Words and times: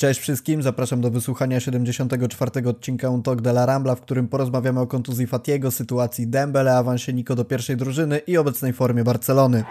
Cześć 0.00 0.20
wszystkim, 0.20 0.62
zapraszam 0.62 1.00
do 1.00 1.10
wysłuchania 1.10 1.60
74. 1.60 2.68
odcinka 2.68 3.10
Un 3.10 3.22
Talk 3.22 3.40
de 3.40 3.50
la 3.50 3.66
Rambla, 3.66 3.94
w 3.94 4.00
którym 4.00 4.28
porozmawiamy 4.28 4.80
o 4.80 4.86
kontuzji 4.86 5.26
Fatiego, 5.26 5.70
sytuacji 5.70 6.26
Dembele, 6.26 6.76
awansie 6.76 7.12
Nico 7.12 7.34
do 7.34 7.44
pierwszej 7.44 7.76
drużyny 7.76 8.18
i 8.18 8.36
obecnej 8.36 8.72
formie 8.72 9.04
Barcelony. 9.04 9.64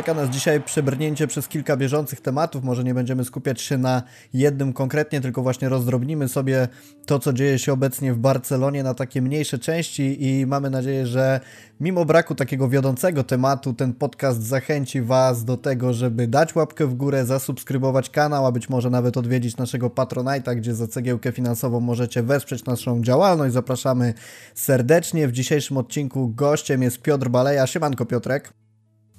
Czeka 0.00 0.14
nas 0.14 0.30
dzisiaj 0.30 0.62
przebrnięcie 0.62 1.26
przez 1.26 1.48
kilka 1.48 1.76
bieżących 1.76 2.20
tematów. 2.20 2.64
Może 2.64 2.84
nie 2.84 2.94
będziemy 2.94 3.24
skupiać 3.24 3.60
się 3.60 3.78
na 3.78 4.02
jednym 4.34 4.72
konkretnie, 4.72 5.20
tylko 5.20 5.42
właśnie 5.42 5.68
rozdrobnimy 5.68 6.28
sobie 6.28 6.68
to, 7.06 7.18
co 7.18 7.32
dzieje 7.32 7.58
się 7.58 7.72
obecnie 7.72 8.12
w 8.12 8.18
Barcelonie 8.18 8.82
na 8.82 8.94
takie 8.94 9.22
mniejsze 9.22 9.58
części 9.58 10.26
i 10.26 10.46
mamy 10.46 10.70
nadzieję, 10.70 11.06
że 11.06 11.40
mimo 11.80 12.04
braku 12.04 12.34
takiego 12.34 12.68
wiodącego 12.68 13.24
tematu, 13.24 13.74
ten 13.74 13.92
podcast 13.92 14.42
zachęci 14.42 15.02
Was 15.02 15.44
do 15.44 15.56
tego, 15.56 15.92
żeby 15.92 16.26
dać 16.26 16.54
łapkę 16.54 16.86
w 16.86 16.94
górę, 16.94 17.26
zasubskrybować 17.26 18.10
kanał, 18.10 18.46
a 18.46 18.52
być 18.52 18.68
może 18.68 18.90
nawet 18.90 19.16
odwiedzić 19.16 19.56
naszego 19.56 19.88
Patronite'a, 19.88 20.56
gdzie 20.56 20.74
za 20.74 20.86
cegiełkę 20.86 21.32
finansową 21.32 21.80
możecie 21.80 22.22
wesprzeć 22.22 22.64
naszą 22.64 23.02
działalność. 23.02 23.54
Zapraszamy 23.54 24.14
serdecznie. 24.54 25.28
W 25.28 25.32
dzisiejszym 25.32 25.76
odcinku 25.76 26.28
gościem 26.28 26.82
jest 26.82 27.02
Piotr 27.02 27.28
Baleja. 27.28 27.66
Siemanko 27.66 28.06
Piotrek. 28.06 28.52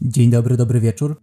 Dzień 0.02 0.30
dobry, 0.30 0.58
dobry 0.58 0.80
wieczór. 0.80 1.22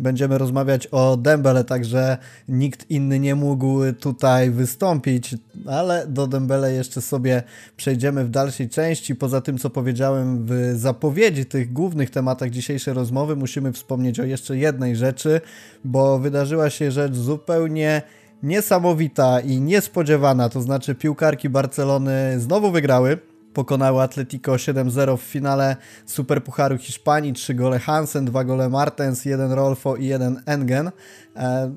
Będziemy 0.00 0.38
rozmawiać 0.38 0.86
o 0.86 1.16
Dembele, 1.16 1.64
także 1.64 2.18
nikt 2.48 2.90
inny 2.90 3.20
nie 3.20 3.34
mógł 3.34 3.80
tutaj 4.00 4.50
wystąpić, 4.50 5.34
ale 5.66 6.06
do 6.06 6.26
Dembele 6.26 6.72
jeszcze 6.72 7.00
sobie 7.00 7.42
przejdziemy 7.76 8.24
w 8.24 8.30
dalszej 8.30 8.68
części. 8.68 9.14
Poza 9.14 9.40
tym, 9.40 9.58
co 9.58 9.70
powiedziałem 9.70 10.46
w 10.46 10.72
zapowiedzi 10.76 11.46
tych 11.46 11.72
głównych 11.72 12.10
tematach 12.10 12.50
dzisiejszej 12.50 12.94
rozmowy, 12.94 13.36
musimy 13.36 13.72
wspomnieć 13.72 14.20
o 14.20 14.24
jeszcze 14.24 14.56
jednej 14.56 14.96
rzeczy, 14.96 15.40
bo 15.84 16.18
wydarzyła 16.18 16.70
się 16.70 16.90
rzecz 16.90 17.14
zupełnie 17.14 18.02
niesamowita 18.42 19.40
i 19.40 19.60
niespodziewana, 19.60 20.48
to 20.48 20.62
znaczy 20.62 20.94
piłkarki 20.94 21.48
Barcelony 21.48 22.40
znowu 22.40 22.70
wygrały 22.70 23.18
pokonały 23.58 24.02
Atletico 24.02 24.52
7-0 24.52 25.16
w 25.16 25.20
finale 25.20 25.76
Superpucharu 26.06 26.78
Hiszpanii. 26.78 27.32
Trzy 27.32 27.54
gole 27.54 27.78
Hansen, 27.78 28.24
dwa 28.24 28.44
gole 28.44 28.68
Martens, 28.68 29.24
jeden 29.24 29.52
Rolfo 29.52 29.96
i 29.96 30.06
jeden 30.06 30.42
Engen. 30.46 30.90
E, 31.36 31.72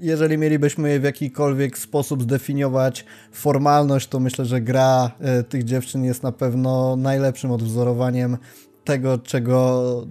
jeżeli 0.00 0.38
mielibyśmy 0.38 1.00
w 1.00 1.02
jakikolwiek 1.02 1.78
sposób 1.78 2.22
zdefiniować 2.22 3.04
formalność, 3.32 4.08
to 4.08 4.20
myślę, 4.20 4.44
że 4.44 4.60
gra 4.60 5.10
e, 5.20 5.42
tych 5.42 5.64
dziewczyn 5.64 6.04
jest 6.04 6.22
na 6.22 6.32
pewno 6.32 6.96
najlepszym 6.96 7.50
odwzorowaniem 7.50 8.36
tego, 8.84 9.18
czego, 9.18 10.06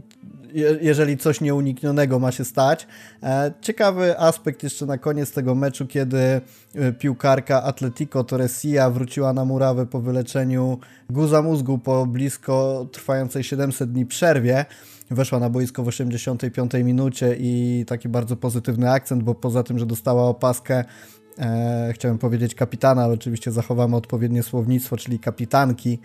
jeżeli 0.82 1.18
coś 1.18 1.42
nieuniknionego 1.42 2.20
ma 2.20 2.32
się 2.32 2.46
stać. 2.46 2.88
E, 3.24 3.52
ciekawy 3.62 4.20
aspekt 4.20 4.64
jeszcze 4.64 4.86
na 4.86 4.98
koniec 4.98 5.32
tego 5.32 5.56
meczu, 5.56 5.88
kiedy 5.88 6.18
e, 6.20 6.42
piłkarka 7.00 7.64
Atletico 7.64 8.24
Torresia 8.24 8.90
wróciła 8.90 9.34
na 9.34 9.46
murawę 9.46 9.86
po 9.86 10.02
wyleczeniu 10.02 10.80
guza 11.10 11.42
mózgu 11.42 11.78
po 11.78 12.06
blisko 12.06 12.88
trwającej 12.92 13.44
700 13.44 13.92
dni 13.92 14.06
przerwie. 14.06 14.66
Weszła 15.12 15.40
na 15.40 15.50
boisko 15.50 15.84
w 15.84 15.88
85 15.88 16.74
minucie 16.74 17.36
i 17.40 17.84
taki 17.88 18.10
bardzo 18.10 18.36
pozytywny 18.36 18.92
akcent, 18.92 19.24
bo 19.24 19.36
poza 19.36 19.64
tym, 19.64 19.80
że 19.80 19.86
dostała 19.86 20.24
opaskę 20.24 20.84
e, 21.40 21.92
chciałem 21.94 22.18
powiedzieć 22.18 22.56
kapitana, 22.56 23.04
ale 23.04 23.14
oczywiście 23.14 23.52
zachowamy 23.52 23.96
odpowiednie 23.96 24.44
słownictwo, 24.44 24.98
czyli 24.98 25.20
kapitanki. 25.20 26.00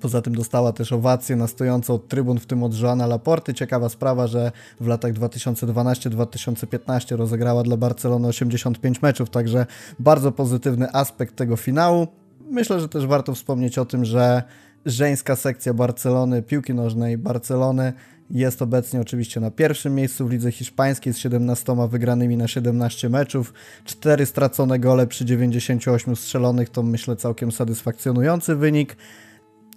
Poza 0.00 0.22
tym 0.22 0.34
dostała 0.34 0.72
też 0.72 0.92
owację 0.92 1.36
na 1.36 1.46
stojąco 1.46 1.94
od 1.94 2.08
trybun, 2.08 2.38
w 2.38 2.46
tym 2.46 2.62
od 2.62 2.80
Joana 2.80 3.06
Laporty. 3.06 3.54
Ciekawa 3.54 3.88
sprawa, 3.88 4.26
że 4.26 4.52
w 4.80 4.86
latach 4.86 5.12
2012-2015 5.12 7.16
rozegrała 7.16 7.62
dla 7.62 7.76
Barcelony 7.76 8.28
85 8.28 9.02
meczów, 9.02 9.30
także 9.30 9.66
bardzo 9.98 10.32
pozytywny 10.32 10.92
aspekt 10.92 11.36
tego 11.36 11.56
finału. 11.56 12.06
Myślę, 12.50 12.80
że 12.80 12.88
też 12.88 13.06
warto 13.06 13.34
wspomnieć 13.34 13.78
o 13.78 13.84
tym, 13.84 14.04
że 14.04 14.42
żeńska 14.86 15.36
sekcja 15.36 15.74
Barcelony, 15.74 16.42
piłki 16.42 16.74
nożnej 16.74 17.18
Barcelony 17.18 17.92
jest 18.30 18.62
obecnie 18.62 19.00
oczywiście 19.00 19.40
na 19.40 19.50
pierwszym 19.50 19.94
miejscu 19.94 20.28
w 20.28 20.30
lidze 20.30 20.52
hiszpańskiej 20.52 21.12
z 21.12 21.18
17 21.18 21.76
wygranymi 21.88 22.36
na 22.36 22.48
17 22.48 23.08
meczów, 23.08 23.52
4 23.84 24.26
stracone 24.26 24.78
gole 24.78 25.06
przy 25.06 25.24
98 25.24 26.16
strzelonych, 26.16 26.70
to 26.70 26.82
myślę 26.82 27.16
całkiem 27.16 27.52
satysfakcjonujący 27.52 28.56
wynik. 28.56 28.96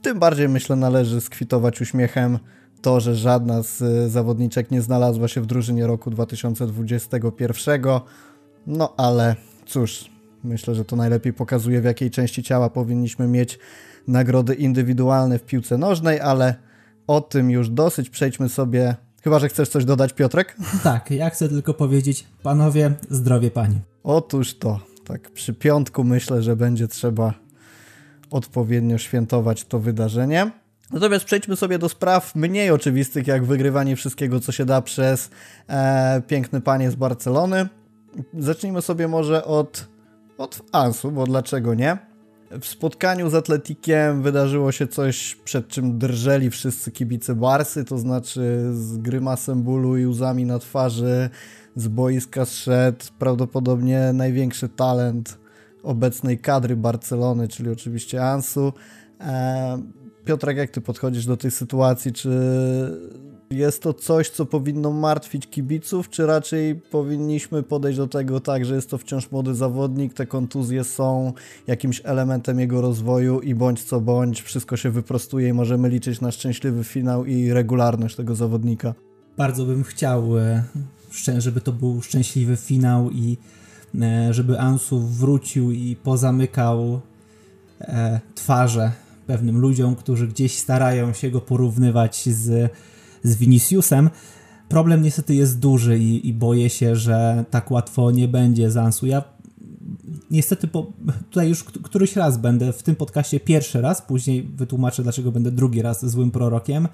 Tym 0.01 0.19
bardziej 0.19 0.49
myślę 0.49 0.75
należy 0.75 1.21
skwitować 1.21 1.81
uśmiechem 1.81 2.39
to, 2.81 2.99
że 2.99 3.15
żadna 3.15 3.63
z 3.63 3.81
e, 3.81 4.09
zawodniczek 4.09 4.71
nie 4.71 4.81
znalazła 4.81 5.27
się 5.27 5.41
w 5.41 5.45
drużynie 5.45 5.87
roku 5.87 6.09
2021. 6.09 7.81
No 8.67 8.93
ale 8.97 9.35
cóż, 9.65 10.11
myślę, 10.43 10.75
że 10.75 10.85
to 10.85 10.95
najlepiej 10.95 11.33
pokazuje 11.33 11.81
w 11.81 11.85
jakiej 11.85 12.11
części 12.11 12.43
ciała 12.43 12.69
powinniśmy 12.69 13.27
mieć 13.27 13.59
nagrody 14.07 14.53
indywidualne 14.53 15.39
w 15.39 15.43
piłce 15.43 15.77
nożnej, 15.77 16.19
ale 16.19 16.66
o 17.07 17.21
tym 17.21 17.51
już 17.51 17.69
dosyć. 17.69 18.09
Przejdźmy 18.09 18.49
sobie. 18.49 18.95
Chyba, 19.23 19.39
że 19.39 19.49
chcesz 19.49 19.69
coś 19.69 19.85
dodać, 19.85 20.13
Piotrek? 20.13 20.55
Tak, 20.83 21.11
ja 21.11 21.29
chcę 21.29 21.49
tylko 21.49 21.73
powiedzieć, 21.73 22.27
panowie, 22.43 22.93
zdrowie 23.09 23.51
pani. 23.51 23.79
Otóż 24.03 24.57
to, 24.57 24.79
tak 25.05 25.31
przy 25.31 25.53
piątku 25.53 26.03
myślę, 26.03 26.43
że 26.43 26.55
będzie 26.55 26.87
trzeba 26.87 27.33
odpowiednio 28.31 28.97
świętować 28.97 29.65
to 29.65 29.79
wydarzenie. 29.79 30.51
Natomiast 30.91 31.25
przejdźmy 31.25 31.55
sobie 31.55 31.79
do 31.79 31.89
spraw 31.89 32.35
mniej 32.35 32.71
oczywistych, 32.71 33.27
jak 33.27 33.45
wygrywanie 33.45 33.95
wszystkiego, 33.95 34.39
co 34.39 34.51
się 34.51 34.65
da 34.65 34.81
przez 34.81 35.29
e, 35.67 36.21
piękny 36.27 36.61
panie 36.61 36.91
z 36.91 36.95
Barcelony. 36.95 37.67
Zacznijmy 38.39 38.81
sobie 38.81 39.07
może 39.07 39.45
od, 39.45 39.87
od 40.37 40.61
Ansu, 40.71 41.11
bo 41.11 41.25
dlaczego 41.25 41.73
nie? 41.73 41.97
W 42.51 42.65
spotkaniu 42.65 43.29
z 43.29 43.35
Atletikiem 43.35 44.23
wydarzyło 44.23 44.71
się 44.71 44.87
coś, 44.87 45.35
przed 45.35 45.67
czym 45.67 45.99
drżeli 45.99 46.49
wszyscy 46.49 46.91
kibice 46.91 47.35
Barsy, 47.35 47.85
to 47.85 47.97
znaczy 47.97 48.69
z 48.73 48.97
grymasem 48.97 49.63
bólu 49.63 49.97
i 49.97 50.05
łzami 50.05 50.45
na 50.45 50.59
twarzy 50.59 51.29
z 51.75 51.87
boiska 51.87 52.45
zszedł 52.45 53.05
prawdopodobnie 53.19 54.13
największy 54.13 54.69
talent 54.69 55.37
obecnej 55.83 56.39
kadry 56.39 56.75
Barcelony, 56.75 57.47
czyli 57.47 57.69
oczywiście 57.69 58.23
Ansu. 58.25 58.73
E, 59.21 59.81
Piotrek, 60.25 60.57
jak 60.57 60.71
ty 60.71 60.81
podchodzisz 60.81 61.25
do 61.25 61.37
tej 61.37 61.51
sytuacji? 61.51 62.13
Czy 62.13 62.29
jest 63.49 63.83
to 63.83 63.93
coś, 63.93 64.29
co 64.29 64.45
powinno 64.45 64.91
martwić 64.91 65.47
kibiców, 65.47 66.09
czy 66.09 66.25
raczej 66.25 66.75
powinniśmy 66.75 67.63
podejść 67.63 67.97
do 67.97 68.07
tego 68.07 68.39
tak, 68.39 68.65
że 68.65 68.75
jest 68.75 68.89
to 68.89 68.97
wciąż 68.97 69.31
młody 69.31 69.55
zawodnik, 69.55 70.13
te 70.13 70.25
kontuzje 70.25 70.83
są 70.83 71.33
jakimś 71.67 72.01
elementem 72.03 72.59
jego 72.59 72.81
rozwoju 72.81 73.39
i 73.39 73.55
bądź 73.55 73.83
co 73.83 74.01
bądź, 74.01 74.41
wszystko 74.41 74.77
się 74.77 74.89
wyprostuje 74.89 75.49
i 75.49 75.53
możemy 75.53 75.89
liczyć 75.89 76.21
na 76.21 76.31
szczęśliwy 76.31 76.83
finał 76.83 77.25
i 77.25 77.51
regularność 77.51 78.15
tego 78.15 78.35
zawodnika? 78.35 78.93
Bardzo 79.37 79.65
bym 79.65 79.83
chciał, 79.83 80.37
e, 80.37 80.63
żeby 81.37 81.61
to 81.61 81.73
był 81.73 82.01
szczęśliwy 82.01 82.57
finał 82.57 83.11
i 83.11 83.37
E, 84.01 84.33
żeby 84.33 84.59
Ansu 84.59 84.99
wrócił 84.99 85.71
i 85.71 85.95
pozamykał 85.95 87.01
e, 87.81 88.19
twarze 88.35 88.91
pewnym 89.27 89.57
ludziom, 89.57 89.95
którzy 89.95 90.27
gdzieś 90.27 90.57
starają 90.57 91.13
się 91.13 91.31
go 91.31 91.41
porównywać 91.41 92.29
z, 92.29 92.71
z 93.23 93.35
Viniciusem. 93.35 94.09
Problem 94.69 95.01
niestety 95.01 95.35
jest 95.35 95.59
duży 95.59 95.99
i, 95.99 96.27
i 96.27 96.33
boję 96.33 96.69
się, 96.69 96.95
że 96.95 97.45
tak 97.49 97.71
łatwo 97.71 98.11
nie 98.11 98.27
będzie 98.27 98.71
z 98.71 98.77
Ansu. 98.77 99.05
Ja 99.05 99.23
niestety 100.31 100.67
po, 100.67 100.93
tutaj 101.29 101.49
już 101.49 101.63
któryś 101.63 102.15
raz 102.15 102.37
będę 102.37 102.73
w 102.73 102.83
tym 102.83 102.95
podcaście 102.95 103.39
pierwszy 103.39 103.81
raz, 103.81 104.01
później 104.01 104.43
wytłumaczę, 104.43 105.03
dlaczego 105.03 105.31
będę 105.31 105.51
drugi 105.51 105.81
raz 105.81 106.05
złym 106.05 106.31
prorokiem, 106.31 106.87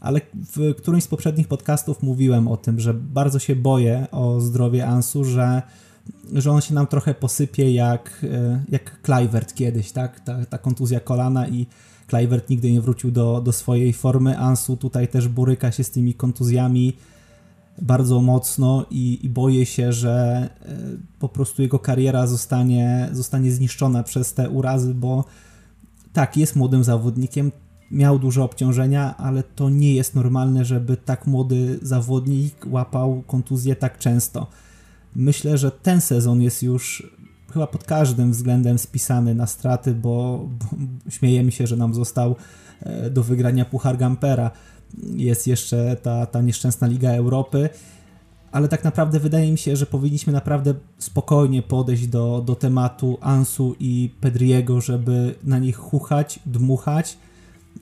ale 0.00 0.20
w 0.56 0.74
którymś 0.74 1.04
z 1.04 1.08
poprzednich 1.08 1.48
podcastów 1.48 2.02
mówiłem 2.02 2.48
o 2.48 2.56
tym, 2.56 2.80
że 2.80 2.94
bardzo 2.94 3.38
się 3.38 3.56
boję 3.56 4.06
o 4.10 4.40
zdrowie 4.40 4.86
Ansu, 4.86 5.24
że 5.24 5.62
że 6.32 6.50
on 6.50 6.60
się 6.60 6.74
nam 6.74 6.86
trochę 6.86 7.14
posypie 7.14 7.72
jak, 7.72 8.26
e, 8.32 8.64
jak 8.68 9.02
Kluivert 9.02 9.54
kiedyś, 9.54 9.92
tak? 9.92 10.20
Ta, 10.20 10.46
ta 10.46 10.58
kontuzja 10.58 11.00
kolana 11.00 11.48
i 11.48 11.66
Kluivert 12.06 12.50
nigdy 12.50 12.72
nie 12.72 12.80
wrócił 12.80 13.10
do, 13.10 13.40
do 13.40 13.52
swojej 13.52 13.92
formy. 13.92 14.38
Ansu 14.38 14.76
tutaj 14.76 15.08
też 15.08 15.28
boryka 15.28 15.72
się 15.72 15.84
z 15.84 15.90
tymi 15.90 16.14
kontuzjami 16.14 16.96
bardzo 17.82 18.20
mocno 18.20 18.86
i, 18.90 19.18
i 19.22 19.28
boję 19.28 19.66
się, 19.66 19.92
że 19.92 20.48
e, 20.62 20.76
po 21.18 21.28
prostu 21.28 21.62
jego 21.62 21.78
kariera 21.78 22.26
zostanie, 22.26 23.08
zostanie 23.12 23.52
zniszczona 23.52 24.02
przez 24.02 24.34
te 24.34 24.50
urazy, 24.50 24.94
bo 24.94 25.24
tak, 26.12 26.36
jest 26.36 26.56
młodym 26.56 26.84
zawodnikiem, 26.84 27.52
miał 27.90 28.18
duże 28.18 28.42
obciążenia, 28.42 29.16
ale 29.16 29.42
to 29.42 29.70
nie 29.70 29.94
jest 29.94 30.14
normalne, 30.14 30.64
żeby 30.64 30.96
tak 30.96 31.26
młody 31.26 31.78
zawodnik 31.82 32.66
łapał 32.66 33.22
kontuzję 33.26 33.76
tak 33.76 33.98
często. 33.98 34.46
Myślę, 35.16 35.58
że 35.58 35.70
ten 35.70 36.00
sezon 36.00 36.42
jest 36.42 36.62
już 36.62 37.10
chyba 37.54 37.66
pod 37.66 37.84
każdym 37.84 38.30
względem 38.30 38.78
spisany 38.78 39.34
na 39.34 39.46
straty, 39.46 39.94
bo, 39.94 40.48
bo 40.48 40.66
śmiejemy 41.10 41.52
się, 41.52 41.66
że 41.66 41.76
nam 41.76 41.94
został 41.94 42.36
e, 42.80 43.10
do 43.10 43.22
wygrania 43.22 43.64
Puchar 43.64 43.96
Gampera. 43.96 44.50
Jest 45.02 45.46
jeszcze 45.46 45.96
ta, 46.02 46.26
ta 46.26 46.40
nieszczęsna 46.40 46.86
Liga 46.86 47.10
Europy, 47.10 47.68
ale 48.52 48.68
tak 48.68 48.84
naprawdę 48.84 49.20
wydaje 49.20 49.52
mi 49.52 49.58
się, 49.58 49.76
że 49.76 49.86
powinniśmy 49.86 50.32
naprawdę 50.32 50.74
spokojnie 50.98 51.62
podejść 51.62 52.06
do, 52.06 52.42
do 52.46 52.54
tematu 52.54 53.18
Ansu 53.20 53.76
i 53.80 54.10
Pedriego, 54.20 54.80
żeby 54.80 55.34
na 55.44 55.58
nich 55.58 55.76
chuchać, 55.76 56.40
dmuchać, 56.46 57.18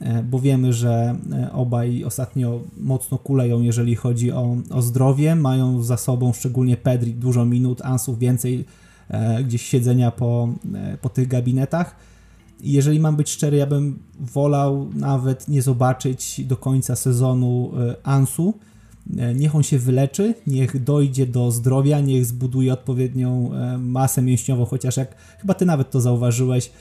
e, 0.01 0.23
bo 0.23 0.39
wiemy, 0.39 0.73
że 0.73 1.15
e, 1.31 1.51
obaj 1.51 2.03
ostatnio 2.03 2.59
mocno 2.77 3.17
kuleją, 3.17 3.61
jeżeli 3.61 3.95
chodzi 3.95 4.31
o, 4.31 4.55
o 4.69 4.81
zdrowie. 4.81 5.35
Mają 5.35 5.83
za 5.83 5.97
sobą, 5.97 6.33
szczególnie 6.33 6.77
Pedri, 6.77 7.13
dużo 7.13 7.45
minut, 7.45 7.81
Ansu 7.81 8.15
więcej 8.15 8.65
gdzieś 9.43 9.61
siedzenia 9.61 10.11
po, 10.11 10.49
po 11.01 11.09
tych 11.09 11.27
gabinetach. 11.27 11.95
Jeżeli 12.61 12.99
mam 12.99 13.15
być 13.15 13.29
szczery, 13.29 13.57
ja 13.57 13.67
bym 13.67 13.99
wolał 14.19 14.89
nawet 14.95 15.47
nie 15.47 15.61
zobaczyć 15.61 16.41
do 16.45 16.57
końca 16.57 16.95
sezonu 16.95 17.71
Ansu, 18.03 18.53
E, 19.17 19.33
niech 19.33 19.55
on 19.55 19.63
się 19.63 19.79
wyleczy, 19.79 20.33
niech 20.47 20.83
dojdzie 20.83 21.27
do 21.27 21.51
zdrowia, 21.51 21.99
niech 21.99 22.25
zbuduje 22.25 22.73
odpowiednią 22.73 23.53
e, 23.53 23.77
masę 23.77 24.21
mięśniową, 24.21 24.65
chociaż 24.65 24.97
jak 24.97 25.15
chyba 25.39 25.53
ty 25.53 25.65
nawet 25.65 25.91
to 25.91 26.01
zauważyłeś 26.01 26.71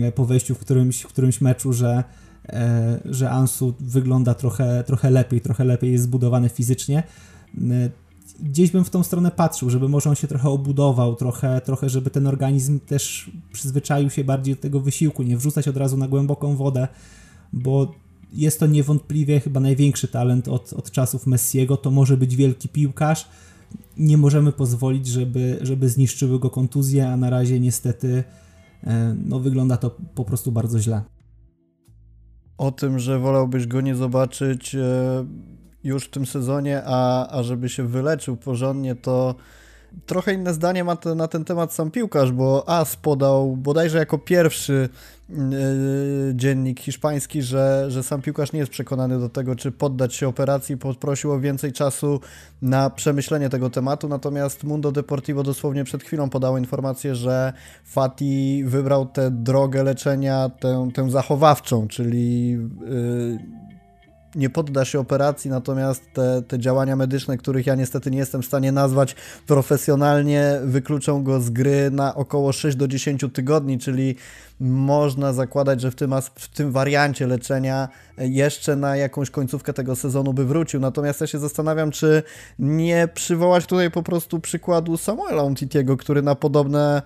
e, 0.00 0.12
po 0.12 0.24
wejściu 0.24 0.54
w 0.54 0.58
którymś, 0.58 1.02
w 1.02 1.08
którymś 1.08 1.40
meczu, 1.40 1.72
że, 1.72 2.04
że 3.04 3.30
Ansu 3.30 3.74
wygląda 3.80 4.34
trochę, 4.34 4.84
trochę 4.86 5.10
lepiej, 5.10 5.40
trochę 5.40 5.64
lepiej 5.64 5.92
jest 5.92 6.04
zbudowany 6.04 6.48
fizycznie. 6.48 7.02
Gdzieś 8.40 8.70
bym 8.70 8.84
w 8.84 8.90
tą 8.90 9.02
stronę 9.02 9.30
patrzył, 9.30 9.70
żeby 9.70 9.88
może 9.88 10.10
on 10.10 10.16
się 10.16 10.28
trochę 10.28 10.48
obudował, 10.48 11.16
trochę, 11.16 11.60
trochę 11.60 11.88
żeby 11.88 12.10
ten 12.10 12.26
organizm 12.26 12.80
też 12.80 13.30
przyzwyczaił 13.52 14.10
się 14.10 14.24
bardziej 14.24 14.54
do 14.54 14.60
tego 14.60 14.80
wysiłku, 14.80 15.22
nie 15.22 15.36
wrzucać 15.36 15.68
od 15.68 15.76
razu 15.76 15.96
na 15.96 16.08
głęboką 16.08 16.56
wodę, 16.56 16.88
bo 17.52 17.94
jest 18.32 18.60
to 18.60 18.66
niewątpliwie 18.66 19.40
chyba 19.40 19.60
największy 19.60 20.08
talent 20.08 20.48
od, 20.48 20.72
od 20.72 20.90
czasów 20.90 21.26
Messiego. 21.26 21.76
To 21.76 21.90
może 21.90 22.16
być 22.16 22.36
wielki 22.36 22.68
piłkarz. 22.68 23.28
Nie 23.96 24.18
możemy 24.18 24.52
pozwolić, 24.52 25.06
żeby, 25.06 25.58
żeby 25.62 25.88
zniszczyły 25.88 26.38
go 26.40 26.50
kontuzje, 26.50 27.08
a 27.08 27.16
na 27.16 27.30
razie 27.30 27.60
niestety 27.60 28.24
e, 28.84 29.16
no, 29.24 29.40
wygląda 29.40 29.76
to 29.76 29.96
po 30.14 30.24
prostu 30.24 30.52
bardzo 30.52 30.78
źle. 30.78 31.02
O 32.58 32.72
tym, 32.72 32.98
że 32.98 33.18
wolałbyś 33.18 33.66
go 33.66 33.80
nie 33.80 33.94
zobaczyć 33.94 34.74
e, 34.74 34.80
już 35.84 36.04
w 36.04 36.10
tym 36.10 36.26
sezonie, 36.26 36.82
a, 36.86 37.28
a 37.38 37.42
żeby 37.42 37.68
się 37.68 37.88
wyleczył 37.88 38.36
porządnie, 38.36 38.94
to 38.94 39.34
trochę 40.06 40.34
inne 40.34 40.54
zdanie 40.54 40.84
ma 40.84 40.96
te, 40.96 41.14
na 41.14 41.28
ten 41.28 41.44
temat 41.44 41.72
sam 41.72 41.90
piłkarz, 41.90 42.32
bo 42.32 42.68
As 42.68 42.96
podał 42.96 43.56
bodajże 43.56 43.98
jako 43.98 44.18
pierwszy 44.18 44.88
yy, 45.28 45.36
dziennik 46.34 46.80
hiszpański, 46.80 47.42
że, 47.42 47.86
że 47.88 48.02
sam 48.02 48.22
piłkarz 48.22 48.52
nie 48.52 48.58
jest 48.58 48.72
przekonany 48.72 49.18
do 49.18 49.28
tego, 49.28 49.56
czy 49.56 49.72
poddać 49.72 50.14
się 50.14 50.28
operacji, 50.28 50.76
poprosił 50.76 51.32
o 51.32 51.40
więcej 51.40 51.72
czasu 51.72 52.20
na 52.62 52.90
przemyślenie 52.90 53.48
tego 53.48 53.70
tematu, 53.70 54.08
natomiast 54.08 54.64
Mundo 54.64 54.92
Deportivo 54.92 55.42
dosłownie 55.42 55.84
przed 55.84 56.02
chwilą 56.02 56.30
podało 56.30 56.58
informację, 56.58 57.14
że 57.14 57.52
Fati 57.84 58.64
wybrał 58.66 59.06
tę 59.06 59.30
drogę 59.30 59.82
leczenia, 59.82 60.50
tę, 60.60 60.88
tę 60.94 61.10
zachowawczą, 61.10 61.88
czyli 61.88 62.50
yy, 62.50 63.73
nie 64.34 64.50
podda 64.50 64.84
się 64.84 65.00
operacji, 65.00 65.50
natomiast 65.50 66.02
te, 66.12 66.42
te 66.42 66.58
działania 66.58 66.96
medyczne, 66.96 67.36
których 67.36 67.66
ja 67.66 67.74
niestety 67.74 68.10
nie 68.10 68.18
jestem 68.18 68.42
w 68.42 68.46
stanie 68.46 68.72
nazwać 68.72 69.16
profesjonalnie, 69.46 70.60
wykluczą 70.64 71.24
go 71.24 71.40
z 71.40 71.50
gry 71.50 71.90
na 71.90 72.14
około 72.14 72.52
6 72.52 72.76
do 72.76 72.88
10 72.88 73.24
tygodni, 73.32 73.78
czyli 73.78 74.16
można 74.60 75.32
zakładać, 75.32 75.80
że 75.80 75.90
w 75.90 75.94
tym, 75.94 76.14
w 76.34 76.48
tym 76.48 76.72
wariancie 76.72 77.26
leczenia 77.26 77.88
jeszcze 78.18 78.76
na 78.76 78.96
jakąś 78.96 79.30
końcówkę 79.30 79.72
tego 79.72 79.96
sezonu 79.96 80.32
by 80.32 80.44
wrócił. 80.44 80.80
Natomiast 80.80 81.20
ja 81.20 81.26
się 81.26 81.38
zastanawiam, 81.38 81.90
czy 81.90 82.22
nie 82.58 83.08
przywołać 83.14 83.66
tutaj 83.66 83.90
po 83.90 84.02
prostu 84.02 84.40
przykładu 84.40 84.96
Samuela 84.96 85.42
Umtitiego, 85.42 85.96
który 85.96 86.22
na 86.22 86.34
podobne 86.34 87.02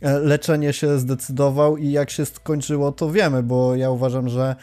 e, 0.00 0.18
leczenie 0.18 0.72
się 0.72 0.98
zdecydował 0.98 1.76
i 1.76 1.90
jak 1.90 2.10
się 2.10 2.26
skończyło, 2.26 2.92
to 2.92 3.10
wiemy, 3.10 3.42
bo 3.42 3.74
ja 3.74 3.90
uważam, 3.90 4.28
że 4.28 4.56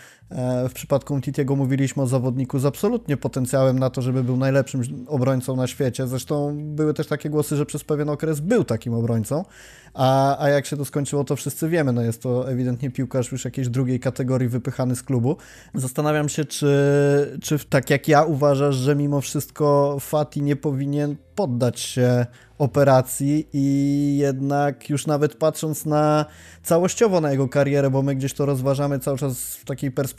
w 0.70 0.74
przypadku 0.74 1.22
Titiego 1.22 1.56
mówiliśmy 1.56 2.04
o 2.04 2.08
zawodniku 2.08 2.60
z 2.60 2.66
absolutnie 2.66 3.18
potencjałem 3.18 3.80
na 3.80 3.90
to, 3.90 4.02
żeby 4.02 4.24
był 4.24 4.38
najlepszym 4.38 4.82
obrońcą 5.08 5.56
na 5.56 5.68
świecie. 5.68 6.08
Zresztą 6.08 6.58
były 6.76 6.94
też 6.94 7.08
takie 7.08 7.30
głosy, 7.30 7.56
że 7.56 7.66
przez 7.66 7.84
pewien 7.84 8.10
okres 8.10 8.40
był 8.40 8.64
takim 8.64 8.94
obrońcą, 8.94 9.46
a, 9.94 10.40
a 10.44 10.50
jak 10.50 10.66
się 10.66 10.78
to 10.78 10.86
skończyło, 10.86 11.24
to 11.24 11.36
wszyscy 11.36 11.70
wiemy. 11.70 11.94
No 11.94 12.02
jest 12.02 12.22
to 12.22 12.52
ewidentnie 12.52 12.92
piłkarz 12.92 13.32
już 13.32 13.46
jakiejś 13.46 13.70
drugiej 13.70 14.00
kategorii 14.00 14.50
wypychany 14.50 14.96
z 14.96 15.04
klubu. 15.04 15.38
Zastanawiam 15.74 16.30
się, 16.30 16.46
czy, 16.46 17.38
czy 17.42 17.60
tak 17.60 17.90
jak 17.90 18.08
ja 18.08 18.24
uważasz, 18.24 18.76
że 18.76 18.96
mimo 18.96 19.22
wszystko 19.22 19.98
Fati 20.00 20.42
nie 20.42 20.56
powinien 20.56 21.16
poddać 21.36 21.80
się 21.80 22.26
operacji 22.58 23.48
i 23.54 24.18
jednak 24.18 24.90
już 24.90 25.08
nawet 25.08 25.36
patrząc 25.36 25.86
na 25.86 26.26
całościowo 26.64 27.22
na 27.22 27.32
jego 27.32 27.50
karierę, 27.50 27.90
bo 27.90 28.02
my 28.02 28.16
gdzieś 28.16 28.34
to 28.34 28.46
rozważamy 28.46 29.00
cały 29.00 29.18
czas 29.18 29.56
w 29.56 29.66
takiej 29.66 29.92
perspektywie 29.92 30.13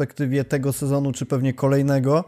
tego 0.49 0.73
sezonu, 0.73 1.13
czy 1.13 1.27
pewnie 1.27 1.53
kolejnego. 1.53 2.25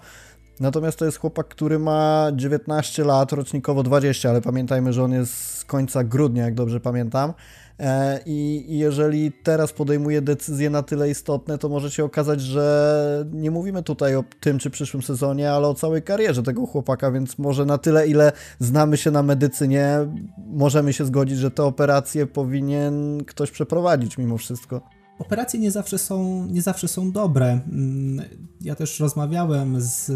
Natomiast 0.60 0.98
to 0.98 1.04
jest 1.04 1.18
chłopak, 1.18 1.48
który 1.48 1.78
ma 1.78 2.28
19 2.34 3.04
lat, 3.04 3.32
rocznikowo 3.32 3.82
20, 3.82 4.30
ale 4.30 4.40
pamiętajmy, 4.40 4.92
że 4.92 5.04
on 5.04 5.12
jest 5.12 5.34
z 5.34 5.64
końca 5.64 6.04
grudnia, 6.04 6.44
jak 6.44 6.54
dobrze 6.54 6.80
pamiętam. 6.80 7.32
E, 7.80 8.20
I 8.26 8.64
jeżeli 8.78 9.32
teraz 9.32 9.72
podejmuje 9.72 10.22
decyzje 10.22 10.70
na 10.70 10.82
tyle 10.82 11.10
istotne, 11.10 11.58
to 11.58 11.68
może 11.68 11.90
się 11.90 12.04
okazać, 12.04 12.40
że 12.40 13.26
nie 13.32 13.50
mówimy 13.50 13.82
tutaj 13.82 14.16
o 14.16 14.24
tym 14.40 14.58
czy 14.58 14.70
przyszłym 14.70 15.02
sezonie, 15.02 15.52
ale 15.52 15.68
o 15.68 15.74
całej 15.74 16.02
karierze 16.02 16.42
tego 16.42 16.66
chłopaka, 16.66 17.10
więc 17.10 17.38
może 17.38 17.66
na 17.66 17.78
tyle, 17.78 18.08
ile 18.08 18.32
znamy 18.58 18.96
się 18.96 19.10
na 19.10 19.22
medycynie, 19.22 19.98
możemy 20.46 20.92
się 20.92 21.04
zgodzić, 21.04 21.38
że 21.38 21.50
te 21.50 21.62
operacje 21.62 22.26
powinien 22.26 23.24
ktoś 23.24 23.50
przeprowadzić 23.50 24.18
mimo 24.18 24.38
wszystko. 24.38 24.95
Operacje 25.18 25.60
nie 25.60 25.70
zawsze 25.70 25.98
są, 25.98 26.46
nie 26.46 26.62
zawsze 26.62 26.88
są 26.88 27.12
dobre. 27.12 27.60
Mm, 27.72 28.26
ja 28.60 28.74
też 28.74 29.00
rozmawiałem 29.00 29.80
z, 29.80 30.10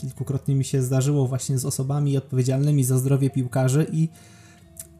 kilkukrotnie 0.00 0.54
mi 0.54 0.64
się 0.64 0.82
zdarzyło 0.82 1.26
właśnie 1.26 1.58
z 1.58 1.64
osobami 1.64 2.16
odpowiedzialnymi 2.16 2.84
za 2.84 2.98
zdrowie 2.98 3.30
piłkarzy 3.30 3.86
i 3.92 4.08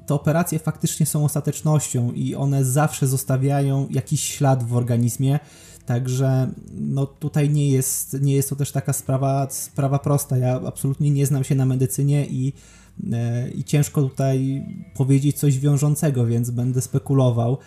te 0.07 0.15
operacje 0.15 0.59
faktycznie 0.59 1.07
są 1.07 1.25
ostatecznością 1.25 2.13
i 2.13 2.35
one 2.35 2.65
zawsze 2.65 3.07
zostawiają 3.07 3.89
jakiś 3.91 4.23
ślad 4.23 4.65
w 4.65 4.77
organizmie. 4.77 5.39
Także 5.87 6.51
no 6.75 7.07
tutaj 7.07 7.51
nie 7.51 7.71
jest, 7.71 8.21
nie 8.21 8.35
jest 8.35 8.49
to 8.49 8.57
też 8.57 8.73
taka 8.73 8.93
sprawa, 8.93 9.47
sprawa 9.51 9.99
prosta. 9.99 10.37
Ja 10.37 10.61
absolutnie 10.67 11.11
nie 11.11 11.27
znam 11.27 11.45
się 11.45 11.55
na 11.55 11.67
medycynie 11.67 12.27
i, 12.27 12.53
e, 13.13 13.51
i 13.51 13.65
ciężko 13.65 14.03
tutaj 14.03 14.67
powiedzieć 14.95 15.39
coś 15.39 15.59
wiążącego, 15.59 16.27
więc 16.27 16.51
będę 16.51 16.81
spekulował. 16.81 17.59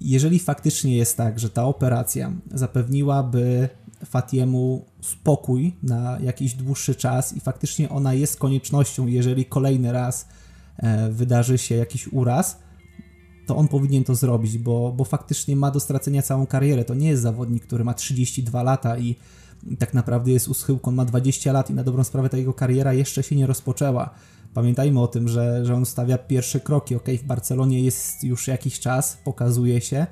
Jeżeli 0.00 0.38
faktycznie 0.38 0.96
jest 0.96 1.16
tak, 1.16 1.40
że 1.40 1.50
ta 1.50 1.64
operacja 1.64 2.32
zapewniłaby 2.54 3.68
Fatiemu 4.04 4.84
spokój 5.00 5.76
na 5.82 6.18
jakiś 6.20 6.54
dłuższy 6.54 6.94
czas 6.94 7.32
i 7.36 7.40
faktycznie 7.40 7.88
ona 7.88 8.14
jest 8.14 8.36
koniecznością, 8.36 9.06
jeżeli 9.06 9.44
kolejny 9.44 9.92
raz 9.92 10.26
E, 10.78 11.10
wydarzy 11.10 11.58
się 11.58 11.74
jakiś 11.74 12.08
uraz, 12.08 12.58
to 13.48 13.56
on 13.56 13.68
powinien 13.68 14.04
to 14.04 14.14
zrobić, 14.14 14.58
bo, 14.58 14.92
bo 14.96 15.04
faktycznie 15.04 15.56
ma 15.56 15.70
do 15.70 15.80
stracenia 15.80 16.22
całą 16.22 16.46
karierę. 16.46 16.84
To 16.84 16.94
nie 16.94 17.08
jest 17.08 17.22
zawodnik, 17.22 17.62
który 17.66 17.84
ma 17.84 17.94
32 17.94 18.62
lata 18.62 18.98
i, 18.98 19.16
tak 19.78 19.94
naprawdę 19.94 20.32
jest 20.32 20.48
u 20.48 20.54
schyłku. 20.54 20.90
On 20.90 20.96
ma 20.96 21.04
20 21.04 21.52
lat 21.52 21.70
i 21.70 21.74
na 21.74 21.84
dobrą 21.84 22.04
sprawę 22.04 22.28
ta 22.28 22.36
jego 22.36 22.54
kariera 22.54 22.92
jeszcze 22.92 23.22
się 23.22 23.36
nie 23.36 23.46
rozpoczęła. 23.46 24.10
Pamiętajmy 24.54 25.00
o 25.00 25.06
tym, 25.06 25.28
że, 25.28 25.64
że 25.64 25.74
on 25.74 25.86
stawia 25.86 26.18
pierwsze 26.18 26.60
kroki. 26.60 26.94
Ok, 26.94 27.08
w 27.22 27.24
Barcelonie 27.24 27.82
jest 27.82 28.24
już 28.24 28.48
jakiś 28.48 28.80
czas, 28.80 29.18
pokazuje 29.24 29.80
się, 29.80 30.06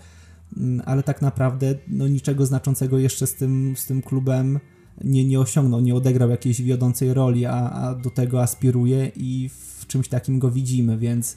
mm, 0.56 0.82
ale 0.86 1.02
tak 1.02 1.22
naprawdę 1.22 1.74
no, 1.88 2.08
niczego 2.08 2.46
znaczącego 2.46 2.98
jeszcze 2.98 3.26
z 3.26 3.34
tym, 3.34 3.74
z 3.76 3.86
tym 3.86 4.02
klubem 4.02 4.60
nie, 5.04 5.24
nie 5.24 5.40
osiągnął, 5.40 5.80
nie 5.80 5.94
odegrał 5.94 6.30
jakiejś 6.30 6.62
wiodącej 6.62 7.14
roli, 7.14 7.46
a, 7.46 7.70
a 7.70 7.94
do 7.94 8.10
tego 8.10 8.42
aspiruje 8.42 9.10
i 9.16 9.50
w 9.78 9.86
czymś 9.86 10.08
takim 10.08 10.38
go 10.38 10.50
widzimy, 10.50 10.98
więc 10.98 11.36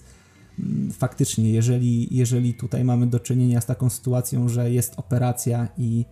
faktycznie, 0.92 1.50
jeżeli, 1.51 2.18
jeżeli 2.18 2.54
tutaj 2.54 2.84
mamy 2.84 3.08
do 3.08 3.20
czynienia 3.20 3.62
z 3.62 3.66
taką 3.66 3.89
sytuacją, 3.89 4.50
że 4.50 4.72
jest 4.72 4.94
operacja 4.98 5.68
i 5.78 6.06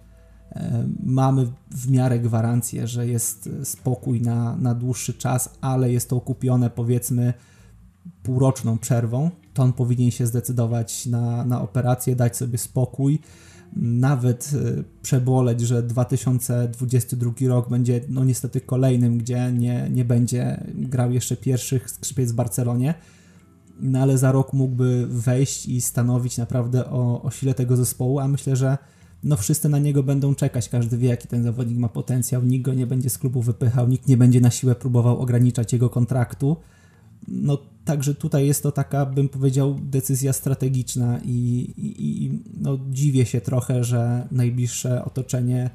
e, 0.52 0.88
mamy 1.04 1.48
w 1.72 1.92
miarę 1.92 2.20
gwarancję, 2.20 2.88
że 2.88 3.08
jest 3.08 3.50
spokój 3.64 4.22
na, 4.22 4.58
na 4.58 4.76
dłuższy 4.76 5.14
czas, 5.14 5.58
ale 5.62 5.92
jest 5.92 6.10
to 6.10 6.16
okupione 6.16 6.70
powiedzmy 6.70 7.34
półroczną 8.24 8.78
przerwą, 8.78 9.32
to 9.54 9.64
on 9.64 9.74
powinien 9.74 10.12
się 10.12 10.28
zdecydować 10.28 11.06
na, 11.06 11.46
na 11.46 11.62
operację, 11.62 12.16
dać 12.16 12.38
sobie 12.38 12.58
spokój. 12.58 13.20
Nawet 13.76 14.52
e, 14.54 14.84
przeboleć, 15.02 15.62
że 15.62 15.84
2022 15.84 17.32
rok 17.48 17.70
będzie 17.70 18.02
no 18.10 18.26
niestety 18.26 18.62
kolejnym, 18.62 19.18
gdzie 19.18 19.52
nie, 19.52 19.90
nie 19.92 20.06
będzie 20.06 20.64
grał 20.76 21.12
jeszcze 21.12 21.38
pierwszych 21.38 21.90
skrzypiec 21.90 22.32
w 22.32 22.36
Barcelonie, 22.36 22.94
no 23.80 24.00
ale 24.00 24.18
za 24.18 24.32
rok 24.32 24.54
mógłby 24.54 25.08
wejść 25.10 25.66
i 25.66 25.82
stanowić 25.82 26.38
naprawdę 26.38 26.90
o, 26.90 27.22
o 27.22 27.32
sile 27.32 27.54
tego 27.54 27.78
zespołu, 27.78 28.20
a 28.20 28.28
myślę, 28.28 28.56
że 28.56 28.78
no 29.24 29.38
wszyscy 29.38 29.70
na 29.70 29.80
niego 29.80 30.04
będą 30.04 30.36
czekać, 30.36 30.70
każdy 30.70 30.98
wie 30.98 31.10
jaki 31.10 31.28
ten 31.28 31.44
zawodnik 31.44 31.78
ma 31.78 31.90
potencjał, 31.90 32.44
nikt 32.44 32.66
go 32.66 32.74
nie 32.74 32.88
będzie 32.88 33.10
z 33.10 33.18
klubu 33.18 33.42
wypychał, 33.42 33.88
nikt 33.88 34.08
nie 34.08 34.18
będzie 34.18 34.42
na 34.42 34.52
siłę 34.52 34.76
próbował 34.76 35.20
ograniczać 35.20 35.74
jego 35.74 35.90
kontraktu. 35.90 36.58
No 37.28 37.58
także 37.86 38.16
tutaj 38.16 38.48
jest 38.48 38.64
to 38.64 38.72
taka, 38.72 39.06
bym 39.06 39.30
powiedział, 39.30 39.76
decyzja 39.82 40.34
strategiczna 40.34 41.20
i, 41.26 41.30
i, 41.78 42.26
i 42.26 42.42
no, 42.62 42.80
dziwię 42.90 43.26
się 43.26 43.42
trochę, 43.42 43.84
że 43.84 44.28
najbliższe 44.32 45.06
otoczenie 45.06 45.70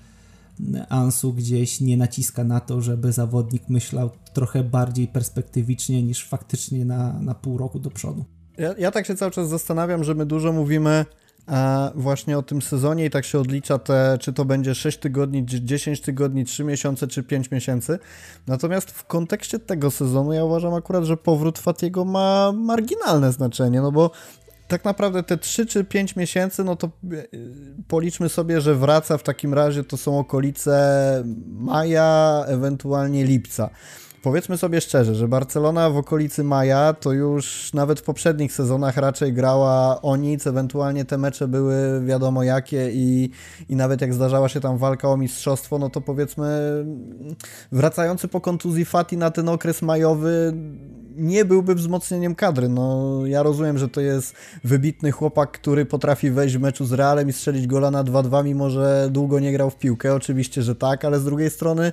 Ansu 0.89 1.33
gdzieś 1.33 1.81
nie 1.81 1.97
naciska 1.97 2.45
na 2.45 2.61
to, 2.61 2.81
żeby 2.81 3.13
zawodnik 3.13 3.69
myślał 3.69 4.11
trochę 4.33 4.65
bardziej 4.65 5.09
perspektywicznie 5.09 6.03
niż 6.03 6.29
faktycznie 6.29 6.85
na, 6.85 7.13
na 7.13 7.35
pół 7.35 7.59
roku 7.59 7.79
do 7.79 7.91
przodu. 7.91 8.25
Ja, 8.59 8.75
ja 8.79 8.91
tak 8.91 9.07
się 9.07 9.17
cały 9.17 9.31
czas 9.31 9.49
zastanawiam, 9.49 10.05
że 10.05 10.15
my 10.15 10.27
dużo 10.27 10.53
mówimy 10.53 11.05
a 11.47 11.91
właśnie 11.95 12.39
o 12.39 12.43
tym 12.43 12.63
sezonie 12.63 13.05
i 13.05 13.11
tak 13.11 13.25
się 13.25 13.39
odlicza 13.39 13.79
te, 13.79 14.19
czy 14.21 14.33
to 14.33 14.45
będzie 14.45 14.75
6 14.75 14.99
tygodni, 14.99 15.45
10 15.47 16.01
tygodni, 16.01 16.45
3 16.45 16.65
miesiące, 16.65 17.07
czy 17.07 17.23
5 17.23 17.51
miesięcy. 17.51 17.99
Natomiast 18.47 18.91
w 18.91 19.07
kontekście 19.07 19.59
tego 19.59 19.91
sezonu 19.91 20.33
ja 20.33 20.45
uważam 20.45 20.75
akurat, 20.75 21.05
że 21.05 21.17
powrót 21.17 21.59
Fatiego 21.59 22.05
ma 22.05 22.53
marginalne 22.53 23.33
znaczenie, 23.33 23.81
no 23.81 23.93
bo 23.93 24.11
tak 24.73 24.85
naprawdę 24.85 25.23
te 25.23 25.39
3 25.39 25.67
czy 25.67 25.85
5 25.85 26.17
miesięcy, 26.17 26.65
no 26.65 26.77
to 26.77 26.87
e, 26.87 26.91
policzmy 27.89 28.29
sobie, 28.29 28.61
że 28.61 28.75
wraca 28.75 29.19
w 29.19 29.23
takim 29.23 29.55
razie, 29.55 29.85
to 29.85 29.97
są 29.97 30.19
okolice 30.19 31.25
maja, 31.47 32.45
ewentualnie 32.47 33.25
lipca. 33.25 33.71
Powiedzmy 34.23 34.59
sobie 34.59 34.81
szczerze, 34.81 35.15
że 35.15 35.29
Barcelona 35.29 35.91
w 35.91 35.97
okolicy 35.97 36.45
maja 36.45 36.95
to 36.95 37.13
już 37.13 37.73
nawet 37.75 38.01
w 38.01 38.03
poprzednich 38.03 38.53
sezonach 38.53 38.97
raczej 38.97 39.33
grała 39.33 40.03
o 40.03 40.17
nic, 40.17 40.47
ewentualnie 40.47 41.05
te 41.05 41.19
mecze 41.19 41.49
były 41.49 42.05
wiadomo 42.05 42.43
jakie 42.43 42.91
i, 42.93 43.31
i 43.69 43.77
nawet 43.77 44.01
jak 44.01 44.15
zdarzała 44.15 44.49
się 44.49 44.61
tam 44.61 44.79
walka 44.79 45.09
o 45.09 45.17
mistrzostwo, 45.17 45.79
no 45.79 45.91
to 45.91 46.01
powiedzmy 46.01 46.85
wracający 47.73 48.29
po 48.29 48.41
kontuzji 48.41 48.85
Fati 48.85 49.17
na 49.17 49.31
ten 49.31 49.49
okres 49.49 49.83
majowy 49.83 50.53
nie 51.17 51.45
byłby 51.45 51.75
wzmocnieniem 51.75 52.35
kadry. 52.35 52.69
No, 52.69 53.19
ja 53.27 53.43
rozumiem, 53.43 53.79
że 53.79 53.89
to 53.89 54.01
jest 54.01 54.35
wybitny 54.65 55.13
chłopak, 55.13 55.51
który 55.51 55.87
potrafi 55.87 56.31
wejść 56.31 56.57
w 56.57 56.61
meczu 56.61 56.85
z 56.85 56.93
Realem 56.93 57.29
i 57.29 57.33
strzelić 57.33 57.67
gola 57.67 57.91
na 57.91 58.05
2-2, 58.05 58.45
mimo 58.45 58.71
że 58.71 59.09
długo 59.11 59.41
nie 59.41 59.53
grał 59.53 59.71
w 59.71 59.77
piłkę. 59.77 60.15
Oczywiście, 60.15 60.63
że 60.63 60.75
tak, 60.75 61.05
ale 61.05 61.21
z 61.21 61.25
drugiej 61.25 61.51
strony 61.51 61.93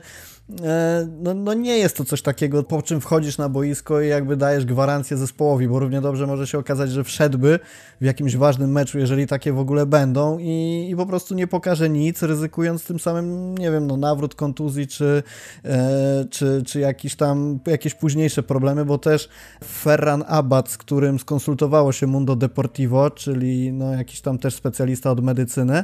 no, 1.22 1.34
no 1.34 1.53
nie 1.53 1.77
jest 1.77 1.98
to 1.98 2.06
coś 2.06 2.22
takiego, 2.22 2.63
po 2.63 2.82
czym 2.82 3.01
wchodzisz 3.01 3.38
na 3.38 3.50
boisko 3.50 4.01
i 4.01 4.08
jakby 4.08 4.38
dajesz 4.38 4.65
gwarancję 4.65 5.18
zespołowi, 5.18 5.68
bo 5.68 5.79
równie 5.79 6.01
dobrze 6.01 6.27
może 6.27 6.48
się 6.48 6.58
okazać, 6.58 6.91
że 6.91 7.03
wszedłby 7.03 7.60
w 8.01 8.06
jakimś 8.06 8.36
ważnym 8.36 8.72
meczu, 8.72 9.00
jeżeli 9.00 9.27
takie 9.27 9.53
w 9.53 9.60
ogóle 9.60 9.86
będą 9.86 10.38
i, 10.39 10.88
i 10.91 10.96
po 10.96 11.06
prostu 11.06 11.36
nie 11.36 11.48
pokaże 11.48 11.89
nic, 11.89 12.24
ryzykując 12.24 12.86
tym 12.86 13.00
samym, 13.00 13.58
nie 13.58 13.72
wiem, 13.72 13.88
no 13.88 13.98
nawrót 13.98 14.36
kontuzji 14.36 14.88
czy, 14.88 15.24
e, 15.65 16.25
czy, 16.29 16.63
czy 16.65 16.79
jakiś 16.79 17.15
tam, 17.15 17.60
jakieś 17.68 17.94
późniejsze 17.94 18.44
problemy, 18.44 18.86
bo 18.86 18.98
też 18.98 19.29
Ferran 19.63 20.24
Abad, 20.27 20.70
z 20.70 20.77
którym 20.77 21.20
skonsultowało 21.20 21.91
się 21.91 22.08
Mundo 22.08 22.36
Deportivo, 22.36 23.12
czyli 23.12 23.72
no 23.72 23.94
jakiś 23.94 24.22
tam 24.22 24.38
też 24.38 24.56
specjalista 24.56 25.12
od 25.12 25.24
medycyny, 25.24 25.77
e, 25.77 25.84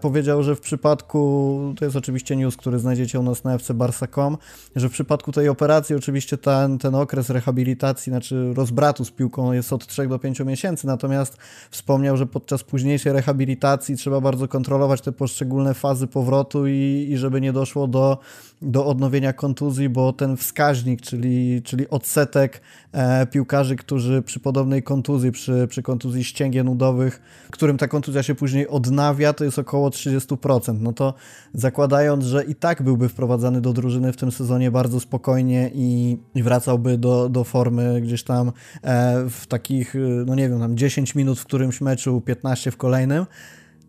powiedział, 0.00 0.42
że 0.42 0.56
w 0.56 0.60
przypadku, 0.60 1.74
to 1.78 1.84
jest 1.84 1.96
oczywiście 1.96 2.36
news, 2.36 2.56
który 2.56 2.78
znajdziecie 2.78 3.20
u 3.20 3.22
nas 3.22 3.44
na 3.44 3.54
FC 3.54 3.74
Barsa.com, 3.74 4.36
że 4.76 4.88
w 4.88 4.92
przypadku 4.92 5.32
tej 5.32 5.48
operacji 5.48 5.96
oczywiście 5.96 6.38
ten, 6.38 6.78
ten 6.78 6.94
okres 6.94 7.30
rehabilitacji, 7.30 8.10
znaczy 8.10 8.52
rozbratu 8.54 9.04
z 9.04 9.10
piłką 9.10 9.52
jest 9.52 9.72
od 9.72 9.86
3 9.86 10.08
do 10.08 10.18
5 10.18 10.40
miesięcy, 10.40 10.86
natomiast 10.86 11.36
wspomniał, 11.70 12.16
że 12.16 12.26
podczas 12.26 12.62
późniejszej 12.62 13.12
rehabilitacji 13.12 13.96
trzeba 13.96 14.20
bardzo 14.20 14.48
kontrolować 14.48 15.00
te 15.00 15.12
poszczególne 15.12 15.74
fazy 15.74 16.06
powrotu 16.06 16.66
i, 16.66 17.06
i 17.10 17.16
żeby 17.16 17.40
nie 17.40 17.52
doszło 17.52 17.86
do, 17.86 18.18
do 18.62 18.86
odnowienia 18.86 19.32
kontuzji, 19.32 19.88
bo 19.88 20.12
ten 20.12 20.36
wskaźnik, 20.36 21.00
czyli, 21.00 21.62
czyli 21.62 21.88
odsetek 21.88 22.60
e, 22.92 23.26
piłkarzy, 23.26 23.76
którzy 23.76 24.22
przy 24.22 24.40
podobnej 24.40 24.82
kontuzji, 24.82 25.32
przy, 25.32 25.66
przy 25.68 25.82
kontuzji 25.82 26.24
ścięgien 26.24 26.68
udowych, 26.68 27.22
którym 27.50 27.78
ta 27.78 27.88
kontuzja 27.88 28.22
się 28.22 28.34
później 28.34 28.68
odnawia, 28.68 29.32
to 29.32 29.44
jest 29.44 29.58
około 29.58 29.88
30%. 29.88 30.80
No 30.80 30.92
to 30.92 31.14
zakładając, 31.54 32.24
że 32.24 32.44
i 32.44 32.54
tak 32.54 32.82
byłby 32.82 33.08
wprowadzany 33.08 33.60
do 33.60 33.72
drużyny 33.72 34.12
w 34.12 34.16
tym 34.16 34.32
sezonie 34.32 34.70
bardzo 34.70 35.00
spokojnie 35.00 35.70
i, 35.74 36.18
i 36.34 36.42
wracałby 36.42 36.98
do, 36.98 37.28
do 37.28 37.44
formy 37.44 38.00
gdzieś 38.00 38.22
tam 38.22 38.52
e, 38.82 39.24
w 39.30 39.46
takich, 39.46 39.94
no 40.26 40.34
nie 40.34 40.48
wiem, 40.48 40.60
tam 40.60 40.76
10 40.76 41.14
minut 41.14 41.38
w 41.38 41.44
którymś 41.44 41.80
meczu, 41.80 42.20
15 42.20 42.70
w 42.70 42.76
kolejnym, 42.76 43.26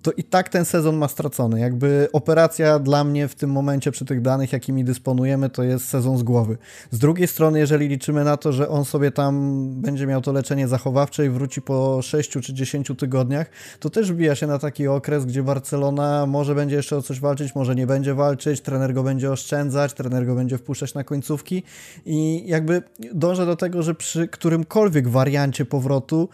to 0.01 0.11
i 0.11 0.23
tak 0.23 0.49
ten 0.49 0.65
sezon 0.65 0.97
ma 0.97 1.07
stracony. 1.07 1.59
Jakby 1.59 2.07
operacja 2.13 2.79
dla 2.79 3.03
mnie 3.03 3.27
w 3.27 3.35
tym 3.35 3.51
momencie 3.51 3.91
przy 3.91 4.05
tych 4.05 4.21
danych, 4.21 4.53
jakimi 4.53 4.83
dysponujemy, 4.83 5.49
to 5.49 5.63
jest 5.63 5.87
sezon 5.87 6.17
z 6.17 6.23
głowy. 6.23 6.57
Z 6.91 6.99
drugiej 6.99 7.27
strony, 7.27 7.59
jeżeli 7.59 7.87
liczymy 7.87 8.23
na 8.23 8.37
to, 8.37 8.53
że 8.53 8.69
on 8.69 8.85
sobie 8.85 9.11
tam 9.11 9.65
będzie 9.81 10.07
miał 10.07 10.21
to 10.21 10.31
leczenie 10.31 10.67
zachowawcze 10.67 11.25
i 11.25 11.29
wróci 11.29 11.61
po 11.61 12.01
6 12.01 12.29
czy 12.29 12.53
10 12.53 12.91
tygodniach, 12.97 13.49
to 13.79 13.89
też 13.89 14.11
wbija 14.11 14.35
się 14.35 14.47
na 14.47 14.59
taki 14.59 14.87
okres, 14.87 15.25
gdzie 15.25 15.43
Barcelona 15.43 16.25
może 16.25 16.55
będzie 16.55 16.75
jeszcze 16.75 16.97
o 16.97 17.01
coś 17.01 17.19
walczyć, 17.19 17.55
może 17.55 17.75
nie 17.75 17.87
będzie 17.87 18.13
walczyć, 18.13 18.61
trener 18.61 18.93
go 18.93 19.03
będzie 19.03 19.31
oszczędzać, 19.31 19.93
trener 19.93 20.25
go 20.25 20.35
będzie 20.35 20.57
wpuszczać 20.57 20.93
na 20.93 21.03
końcówki 21.03 21.63
i 22.05 22.43
jakby 22.47 22.81
dążę 23.13 23.45
do 23.45 23.55
tego, 23.55 23.83
że 23.83 23.95
przy 23.95 24.27
którymkolwiek 24.27 25.09
wariancie 25.09 25.65
powrotu 25.65 26.29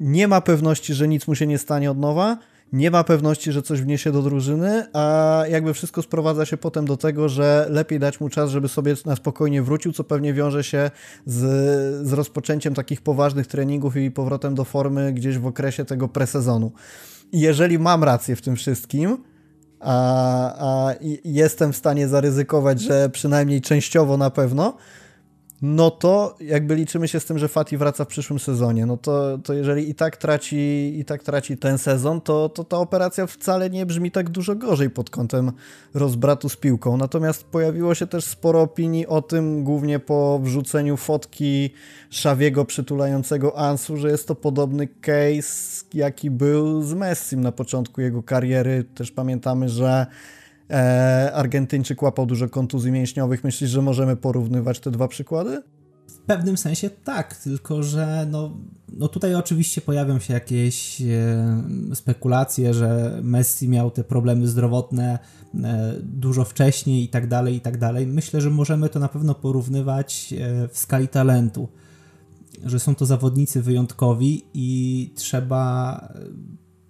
nie 0.00 0.28
ma 0.28 0.40
pewności, 0.40 0.94
że 0.94 1.08
nic 1.08 1.28
mu 1.28 1.34
się 1.34 1.46
nie 1.46 1.58
stanie 1.58 1.90
od 1.90 1.98
nowa, 1.98 2.38
nie 2.72 2.90
ma 2.90 3.04
pewności, 3.04 3.52
że 3.52 3.62
coś 3.62 3.82
wniesie 3.82 4.12
do 4.12 4.22
drużyny, 4.22 4.86
a 4.92 5.42
jakby 5.50 5.74
wszystko 5.74 6.02
sprowadza 6.02 6.46
się 6.46 6.56
potem 6.56 6.86
do 6.86 6.96
tego, 6.96 7.28
że 7.28 7.66
lepiej 7.70 7.98
dać 7.98 8.20
mu 8.20 8.28
czas, 8.28 8.50
żeby 8.50 8.68
sobie 8.68 8.94
na 9.06 9.16
spokojnie 9.16 9.62
wrócił, 9.62 9.92
co 9.92 10.04
pewnie 10.04 10.34
wiąże 10.34 10.64
się 10.64 10.90
z, 11.26 11.38
z 12.08 12.12
rozpoczęciem 12.12 12.74
takich 12.74 13.00
poważnych 13.00 13.46
treningów 13.46 13.96
i 13.96 14.10
powrotem 14.10 14.54
do 14.54 14.64
formy 14.64 15.12
gdzieś 15.12 15.38
w 15.38 15.46
okresie 15.46 15.84
tego 15.84 16.08
presezonu. 16.08 16.72
Jeżeli 17.32 17.78
mam 17.78 18.04
rację 18.04 18.36
w 18.36 18.42
tym 18.42 18.56
wszystkim, 18.56 19.18
a, 19.80 20.88
a 20.88 20.94
jestem 21.24 21.72
w 21.72 21.76
stanie 21.76 22.08
zaryzykować, 22.08 22.80
że 22.80 23.10
przynajmniej 23.10 23.60
częściowo 23.60 24.16
na 24.16 24.30
pewno, 24.30 24.76
no 25.62 25.90
to 25.90 26.36
jakby 26.40 26.74
liczymy 26.74 27.08
się 27.08 27.20
z 27.20 27.24
tym, 27.24 27.38
że 27.38 27.48
Fati 27.48 27.76
wraca 27.76 28.04
w 28.04 28.08
przyszłym 28.08 28.38
sezonie, 28.38 28.86
no 28.86 28.96
to, 28.96 29.38
to 29.38 29.54
jeżeli 29.54 29.90
i 29.90 29.94
tak 29.94 30.16
traci 30.16 30.94
i 30.98 31.04
tak 31.04 31.22
traci 31.22 31.56
ten 31.56 31.78
sezon, 31.78 32.20
to, 32.20 32.48
to 32.48 32.64
ta 32.64 32.78
operacja 32.78 33.26
wcale 33.26 33.70
nie 33.70 33.86
brzmi 33.86 34.10
tak 34.10 34.30
dużo 34.30 34.54
gorzej 34.54 34.90
pod 34.90 35.10
kątem 35.10 35.52
rozbratu 35.94 36.48
z 36.48 36.56
piłką. 36.56 36.96
Natomiast 36.96 37.44
pojawiło 37.44 37.94
się 37.94 38.06
też 38.06 38.24
sporo 38.24 38.62
opinii 38.62 39.06
o 39.06 39.22
tym, 39.22 39.64
głównie 39.64 39.98
po 39.98 40.40
wrzuceniu 40.42 40.96
fotki 40.96 41.70
Szawiego 42.10 42.64
przytulającego 42.64 43.58
Ansu, 43.58 43.96
że 43.96 44.10
jest 44.10 44.28
to 44.28 44.34
podobny 44.34 44.86
case, 44.86 45.84
jaki 45.94 46.30
był 46.30 46.82
z 46.82 46.94
Messim 46.94 47.40
na 47.40 47.52
początku 47.52 48.00
jego 48.00 48.22
kariery. 48.22 48.84
Też 48.94 49.10
pamiętamy, 49.10 49.68
że 49.68 50.06
e, 50.70 51.32
Argentyńczyk 51.34 52.02
łapał 52.02 52.26
dużo 52.26 52.48
kontuzji 52.48 52.92
mięśniowych. 52.92 53.44
Myślisz, 53.44 53.70
że 53.70 53.82
możemy 53.82 54.16
porównywać 54.16 54.80
te 54.80 54.90
dwa 54.90 55.08
przykłady? 55.08 55.62
W 56.08 56.18
pewnym 56.18 56.56
sensie 56.56 56.90
tak, 56.90 57.36
tylko 57.36 57.82
że 57.82 58.26
no, 58.30 58.56
no 58.92 59.08
tutaj 59.08 59.34
oczywiście 59.34 59.80
pojawią 59.80 60.18
się 60.18 60.34
jakieś 60.34 61.02
e, 61.02 61.94
spekulacje, 61.94 62.74
że 62.74 63.20
Messi 63.22 63.68
miał 63.68 63.90
te 63.90 64.04
problemy 64.04 64.48
zdrowotne 64.48 65.18
e, 65.54 65.94
dużo 66.02 66.44
wcześniej 66.44 67.04
i 67.04 67.08
tak 67.08 67.28
dalej, 67.28 67.54
i 67.56 67.60
tak 67.60 67.78
dalej. 67.78 68.06
Myślę, 68.06 68.40
że 68.40 68.50
możemy 68.50 68.88
to 68.88 68.98
na 68.98 69.08
pewno 69.08 69.34
porównywać 69.34 70.34
e, 70.38 70.68
w 70.68 70.78
skali 70.78 71.08
talentu, 71.08 71.68
że 72.64 72.80
są 72.80 72.94
to 72.94 73.06
zawodnicy 73.06 73.62
wyjątkowi 73.62 74.44
i 74.54 75.10
trzeba 75.14 76.00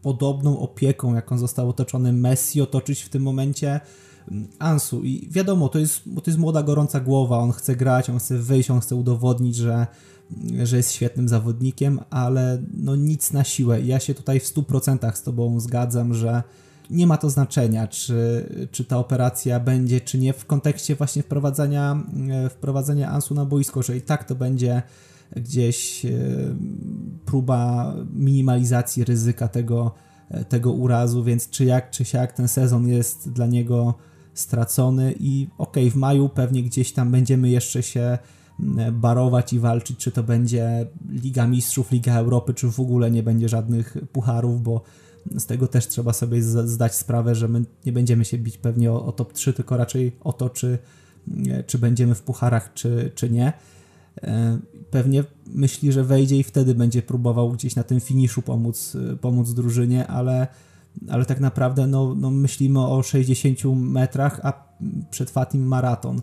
podobną 0.02 0.58
opieką, 0.58 1.14
jaką 1.14 1.38
został 1.38 1.68
otoczony 1.68 2.12
Messi, 2.12 2.60
otoczyć 2.60 3.02
w 3.02 3.08
tym 3.08 3.22
momencie 3.22 3.80
mm, 4.30 4.48
Ansu. 4.58 5.04
I 5.04 5.28
wiadomo, 5.30 5.68
to 5.68 5.78
jest, 5.78 6.04
to 6.04 6.22
jest 6.26 6.38
młoda, 6.38 6.62
gorąca 6.62 7.00
głowa, 7.00 7.38
on 7.38 7.52
chce 7.52 7.76
grać, 7.76 8.10
on 8.10 8.18
chce 8.18 8.38
wyjść, 8.38 8.70
on 8.70 8.80
chce 8.80 8.96
udowodnić, 8.96 9.56
że, 9.56 9.86
że 10.62 10.76
jest 10.76 10.92
świetnym 10.92 11.28
zawodnikiem, 11.28 12.00
ale 12.10 12.62
no 12.76 12.96
nic 12.96 13.32
na 13.32 13.44
siłę. 13.44 13.82
Ja 13.82 14.00
się 14.00 14.14
tutaj 14.14 14.40
w 14.40 14.44
100% 14.44 15.14
z 15.14 15.22
Tobą 15.22 15.60
zgadzam, 15.60 16.14
że 16.14 16.42
nie 16.90 17.06
ma 17.06 17.16
to 17.16 17.30
znaczenia, 17.30 17.88
czy, 17.88 18.46
czy 18.72 18.84
ta 18.84 18.98
operacja 18.98 19.60
będzie, 19.60 20.00
czy 20.00 20.18
nie 20.18 20.32
w 20.32 20.46
kontekście 20.46 20.94
właśnie 20.94 21.22
wprowadzania, 21.22 22.02
e, 22.30 22.48
wprowadzenia 22.48 23.10
Ansu 23.10 23.34
na 23.34 23.44
boisko, 23.44 23.82
że 23.82 23.96
i 23.96 24.02
tak 24.02 24.24
to 24.24 24.34
będzie 24.34 24.82
gdzieś 25.36 26.04
e, 26.04 26.10
próba 27.24 27.94
minimalizacji 28.14 29.04
ryzyka 29.04 29.48
tego, 29.48 29.94
e, 30.30 30.44
tego 30.44 30.72
urazu, 30.72 31.24
więc 31.24 31.50
czy 31.50 31.64
jak, 31.64 31.90
czy 31.90 32.04
siak 32.04 32.32
ten 32.32 32.48
sezon 32.48 32.88
jest 32.88 33.32
dla 33.32 33.46
niego 33.46 33.94
stracony 34.34 35.14
i 35.20 35.48
okej, 35.58 35.84
okay, 35.84 35.90
w 35.90 35.96
maju 35.96 36.28
pewnie 36.28 36.62
gdzieś 36.62 36.92
tam 36.92 37.10
będziemy 37.10 37.48
jeszcze 37.48 37.82
się 37.82 38.18
barować 38.92 39.52
i 39.52 39.58
walczyć, 39.58 39.98
czy 39.98 40.12
to 40.12 40.22
będzie 40.22 40.86
Liga 41.10 41.46
Mistrzów, 41.46 41.90
Liga 41.90 42.14
Europy, 42.14 42.54
czy 42.54 42.70
w 42.70 42.80
ogóle 42.80 43.10
nie 43.10 43.22
będzie 43.22 43.48
żadnych 43.48 43.96
pucharów, 44.12 44.62
bo 44.62 44.82
z 45.36 45.46
tego 45.46 45.66
też 45.66 45.88
trzeba 45.88 46.12
sobie 46.12 46.42
zdać 46.42 46.94
sprawę, 46.94 47.34
że 47.34 47.48
my 47.48 47.64
nie 47.86 47.92
będziemy 47.92 48.24
się 48.24 48.38
bić 48.38 48.58
pewnie 48.58 48.92
o, 48.92 49.06
o 49.06 49.12
top 49.12 49.32
3, 49.32 49.52
tylko 49.52 49.76
raczej 49.76 50.16
o 50.20 50.32
to, 50.32 50.50
czy, 50.50 50.78
czy 51.66 51.78
będziemy 51.78 52.14
w 52.14 52.22
pucharach, 52.22 52.74
czy, 52.74 53.12
czy 53.14 53.30
nie. 53.30 53.52
E, 54.22 54.58
pewnie 54.90 55.24
myśli, 55.46 55.92
że 55.92 56.04
wejdzie 56.04 56.36
i 56.36 56.42
wtedy 56.42 56.74
będzie 56.74 57.02
próbował 57.02 57.52
gdzieś 57.52 57.76
na 57.76 57.82
tym 57.82 58.00
finiszu 58.00 58.42
pomóc, 58.42 58.96
pomóc 59.20 59.52
drużynie, 59.52 60.06
ale, 60.06 60.46
ale 61.08 61.24
tak 61.24 61.40
naprawdę 61.40 61.86
no, 61.86 62.14
no 62.14 62.30
myślimy 62.30 62.86
o 62.86 63.02
60 63.02 63.58
metrach, 63.76 64.40
a 64.42 64.68
przed 65.10 65.30
Fatim 65.30 65.66
maraton. 65.66 66.20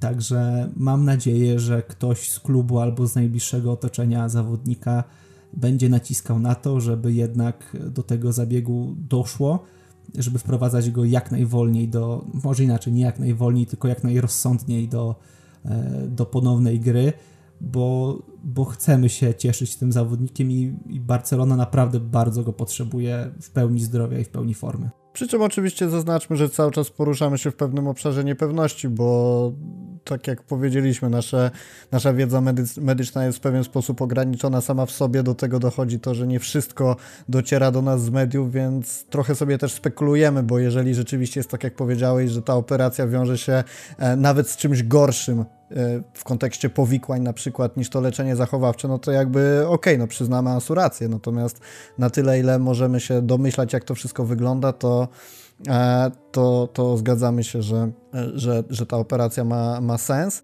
Także 0.00 0.70
mam 0.76 1.04
nadzieję, 1.04 1.60
że 1.60 1.82
ktoś 1.82 2.30
z 2.30 2.40
klubu 2.40 2.78
albo 2.78 3.06
z 3.06 3.14
najbliższego 3.14 3.72
otoczenia 3.72 4.28
zawodnika 4.28 5.04
będzie 5.52 5.88
naciskał 5.88 6.38
na 6.38 6.54
to, 6.54 6.80
żeby 6.80 7.12
jednak 7.12 7.76
do 7.90 8.02
tego 8.02 8.32
zabiegu 8.32 8.94
doszło, 8.98 9.62
żeby 10.14 10.38
wprowadzać 10.38 10.90
go 10.90 11.04
jak 11.04 11.30
najwolniej 11.30 11.88
do, 11.88 12.24
może 12.44 12.64
inaczej, 12.64 12.92
nie 12.92 13.02
jak 13.02 13.18
najwolniej, 13.18 13.66
tylko 13.66 13.88
jak 13.88 14.04
najrozsądniej 14.04 14.88
do, 14.88 15.10
e, 15.10 15.35
do 16.08 16.26
ponownej 16.26 16.80
gry, 16.80 17.12
bo, 17.60 18.18
bo 18.44 18.64
chcemy 18.64 19.08
się 19.08 19.34
cieszyć 19.34 19.76
tym 19.76 19.92
zawodnikiem 19.92 20.50
i, 20.50 20.74
i 20.86 21.00
Barcelona 21.00 21.56
naprawdę 21.56 22.00
bardzo 22.00 22.42
go 22.42 22.52
potrzebuje 22.52 23.30
w 23.42 23.50
pełni 23.50 23.80
zdrowia 23.80 24.18
i 24.18 24.24
w 24.24 24.28
pełni 24.28 24.54
formy. 24.54 24.90
Przy 25.12 25.28
czym 25.28 25.42
oczywiście 25.42 25.88
zaznaczmy, 25.88 26.36
że 26.36 26.48
cały 26.48 26.70
czas 26.72 26.90
poruszamy 26.90 27.38
się 27.38 27.50
w 27.50 27.56
pewnym 27.56 27.88
obszarze 27.88 28.24
niepewności, 28.24 28.88
bo 28.88 29.52
tak 30.08 30.26
jak 30.26 30.42
powiedzieliśmy, 30.42 31.10
nasze, 31.10 31.50
nasza 31.92 32.12
wiedza 32.12 32.42
medyczna 32.80 33.26
jest 33.26 33.38
w 33.38 33.40
pewien 33.40 33.64
sposób 33.64 34.02
ograniczona 34.02 34.60
sama 34.60 34.86
w 34.86 34.90
sobie. 34.90 35.22
Do 35.22 35.34
tego 35.34 35.58
dochodzi 35.58 36.00
to, 36.00 36.14
że 36.14 36.26
nie 36.26 36.40
wszystko 36.40 36.96
dociera 37.28 37.70
do 37.70 37.82
nas 37.82 38.02
z 38.02 38.10
mediów, 38.10 38.52
więc 38.52 39.04
trochę 39.04 39.34
sobie 39.34 39.58
też 39.58 39.72
spekulujemy, 39.72 40.42
bo 40.42 40.58
jeżeli 40.58 40.94
rzeczywiście 40.94 41.40
jest 41.40 41.50
tak, 41.50 41.64
jak 41.64 41.74
powiedziałeś, 41.74 42.30
że 42.30 42.42
ta 42.42 42.54
operacja 42.54 43.06
wiąże 43.06 43.38
się 43.38 43.64
e, 43.98 44.16
nawet 44.16 44.48
z 44.50 44.56
czymś 44.56 44.82
gorszym, 44.82 45.44
E, 45.70 46.02
w 46.14 46.24
kontekście 46.24 46.70
powikłań 46.70 47.22
na 47.22 47.32
przykład 47.32 47.76
niż 47.76 47.90
to 47.90 48.00
leczenie 48.00 48.36
zachowawcze, 48.36 48.88
no 48.88 48.98
to 48.98 49.12
jakby 49.12 49.58
okej, 49.58 49.94
okay, 49.94 49.98
no 49.98 50.06
przyznamy 50.06 50.50
Ansu 50.50 50.74
rację, 50.74 51.08
natomiast 51.08 51.60
na 51.98 52.10
tyle, 52.10 52.40
ile 52.40 52.58
możemy 52.58 53.00
się 53.00 53.22
domyślać, 53.22 53.72
jak 53.72 53.84
to 53.84 53.94
wszystko 53.94 54.24
wygląda, 54.24 54.72
to, 54.72 55.08
to, 56.32 56.68
to 56.72 56.96
zgadzamy 56.96 57.44
się, 57.44 57.62
że, 57.62 57.90
że, 58.34 58.64
że 58.70 58.86
ta 58.86 58.96
operacja 58.96 59.44
ma, 59.44 59.80
ma 59.80 59.98
sens. 59.98 60.42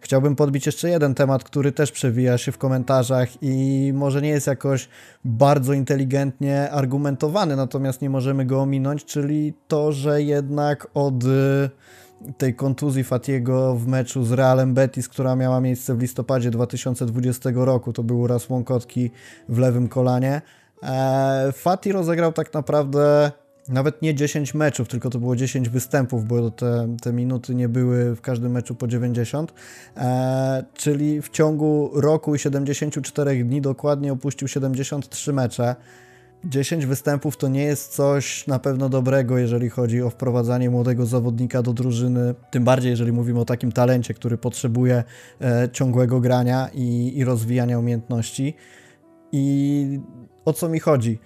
Chciałbym 0.00 0.36
podbić 0.36 0.66
jeszcze 0.66 0.88
jeden 0.88 1.14
temat, 1.14 1.44
który 1.44 1.72
też 1.72 1.92
przewija 1.92 2.38
się 2.38 2.52
w 2.52 2.58
komentarzach 2.58 3.28
i 3.42 3.92
może 3.94 4.22
nie 4.22 4.28
jest 4.28 4.46
jakoś 4.46 4.88
bardzo 5.24 5.72
inteligentnie 5.72 6.70
argumentowany, 6.70 7.56
natomiast 7.56 8.02
nie 8.02 8.10
możemy 8.10 8.46
go 8.46 8.62
ominąć, 8.62 9.04
czyli 9.04 9.54
to, 9.68 9.92
że 9.92 10.22
jednak 10.22 10.86
od 10.94 11.14
tej 12.38 12.54
kontuzji 12.54 13.04
Fatiego 13.04 13.74
w 13.74 13.86
meczu 13.86 14.24
z 14.24 14.32
Realem 14.32 14.74
Betis, 14.74 15.08
która 15.08 15.36
miała 15.36 15.60
miejsce 15.60 15.94
w 15.94 16.00
listopadzie 16.00 16.50
2020 16.50 17.50
roku. 17.54 17.92
To 17.92 18.02
był 18.02 18.20
uraz 18.20 18.48
łąkotki 18.48 19.10
w 19.48 19.58
lewym 19.58 19.88
kolanie. 19.88 20.42
E, 20.82 21.52
Fati 21.52 21.92
rozegrał 21.92 22.32
tak 22.32 22.54
naprawdę 22.54 23.32
nawet 23.72 24.02
nie 24.02 24.14
10 24.14 24.54
meczów, 24.54 24.88
tylko 24.88 25.10
to 25.10 25.18
było 25.18 25.36
10 25.36 25.68
występów, 25.68 26.26
bo 26.26 26.50
te, 26.50 26.96
te 27.02 27.12
minuty 27.12 27.54
nie 27.54 27.68
były 27.68 28.16
w 28.16 28.20
każdym 28.20 28.52
meczu 28.52 28.74
po 28.74 28.88
90. 28.88 29.54
E, 29.96 30.64
czyli 30.74 31.22
w 31.22 31.28
ciągu 31.28 31.90
roku 31.94 32.34
i 32.34 32.38
74 32.38 33.44
dni 33.44 33.60
dokładnie 33.60 34.12
opuścił 34.12 34.48
73 34.48 35.32
mecze. 35.32 35.76
10 36.44 36.86
występów 36.86 37.36
to 37.36 37.48
nie 37.48 37.62
jest 37.62 37.94
coś 37.94 38.46
na 38.46 38.58
pewno 38.58 38.88
dobrego, 38.88 39.38
jeżeli 39.38 39.70
chodzi 39.70 40.02
o 40.02 40.10
wprowadzanie 40.10 40.70
młodego 40.70 41.06
zawodnika 41.06 41.62
do 41.62 41.72
drużyny. 41.72 42.34
Tym 42.50 42.64
bardziej, 42.64 42.90
jeżeli 42.90 43.12
mówimy 43.12 43.40
o 43.40 43.44
takim 43.44 43.72
talencie, 43.72 44.14
który 44.14 44.38
potrzebuje 44.38 45.04
e, 45.40 45.68
ciągłego 45.72 46.20
grania 46.20 46.68
i, 46.74 47.12
i 47.18 47.24
rozwijania 47.24 47.78
umiejętności. 47.78 48.54
I 49.32 50.00
o 50.44 50.52
co 50.52 50.68
mi 50.68 50.80
chodzi? 50.80 51.18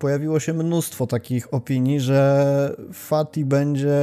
Pojawiło 0.00 0.40
się 0.40 0.52
mnóstwo 0.52 1.06
takich 1.06 1.54
opinii, 1.54 2.00
że 2.00 2.76
Fati 2.92 3.44
będzie 3.44 3.98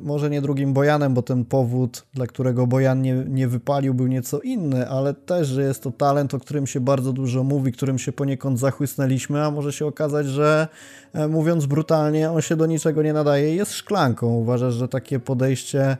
może 0.00 0.30
nie 0.30 0.40
drugim 0.40 0.72
Bojanem, 0.72 1.14
bo 1.14 1.22
ten 1.22 1.44
powód, 1.44 2.06
dla 2.14 2.26
którego 2.26 2.66
Bojan 2.66 3.02
nie, 3.02 3.14
nie 3.14 3.48
wypalił, 3.48 3.94
był 3.94 4.06
nieco 4.06 4.40
inny, 4.40 4.88
ale 4.88 5.14
też, 5.14 5.48
że 5.48 5.62
jest 5.62 5.82
to 5.82 5.90
talent, 5.90 6.34
o 6.34 6.38
którym 6.38 6.66
się 6.66 6.80
bardzo 6.80 7.12
dużo 7.12 7.44
mówi, 7.44 7.72
którym 7.72 7.98
się 7.98 8.12
poniekąd 8.12 8.58
zachłysnęliśmy, 8.58 9.44
a 9.44 9.50
może 9.50 9.72
się 9.72 9.86
okazać, 9.86 10.26
że 10.26 10.68
e, 11.12 11.28
mówiąc 11.28 11.66
brutalnie, 11.66 12.30
on 12.30 12.40
się 12.40 12.56
do 12.56 12.66
niczego 12.66 13.02
nie 13.02 13.12
nadaje 13.12 13.54
jest 13.54 13.72
szklanką. 13.72 14.26
Uważasz, 14.26 14.74
że 14.74 14.88
takie 14.88 15.20
podejście 15.20 15.96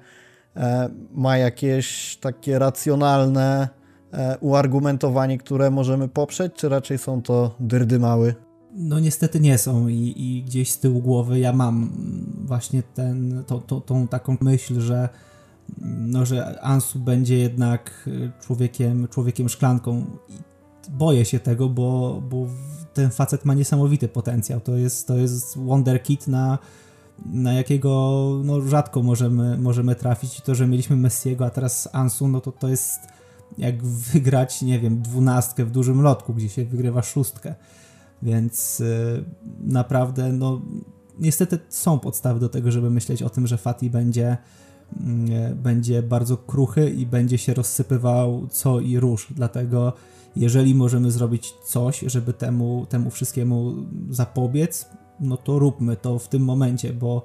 e, 0.56 0.88
ma 1.12 1.36
jakieś 1.36 2.16
takie 2.16 2.58
racjonalne 2.58 3.68
e, 4.12 4.38
uargumentowanie, 4.40 5.38
które 5.38 5.70
możemy 5.70 6.08
poprzeć, 6.08 6.52
czy 6.54 6.68
raczej 6.68 6.98
są 6.98 7.22
to 7.22 7.54
dyrdy 7.60 7.98
mały? 7.98 8.47
No 8.80 9.00
niestety 9.00 9.40
nie 9.40 9.58
są 9.58 9.88
i, 9.88 10.14
i 10.16 10.42
gdzieś 10.42 10.70
z 10.70 10.78
tyłu 10.78 11.00
głowy 11.00 11.38
ja 11.38 11.52
mam 11.52 11.90
właśnie 12.44 12.82
ten, 12.82 13.44
to, 13.46 13.58
to, 13.58 13.80
tą 13.80 14.08
taką 14.08 14.36
myśl, 14.40 14.80
że 14.80 15.08
no, 15.98 16.26
że 16.26 16.60
Ansu 16.62 16.98
będzie 16.98 17.38
jednak 17.38 18.08
człowiekiem, 18.40 19.08
człowiekiem 19.08 19.48
szklanką. 19.48 20.06
Boję 20.90 21.24
się 21.24 21.40
tego, 21.40 21.68
bo, 21.68 22.22
bo 22.30 22.46
ten 22.94 23.10
facet 23.10 23.44
ma 23.44 23.54
niesamowity 23.54 24.08
potencjał. 24.08 24.60
To 24.60 24.76
jest, 24.76 25.06
to 25.06 25.16
jest 25.16 25.58
wonderkid 25.58 26.28
na, 26.28 26.58
na 27.26 27.52
jakiego 27.52 28.30
no, 28.44 28.60
rzadko 28.60 29.02
możemy, 29.02 29.58
możemy 29.58 29.94
trafić. 29.94 30.38
I 30.38 30.42
to, 30.42 30.54
że 30.54 30.66
mieliśmy 30.66 30.96
Messiego, 30.96 31.46
a 31.46 31.50
teraz 31.50 31.88
Ansu, 31.92 32.28
no 32.28 32.40
to 32.40 32.52
to 32.52 32.68
jest 32.68 33.00
jak 33.58 33.84
wygrać, 33.84 34.62
nie 34.62 34.80
wiem, 34.80 35.02
dwunastkę 35.02 35.64
w 35.64 35.70
dużym 35.70 36.02
lotku, 36.02 36.34
gdzie 36.34 36.48
się 36.48 36.64
wygrywa 36.64 37.02
szóstkę. 37.02 37.54
Więc 38.22 38.80
y, 38.80 39.24
naprawdę, 39.60 40.32
no, 40.32 40.60
niestety 41.18 41.58
są 41.68 41.98
podstawy 41.98 42.40
do 42.40 42.48
tego, 42.48 42.70
żeby 42.70 42.90
myśleć 42.90 43.22
o 43.22 43.30
tym, 43.30 43.46
że 43.46 43.58
Fati 43.58 43.90
będzie, 43.90 44.36
mm, 45.00 45.56
będzie 45.56 46.02
bardzo 46.02 46.36
kruchy 46.36 46.90
i 46.90 47.06
będzie 47.06 47.38
się 47.38 47.54
rozsypywał 47.54 48.46
co 48.50 48.80
i 48.80 48.98
róż. 48.98 49.26
Dlatego, 49.30 49.92
jeżeli 50.36 50.74
możemy 50.74 51.10
zrobić 51.10 51.54
coś, 51.64 52.00
żeby 52.00 52.32
temu, 52.32 52.86
temu 52.88 53.10
wszystkiemu 53.10 53.74
zapobiec, 54.10 54.88
no 55.20 55.36
to 55.36 55.58
róbmy 55.58 55.96
to 55.96 56.18
w 56.18 56.28
tym 56.28 56.42
momencie, 56.44 56.92
bo, 56.92 57.24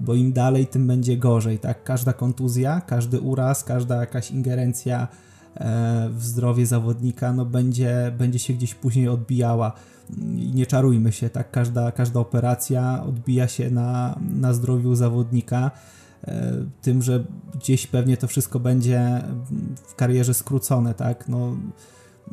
bo 0.00 0.14
im 0.14 0.32
dalej, 0.32 0.66
tym 0.66 0.86
będzie 0.86 1.16
gorzej. 1.16 1.58
Tak? 1.58 1.84
Każda 1.84 2.12
kontuzja, 2.12 2.80
każdy 2.80 3.20
uraz, 3.20 3.64
każda 3.64 4.00
jakaś 4.00 4.30
ingerencja 4.30 5.08
e, 5.56 6.08
w 6.12 6.24
zdrowie 6.24 6.66
zawodnika 6.66 7.32
no 7.32 7.44
będzie, 7.44 8.12
będzie 8.18 8.38
się 8.38 8.52
gdzieś 8.52 8.74
później 8.74 9.08
odbijała 9.08 9.72
i 10.36 10.52
nie 10.54 10.66
czarujmy 10.66 11.12
się, 11.12 11.30
tak? 11.30 11.50
Każda, 11.50 11.92
każda 11.92 12.20
operacja 12.20 13.04
odbija 13.04 13.48
się 13.48 13.70
na, 13.70 14.18
na 14.34 14.52
zdrowiu 14.52 14.94
zawodnika. 14.94 15.70
E, 16.24 16.52
tym, 16.82 17.02
że 17.02 17.24
gdzieś 17.54 17.86
pewnie 17.86 18.16
to 18.16 18.28
wszystko 18.28 18.60
będzie 18.60 19.22
w 19.86 19.94
karierze 19.94 20.34
skrócone, 20.34 20.94
tak? 20.94 21.28
No, 21.28 21.56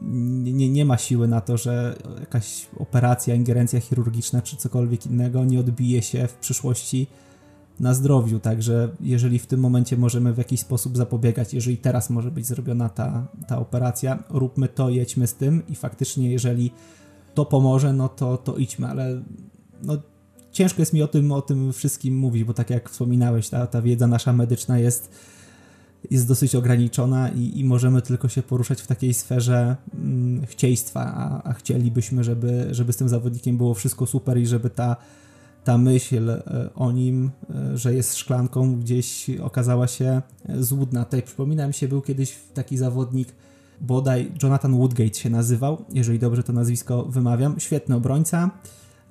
nie, 0.01 0.69
nie 0.69 0.85
ma 0.85 0.97
siły 0.97 1.27
na 1.27 1.41
to, 1.41 1.57
że 1.57 1.95
jakaś 2.19 2.67
operacja, 2.77 3.35
ingerencja 3.35 3.79
chirurgiczna 3.79 4.41
czy 4.41 4.57
cokolwiek 4.57 5.05
innego 5.05 5.45
nie 5.45 5.59
odbije 5.59 6.01
się 6.01 6.27
w 6.27 6.33
przyszłości 6.33 7.07
na 7.79 7.93
zdrowiu. 7.93 8.39
Także 8.39 8.89
jeżeli 8.99 9.39
w 9.39 9.47
tym 9.47 9.59
momencie 9.59 9.97
możemy 9.97 10.33
w 10.33 10.37
jakiś 10.37 10.59
sposób 10.59 10.97
zapobiegać, 10.97 11.53
jeżeli 11.53 11.77
teraz 11.77 12.09
może 12.09 12.31
być 12.31 12.45
zrobiona 12.45 12.89
ta, 12.89 13.27
ta 13.47 13.59
operacja, 13.59 14.23
róbmy 14.29 14.67
to, 14.67 14.89
jedźmy 14.89 15.27
z 15.27 15.33
tym 15.33 15.63
i 15.67 15.75
faktycznie, 15.75 16.31
jeżeli 16.31 16.71
to 17.33 17.45
pomoże, 17.45 17.93
no 17.93 18.09
to, 18.09 18.37
to 18.37 18.57
idźmy, 18.57 18.87
ale 18.87 19.21
no, 19.83 19.97
ciężko 20.51 20.81
jest 20.81 20.93
mi 20.93 21.03
o 21.03 21.07
tym, 21.07 21.31
o 21.31 21.41
tym 21.41 21.73
wszystkim 21.73 22.17
mówić, 22.17 22.43
bo 22.43 22.53
tak 22.53 22.69
jak 22.69 22.89
wspominałeś, 22.89 23.49
ta, 23.49 23.67
ta 23.67 23.81
wiedza 23.81 24.07
nasza 24.07 24.33
medyczna 24.33 24.79
jest, 24.79 25.09
jest 26.11 26.27
dosyć 26.27 26.55
ograniczona 26.55 27.29
i, 27.29 27.59
i 27.59 27.65
możemy 27.65 28.01
tylko 28.01 28.29
się 28.29 28.43
poruszać 28.43 28.81
w 28.81 28.87
takiej 28.87 29.13
sferze 29.13 29.75
mm, 29.93 30.45
chcieństwa, 30.45 31.13
a, 31.15 31.49
a 31.49 31.53
chcielibyśmy, 31.53 32.23
żeby, 32.23 32.67
żeby 32.71 32.93
z 32.93 32.97
tym 32.97 33.09
zawodnikiem 33.09 33.57
było 33.57 33.73
wszystko 33.73 34.05
super 34.05 34.37
i 34.37 34.47
żeby 34.47 34.69
ta, 34.69 34.95
ta 35.63 35.77
myśl 35.77 36.29
e, 36.29 36.69
o 36.75 36.91
nim, 36.91 37.31
e, 37.49 37.77
że 37.77 37.93
jest 37.93 38.17
szklanką, 38.17 38.79
gdzieś 38.79 39.29
okazała 39.29 39.87
się 39.87 40.21
złudna. 40.59 41.05
Tutaj 41.05 41.23
przypomina 41.23 41.67
mi 41.67 41.73
się, 41.73 41.87
był 41.87 42.01
kiedyś 42.01 42.37
taki 42.53 42.77
zawodnik, 42.77 43.27
bodaj 43.81 44.31
Jonathan 44.43 44.77
Woodgate 44.77 45.13
się 45.13 45.29
nazywał, 45.29 45.85
jeżeli 45.93 46.19
dobrze 46.19 46.43
to 46.43 46.53
nazwisko 46.53 47.03
wymawiam. 47.03 47.59
Świetny 47.59 47.95
obrońca, 47.95 48.49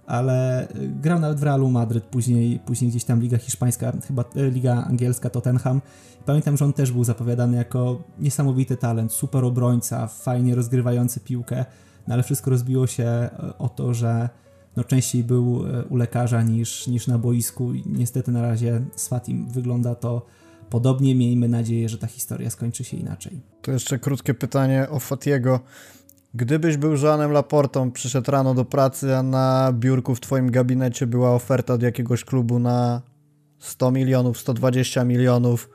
ale 0.06 0.68
grał 1.02 1.20
nawet 1.20 1.40
w 1.40 1.42
Realu 1.42 1.70
Madryt, 1.70 2.04
później, 2.04 2.59
później 2.59 2.90
gdzieś 2.90 3.04
tam 3.04 3.20
Liga 3.20 3.38
Hiszpańska, 3.38 3.92
chyba 4.06 4.24
Liga 4.35 4.85
Angielska, 4.85 5.30
Tottenham. 5.30 5.80
Pamiętam, 6.26 6.56
że 6.56 6.64
on 6.64 6.72
też 6.72 6.92
był 6.92 7.04
zapowiadany 7.04 7.56
jako 7.56 8.02
niesamowity 8.18 8.76
talent, 8.76 9.12
super 9.12 9.44
obrońca, 9.44 10.06
fajnie 10.06 10.54
rozgrywający 10.54 11.20
piłkę, 11.20 11.64
no 12.09 12.14
ale 12.14 12.22
wszystko 12.22 12.50
rozbiło 12.50 12.87
się 12.87 13.30
o 13.59 13.68
to, 13.68 13.94
że 13.94 14.28
no 14.76 14.85
częściej 14.85 15.24
był 15.24 15.64
u 15.90 15.96
lekarza 15.96 16.42
niż, 16.42 16.87
niż 16.87 17.06
na 17.06 17.18
boisku 17.18 17.74
i 17.74 17.83
niestety 17.87 18.33
na 18.33 18.42
razie 18.42 18.80
z 18.96 19.09
Fatim 19.09 19.48
wygląda 19.48 19.94
to 19.94 20.26
podobnie. 20.70 21.14
Miejmy 21.14 21.48
nadzieję, 21.48 21.88
że 21.88 21.98
ta 21.98 22.06
historia 22.06 22.50
skończy 22.50 22.85
się 22.85 22.96
inaczej. 22.96 23.40
To 23.62 23.72
jeszcze 23.72 23.98
krótkie 23.98 24.35
pytanie 24.35 24.87
o 24.90 24.98
Fatiego. 24.98 25.61
Gdybyś 26.35 26.76
był 26.76 26.96
Joanem 26.96 27.33
Laportą, 27.33 27.90
przyszedł 27.90 28.30
rano 28.30 28.54
do 28.54 28.64
pracy, 28.64 29.16
a 29.16 29.22
na 29.22 29.72
biurku 29.72 30.14
w 30.14 30.20
twoim 30.20 30.50
gabinecie 30.50 31.06
była 31.06 31.35
oferta 31.35 31.74
od 31.74 31.83
jakiegoś 31.83 32.24
klubu 32.24 32.59
na 32.59 33.02
100 33.59 33.90
milionów, 33.90 34.38
120 34.38 35.04
milionów, 35.04 35.70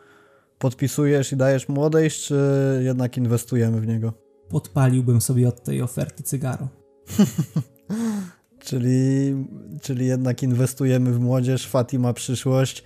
podpisujesz 0.59 1.31
i 1.31 1.37
dajesz 1.37 1.69
mu 1.69 1.83
odejść, 1.83 2.25
czy 2.25 2.81
jednak 2.83 3.17
inwestujemy 3.17 3.81
w 3.81 3.87
niego? 3.87 4.13
Podpaliłbym 4.49 5.21
sobie 5.21 5.47
od 5.47 5.63
tej 5.63 5.81
oferty 5.81 6.23
cygaro. 6.23 6.67
czyli, 8.65 9.35
czyli 9.81 10.05
jednak 10.05 10.43
inwestujemy 10.43 11.11
w 11.13 11.19
młodzież, 11.19 11.67
Fati 11.67 11.99
ma 11.99 12.13
przyszłość, 12.13 12.83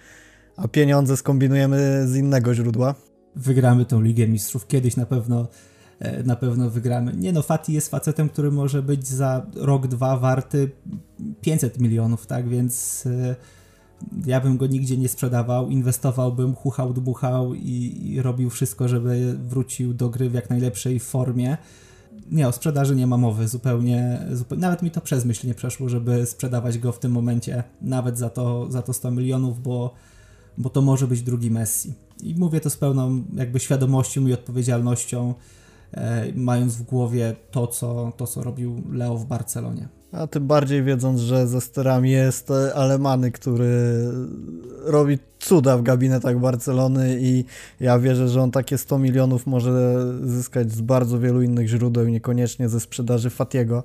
a 0.60 0.68
pieniądze 0.68 1.18
skombinujemy 1.18 2.08
z 2.08 2.16
innego 2.16 2.54
źródła. 2.54 2.96
Wygramy 3.36 3.86
tą 3.86 4.02
Ligę 4.02 4.28
Mistrzów. 4.28 4.68
Kiedyś 4.68 4.98
na 4.98 5.06
pewno 5.06 5.48
e, 6.00 6.24
na 6.24 6.36
pewno 6.36 6.70
wygramy. 6.70 7.14
Nie 7.14 7.34
no, 7.34 7.42
Fati 7.42 7.74
jest 7.74 7.90
facetem, 7.90 8.30
który 8.30 8.52
może 8.52 8.82
być 8.82 9.08
za 9.08 9.46
rok, 9.56 9.88
dwa 9.88 10.18
warty 10.18 10.72
500 11.42 11.80
milionów, 11.80 12.28
tak, 12.28 12.50
więc 12.50 13.04
e, 13.06 13.36
ja 14.26 14.42
bym 14.42 14.58
go 14.58 14.68
nigdzie 14.68 14.98
nie 14.98 15.10
sprzedawał, 15.10 15.70
inwestowałbym, 15.70 16.56
chuchał, 16.56 16.94
dbuchał 16.94 17.54
i, 17.54 18.02
i 18.04 18.22
robił 18.22 18.50
wszystko, 18.50 18.88
żeby 18.88 19.38
wrócił 19.48 19.94
do 19.94 20.10
gry 20.10 20.30
w 20.30 20.34
jak 20.34 20.50
najlepszej 20.50 21.00
formie. 21.00 21.58
Nie, 22.32 22.48
o 22.48 22.52
sprzedaży 22.52 22.96
nie 22.96 23.08
ma 23.08 23.18
mowy, 23.18 23.48
zupełnie, 23.48 24.28
zupełnie, 24.32 24.62
nawet 24.62 24.82
mi 24.82 24.92
to 24.92 25.02
przez 25.02 25.26
myśl 25.26 25.48
nie 25.48 25.54
przeszło, 25.54 25.90
żeby 25.90 26.26
sprzedawać 26.26 26.78
go 26.78 26.92
w 26.92 27.00
tym 27.00 27.12
momencie, 27.12 27.64
nawet 27.82 28.18
za 28.18 28.30
to, 28.30 28.72
za 28.72 28.82
to 28.82 28.94
100 28.94 29.12
milionów, 29.12 29.62
bo 29.62 29.94
bo 30.60 30.70
to 30.70 30.82
może 30.82 31.08
być 31.08 31.22
drugi 31.22 31.52
Messi. 31.52 31.94
I 32.24 32.36
mówię 32.36 32.60
to 32.60 32.70
z 32.70 32.78
pełną 32.78 33.24
jakby 33.34 33.60
świadomością 33.60 34.28
i 34.28 34.34
odpowiedzialnością, 34.34 35.34
e, 35.92 36.34
mając 36.36 36.76
w 36.76 36.84
głowie 36.84 37.36
to 37.52 37.68
co, 37.68 38.14
to, 38.18 38.28
co 38.28 38.44
robił 38.44 38.84
Leo 38.92 39.18
w 39.18 39.26
Barcelonie. 39.26 39.99
A 40.12 40.28
tym 40.28 40.48
bardziej 40.48 40.84
wiedząc, 40.84 41.20
że 41.20 41.48
ze 41.48 41.62
sterami 41.62 42.12
jest 42.12 42.52
Alemany, 42.76 43.32
który 43.32 44.04
robi 44.84 45.20
cuda 45.40 45.78
w 45.78 45.82
gabinetach 45.82 46.40
Barcelony 46.40 47.18
i 47.20 47.46
ja 47.80 48.00
wierzę, 48.00 48.30
że 48.30 48.42
on 48.42 48.52
takie 48.52 48.78
100 48.78 49.00
milionów 49.00 49.48
może 49.48 50.06
zyskać 50.24 50.72
z 50.72 50.82
bardzo 50.82 51.20
wielu 51.20 51.42
innych 51.42 51.68
źródeł 51.68 52.06
niekoniecznie 52.06 52.70
ze 52.70 52.80
sprzedaży 52.80 53.30
Fatiego. 53.30 53.84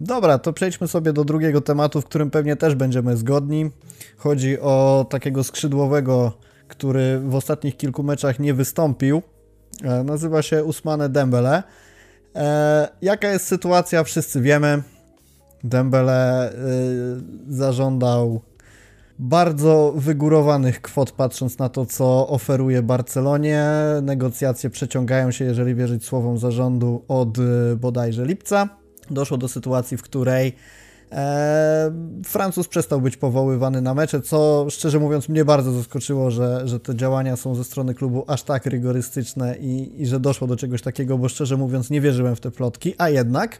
Dobra, 0.00 0.38
to 0.38 0.52
przejdźmy 0.52 0.88
sobie 0.88 1.12
do 1.12 1.24
drugiego 1.24 1.60
tematu, 1.60 2.00
w 2.00 2.04
którym 2.04 2.30
pewnie 2.30 2.56
też 2.56 2.74
będziemy 2.74 3.16
zgodni. 3.16 3.70
Chodzi 4.16 4.60
o 4.60 5.06
takiego 5.10 5.44
skrzydłowego, 5.44 6.32
który 6.68 7.20
w 7.20 7.34
ostatnich 7.34 7.76
kilku 7.76 8.02
meczach 8.02 8.38
nie 8.38 8.54
wystąpił. 8.54 9.22
E, 9.82 10.04
nazywa 10.04 10.42
się 10.42 10.64
Usmane 10.64 11.08
Dembele. 11.08 11.62
E, 12.34 12.88
jaka 13.02 13.28
jest 13.28 13.46
sytuacja, 13.46 14.04
wszyscy 14.04 14.40
wiemy. 14.40 14.82
Dembele 15.64 16.52
y, 16.52 16.54
zażądał 17.48 18.40
bardzo 19.18 19.94
wygórowanych 19.96 20.82
kwot, 20.82 21.12
patrząc 21.12 21.58
na 21.58 21.68
to, 21.68 21.86
co 21.86 22.28
oferuje 22.28 22.82
Barcelonie. 22.82 23.64
Negocjacje 24.02 24.70
przeciągają 24.70 25.30
się, 25.30 25.44
jeżeli 25.44 25.74
wierzyć 25.74 26.04
słowom 26.04 26.38
zarządu, 26.38 27.02
od 27.08 27.38
y, 27.38 27.42
bodajże 27.76 28.24
lipca. 28.24 28.68
Doszło 29.10 29.38
do 29.38 29.48
sytuacji, 29.48 29.96
w 29.96 30.02
której 30.02 30.56
E, 31.12 31.92
Francuz 32.24 32.68
przestał 32.68 33.00
być 33.00 33.16
powoływany 33.16 33.82
na 33.82 33.94
mecze, 33.94 34.20
co 34.20 34.66
szczerze 34.70 34.98
mówiąc 34.98 35.28
mnie 35.28 35.44
bardzo 35.44 35.72
zaskoczyło, 35.72 36.30
że, 36.30 36.68
że 36.68 36.80
te 36.80 36.96
działania 36.96 37.36
są 37.36 37.54
ze 37.54 37.64
strony 37.64 37.94
klubu 37.94 38.24
aż 38.26 38.42
tak 38.42 38.66
rygorystyczne 38.66 39.56
i, 39.56 40.02
i 40.02 40.06
że 40.06 40.20
doszło 40.20 40.46
do 40.46 40.56
czegoś 40.56 40.82
takiego, 40.82 41.18
bo 41.18 41.28
szczerze 41.28 41.56
mówiąc 41.56 41.90
nie 41.90 42.00
wierzyłem 42.00 42.36
w 42.36 42.40
te 42.40 42.50
plotki, 42.50 42.94
a 42.98 43.08
jednak 43.08 43.58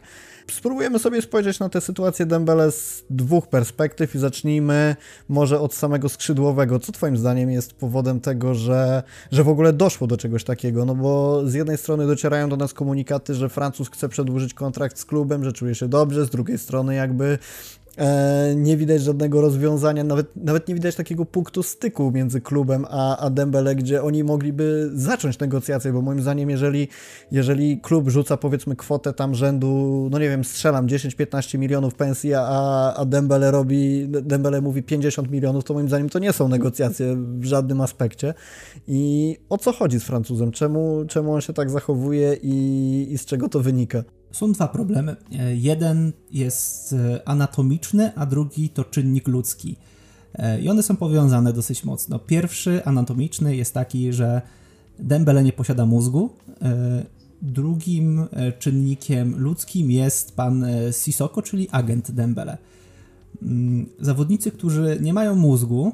spróbujemy 0.51 0.99
sobie 0.99 1.21
spojrzeć 1.21 1.59
na 1.59 1.69
tę 1.69 1.81
sytuację 1.81 2.25
Dembele 2.25 2.71
z 2.71 3.05
dwóch 3.09 3.47
perspektyw 3.47 4.15
i 4.15 4.19
zacznijmy 4.19 4.95
może 5.29 5.59
od 5.59 5.73
samego 5.73 6.09
skrzydłowego. 6.09 6.79
Co 6.79 6.91
twoim 6.91 7.17
zdaniem 7.17 7.51
jest 7.51 7.73
powodem 7.73 8.19
tego, 8.19 8.55
że, 8.55 9.03
że 9.31 9.43
w 9.43 9.49
ogóle 9.49 9.73
doszło 9.73 10.07
do 10.07 10.17
czegoś 10.17 10.43
takiego? 10.43 10.85
No 10.85 10.95
bo 10.95 11.41
z 11.45 11.53
jednej 11.53 11.77
strony 11.77 12.07
docierają 12.07 12.49
do 12.49 12.57
nas 12.57 12.73
komunikaty, 12.73 13.33
że 13.33 13.49
Francuz 13.49 13.89
chce 13.89 14.09
przedłużyć 14.09 14.53
kontrakt 14.53 14.99
z 14.99 15.05
klubem, 15.05 15.43
że 15.43 15.53
czuje 15.53 15.75
się 15.75 15.87
dobrze, 15.87 16.25
z 16.25 16.29
drugiej 16.29 16.57
strony 16.57 16.95
jakby 16.95 17.39
nie 18.55 18.77
widać 18.77 19.01
żadnego 19.01 19.41
rozwiązania, 19.41 20.03
nawet, 20.03 20.35
nawet 20.35 20.67
nie 20.67 20.75
widać 20.75 20.95
takiego 20.95 21.25
punktu 21.25 21.63
styku 21.63 22.11
między 22.11 22.41
klubem 22.41 22.85
a, 22.89 23.17
a 23.17 23.29
Dembele, 23.29 23.75
gdzie 23.75 24.03
oni 24.03 24.23
mogliby 24.23 24.89
zacząć 24.93 25.39
negocjacje, 25.39 25.93
bo 25.93 26.01
moim 26.01 26.21
zdaniem, 26.21 26.49
jeżeli, 26.49 26.87
jeżeli 27.31 27.81
klub 27.81 28.09
rzuca 28.09 28.37
powiedzmy 28.37 28.75
kwotę 28.75 29.13
tam 29.13 29.35
rzędu, 29.35 30.07
no 30.11 30.19
nie 30.19 30.29
wiem, 30.29 30.43
strzelam 30.43 30.87
10-15 30.87 31.57
milionów 31.57 31.95
pensji, 31.95 32.33
a, 32.33 32.93
a 32.93 33.05
Dembele 33.05 33.51
robi, 33.51 34.07
Dembele 34.07 34.61
mówi 34.61 34.83
50 34.83 35.31
milionów, 35.31 35.63
to 35.63 35.73
moim 35.73 35.87
zdaniem 35.87 36.09
to 36.09 36.19
nie 36.19 36.33
są 36.33 36.47
negocjacje 36.47 37.15
w 37.15 37.45
żadnym 37.45 37.81
aspekcie. 37.81 38.33
I 38.87 39.35
o 39.49 39.57
co 39.57 39.71
chodzi 39.71 39.99
z 39.99 40.03
Francuzem? 40.03 40.51
Czemu, 40.51 41.05
czemu 41.07 41.33
on 41.33 41.41
się 41.41 41.53
tak 41.53 41.69
zachowuje 41.69 42.37
i, 42.43 43.07
i 43.11 43.17
z 43.17 43.25
czego 43.25 43.49
to 43.49 43.59
wynika? 43.59 44.03
Są 44.37 44.51
dwa 44.51 44.67
problemy. 44.67 45.15
E, 45.39 45.55
jeden 45.55 46.13
jest 46.31 46.93
e, 46.93 47.27
anatomiczny, 47.27 48.15
a 48.15 48.25
drugi 48.25 48.69
to 48.69 48.83
czynnik 48.83 49.27
ludzki. 49.27 49.75
E, 50.33 50.61
I 50.61 50.69
one 50.69 50.83
są 50.83 50.95
powiązane 50.95 51.53
dosyć 51.53 51.83
mocno. 51.83 52.19
Pierwszy, 52.19 52.85
anatomiczny, 52.85 53.55
jest 53.55 53.73
taki, 53.73 54.13
że 54.13 54.41
Dembele 54.99 55.43
nie 55.43 55.53
posiada 55.53 55.85
mózgu. 55.85 56.29
Drugim 57.41 58.27
czynnikiem 58.59 59.39
ludzkim 59.39 59.91
jest 59.91 60.35
pan 60.35 60.65
Sisoko, 61.03 61.41
czyli 61.41 61.67
agent 61.71 62.11
Dembele. 62.11 62.57
Mm, 63.41 63.89
zawodnicy, 63.99 64.51
którzy 64.51 64.97
nie 65.01 65.13
mają 65.13 65.35
mózgu, 65.35 65.91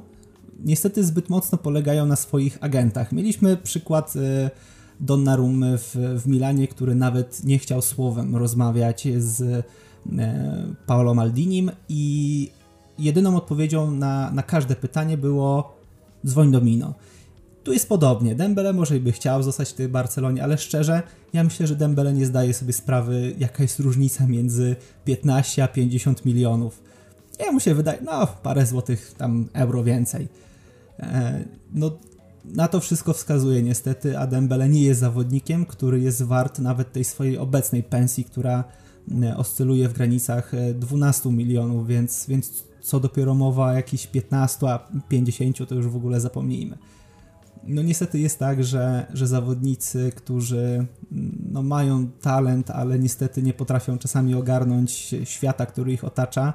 niestety 0.64 1.04
zbyt 1.04 1.30
mocno 1.30 1.58
polegają 1.58 2.06
na 2.06 2.16
swoich 2.16 2.58
agentach. 2.62 3.12
Mieliśmy 3.12 3.58
przykład 3.58 4.14
Donnarummy 5.00 5.78
w, 5.78 5.96
w 5.96 6.28
Milanie, 6.28 6.68
który 6.68 6.96
nawet 6.96 7.44
nie 7.44 7.60
chciał 7.60 7.82
słowem 7.82 8.36
rozmawiać 8.36 9.08
z 9.18 9.42
e, 9.42 9.64
Paolo 10.86 11.14
Maldinim 11.14 11.72
i 11.90 12.50
jedyną 13.00 13.36
odpowiedzią 13.36 13.92
na, 13.92 14.32
na 14.32 14.44
każde 14.44 14.76
pytanie 14.76 15.18
było 15.18 15.78
dzwoń 16.26 16.52
do 16.52 16.62
Mino. 16.62 16.94
Tu 17.64 17.74
jest 17.74 17.90
podobnie. 17.90 18.36
Dembele 18.36 18.74
może 18.74 19.00
by 19.00 19.12
chciał 19.12 19.44
zostać 19.44 19.70
w 19.70 19.74
tej 19.74 19.88
Barcelonie, 19.88 20.44
ale 20.44 20.58
szczerze, 20.58 21.02
ja 21.34 21.44
myślę, 21.44 21.68
że 21.68 21.76
Dembele 21.76 22.14
nie 22.14 22.26
zdaje 22.26 22.54
sobie 22.54 22.74
sprawy, 22.74 23.36
jaka 23.38 23.64
jest 23.64 23.80
różnica 23.80 24.28
między 24.28 24.76
15 25.06 25.64
a 25.64 25.68
50 25.68 26.26
milionów. 26.26 26.84
Ja 27.40 27.52
mu 27.52 27.60
się 27.60 27.76
wydaje, 27.76 28.00
no 28.02 28.28
parę 28.28 28.66
złotych 28.66 29.14
tam 29.18 29.48
euro 29.54 29.84
więcej. 29.84 30.28
E, 31.00 31.44
no 31.74 31.92
na 32.46 32.68
to 32.68 32.80
wszystko 32.80 33.14
wskazuje 33.14 33.64
niestety, 33.64 34.20
a 34.20 34.28
Dembele 34.28 34.70
nie 34.70 34.84
jest 34.84 35.00
zawodnikiem, 35.00 35.66
który 35.66 36.00
jest 36.00 36.24
wart 36.24 36.60
nawet 36.60 36.92
tej 36.92 37.04
swojej 37.04 37.38
obecnej 37.38 37.84
pensji, 37.84 38.24
która 38.24 38.64
e, 39.24 39.38
oscyluje 39.38 39.90
w 39.90 39.94
granicach 39.94 40.52
12 40.76 41.30
e, 41.30 41.32
milionów, 41.32 41.88
więc, 41.88 42.26
więc 42.28 42.64
co 42.82 43.00
dopiero 43.00 43.36
mowa 43.36 43.66
o 43.66 43.74
jakichś 43.74 44.08
15, 44.08 44.70
a 44.70 44.88
50 45.10 45.70
to 45.70 45.76
już 45.76 45.88
w 45.88 45.96
ogóle 45.96 46.22
zapomnijmy. 46.22 46.78
No 47.64 47.82
niestety 47.82 48.20
jest 48.20 48.40
tak, 48.40 48.64
że, 48.64 49.06
że 49.14 49.28
zawodnicy, 49.28 50.12
którzy 50.16 50.86
no, 51.52 51.64
mają 51.64 52.08
talent, 52.08 52.72
ale 52.72 53.00
niestety 53.00 53.44
nie 53.44 53.54
potrafią 53.54 53.98
czasami 53.98 54.36
ogarnąć 54.36 55.16
świata, 55.24 55.66
który 55.66 55.94
ich 55.94 56.04
otacza, 56.04 56.54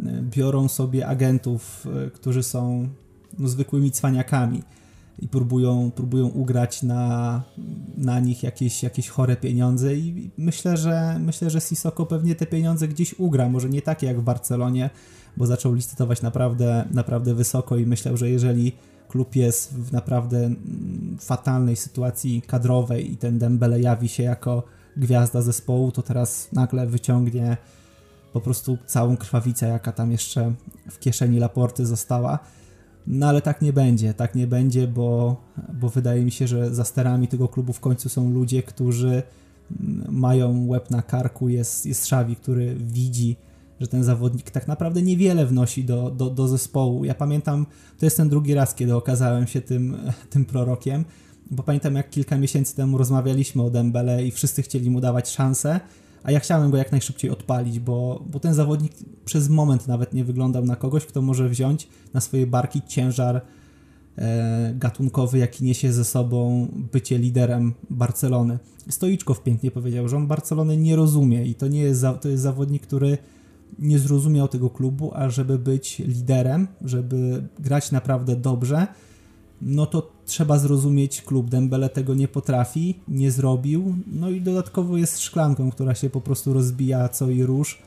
e, 0.00 0.22
biorą 0.22 0.68
sobie 0.68 1.06
agentów, 1.06 1.86
którzy 2.14 2.42
są 2.42 2.88
no, 3.38 3.48
zwykłymi 3.48 3.90
cwaniakami 3.90 4.62
i 5.18 5.28
próbują, 5.28 5.90
próbują 5.90 6.26
ugrać 6.26 6.82
na, 6.82 7.42
na 7.96 8.20
nich 8.20 8.42
jakieś, 8.42 8.82
jakieś 8.82 9.08
chore 9.08 9.36
pieniądze 9.36 9.94
i 9.94 10.30
myślę, 10.38 10.76
że 10.76 11.18
myślę, 11.20 11.50
że 11.50 11.60
Sissoko 11.60 12.06
pewnie 12.06 12.34
te 12.34 12.46
pieniądze 12.46 12.88
gdzieś 12.88 13.14
ugra, 13.18 13.48
może 13.48 13.68
nie 13.68 13.82
takie 13.82 14.06
jak 14.06 14.20
w 14.20 14.22
Barcelonie, 14.22 14.90
bo 15.36 15.46
zaczął 15.46 15.74
licytować 15.74 16.22
naprawdę, 16.22 16.84
naprawdę 16.90 17.34
wysoko 17.34 17.76
i 17.76 17.86
myślę, 17.86 18.16
że 18.16 18.30
jeżeli 18.30 18.72
klub 19.08 19.36
jest 19.36 19.74
w 19.74 19.92
naprawdę 19.92 20.50
fatalnej 21.20 21.76
sytuacji 21.76 22.42
kadrowej 22.42 23.12
i 23.12 23.16
ten 23.16 23.38
Dembele 23.38 23.80
jawi 23.80 24.08
się 24.08 24.22
jako 24.22 24.62
gwiazda 24.96 25.42
zespołu, 25.42 25.92
to 25.92 26.02
teraz 26.02 26.48
nagle 26.52 26.86
wyciągnie 26.86 27.56
po 28.32 28.40
prostu 28.40 28.78
całą 28.86 29.16
krwawicę, 29.16 29.68
jaka 29.68 29.92
tam 29.92 30.12
jeszcze 30.12 30.54
w 30.90 30.98
kieszeni 30.98 31.38
Laporty 31.38 31.86
została. 31.86 32.38
No 33.10 33.26
ale 33.26 33.42
tak 33.42 33.62
nie 33.62 33.72
będzie, 33.72 34.14
tak 34.14 34.34
nie 34.34 34.46
będzie, 34.46 34.88
bo, 34.88 35.36
bo 35.72 35.88
wydaje 35.88 36.24
mi 36.24 36.30
się, 36.30 36.46
że 36.48 36.74
za 36.74 36.84
sterami 36.84 37.28
tego 37.28 37.48
klubu 37.48 37.72
w 37.72 37.80
końcu 37.80 38.08
są 38.08 38.30
ludzie, 38.30 38.62
którzy 38.62 39.22
mają 40.08 40.66
łeb 40.66 40.90
na 40.90 41.02
karku, 41.02 41.48
jest, 41.48 41.86
jest 41.86 42.06
Szawi, 42.06 42.36
który 42.36 42.74
widzi, 42.74 43.36
że 43.80 43.88
ten 43.88 44.04
zawodnik 44.04 44.50
tak 44.50 44.68
naprawdę 44.68 45.02
niewiele 45.02 45.46
wnosi 45.46 45.84
do, 45.84 46.10
do, 46.10 46.30
do 46.30 46.48
zespołu. 46.48 47.04
Ja 47.04 47.14
pamiętam, 47.14 47.66
to 47.98 48.06
jest 48.06 48.16
ten 48.16 48.28
drugi 48.28 48.54
raz, 48.54 48.74
kiedy 48.74 48.96
okazałem 48.96 49.46
się 49.46 49.60
tym, 49.60 49.96
tym 50.30 50.44
prorokiem, 50.44 51.04
bo 51.50 51.62
pamiętam 51.62 51.94
jak 51.94 52.10
kilka 52.10 52.38
miesięcy 52.38 52.76
temu 52.76 52.98
rozmawialiśmy 52.98 53.62
o 53.62 53.70
Dembele 53.70 54.26
i 54.26 54.30
wszyscy 54.30 54.62
chcieli 54.62 54.90
mu 54.90 55.00
dawać 55.00 55.30
szansę, 55.30 55.80
a 56.22 56.32
ja 56.32 56.40
chciałem 56.40 56.70
go 56.70 56.76
jak 56.76 56.92
najszybciej 56.92 57.30
odpalić, 57.30 57.80
bo, 57.80 58.24
bo 58.30 58.40
ten 58.40 58.54
zawodnik 58.54 58.92
przez 59.24 59.48
moment 59.48 59.88
nawet 59.88 60.14
nie 60.14 60.24
wyglądał 60.24 60.64
na 60.64 60.76
kogoś, 60.76 61.06
kto 61.06 61.22
może 61.22 61.48
wziąć 61.48 61.88
na 62.14 62.20
swoje 62.20 62.46
barki 62.46 62.82
ciężar 62.88 63.40
e, 64.18 64.74
gatunkowy, 64.74 65.38
jaki 65.38 65.64
niesie 65.64 65.92
ze 65.92 66.04
sobą 66.04 66.68
bycie 66.92 67.18
liderem 67.18 67.74
Barcelony. 67.90 68.58
Stoiczkow 68.88 69.42
pięknie 69.42 69.70
powiedział, 69.70 70.08
że 70.08 70.16
on 70.16 70.26
Barcelony 70.26 70.76
nie 70.76 70.96
rozumie 70.96 71.44
i 71.44 71.54
to 71.54 71.68
nie 71.68 71.80
jest, 71.80 72.00
za, 72.00 72.14
to 72.14 72.28
jest 72.28 72.42
zawodnik, 72.42 72.82
który 72.82 73.18
nie 73.78 73.98
zrozumiał 73.98 74.48
tego 74.48 74.70
klubu, 74.70 75.10
a 75.14 75.30
żeby 75.30 75.58
być 75.58 75.98
liderem, 75.98 76.68
żeby 76.82 77.48
grać 77.58 77.92
naprawdę 77.92 78.36
dobrze, 78.36 78.86
no 79.62 79.86
to 79.86 80.10
trzeba 80.26 80.58
zrozumieć 80.58 81.22
klub. 81.22 81.50
Dembele 81.50 81.88
tego 81.88 82.14
nie 82.14 82.28
potrafi, 82.28 83.00
nie 83.08 83.30
zrobił, 83.30 83.94
no 84.06 84.30
i 84.30 84.40
dodatkowo 84.40 84.96
jest 84.96 85.20
szklanką, 85.20 85.70
która 85.70 85.94
się 85.94 86.10
po 86.10 86.20
prostu 86.20 86.52
rozbija 86.52 87.08
co 87.08 87.30
i 87.30 87.42
róż, 87.42 87.78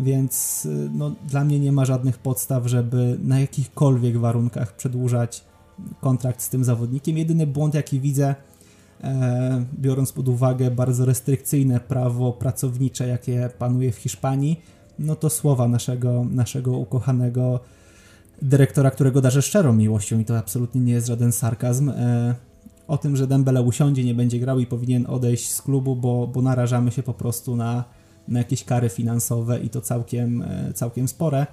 więc 0.00 0.64
y, 0.66 0.90
no, 0.94 1.12
dla 1.28 1.44
mnie 1.44 1.60
nie 1.60 1.72
ma 1.72 1.84
żadnych 1.84 2.18
podstaw, 2.18 2.66
żeby 2.66 3.18
na 3.22 3.40
jakichkolwiek 3.40 4.18
warunkach 4.18 4.76
przedłużać 4.76 5.44
kontrakt 6.00 6.42
z 6.42 6.48
tym 6.48 6.64
zawodnikiem. 6.64 7.18
Jedyny 7.18 7.46
błąd, 7.46 7.74
jaki 7.74 8.00
widzę, 8.00 8.34
e, 9.04 9.64
biorąc 9.78 10.12
pod 10.12 10.28
uwagę 10.28 10.70
bardzo 10.70 11.04
restrykcyjne 11.04 11.80
prawo 11.80 12.32
pracownicze, 12.32 13.08
jakie 13.08 13.50
panuje 13.58 13.92
w 13.92 13.96
Hiszpanii, 13.96 14.60
no 14.98 15.16
to 15.16 15.30
słowa 15.30 15.68
naszego, 15.68 16.26
naszego 16.30 16.72
ukochanego 16.72 17.60
dyrektora, 18.42 18.90
którego 18.90 19.20
darzę 19.20 19.42
szczerą 19.42 19.72
miłością 19.72 20.18
i 20.18 20.24
to 20.24 20.38
absolutnie 20.38 20.80
nie 20.80 20.92
jest 20.92 21.06
żaden 21.06 21.32
sarkazm, 21.32 21.88
e, 21.90 22.34
o 22.88 22.98
tym, 22.98 23.16
że 23.16 23.26
Dembele 23.26 23.62
usiądzie, 23.62 24.04
nie 24.04 24.14
będzie 24.14 24.38
grał 24.38 24.58
i 24.58 24.66
powinien 24.66 25.06
odejść 25.06 25.52
z 25.52 25.62
klubu, 25.62 25.96
bo, 25.96 26.26
bo 26.26 26.42
narażamy 26.42 26.90
się 26.90 27.02
po 27.02 27.14
prostu 27.14 27.56
na, 27.56 27.84
na 28.28 28.38
jakieś 28.38 28.64
kary 28.64 28.88
finansowe 28.88 29.60
i 29.60 29.68
to 29.70 29.80
całkiem, 29.80 30.42
e, 30.42 30.72
całkiem 30.72 31.08
spore 31.08 31.46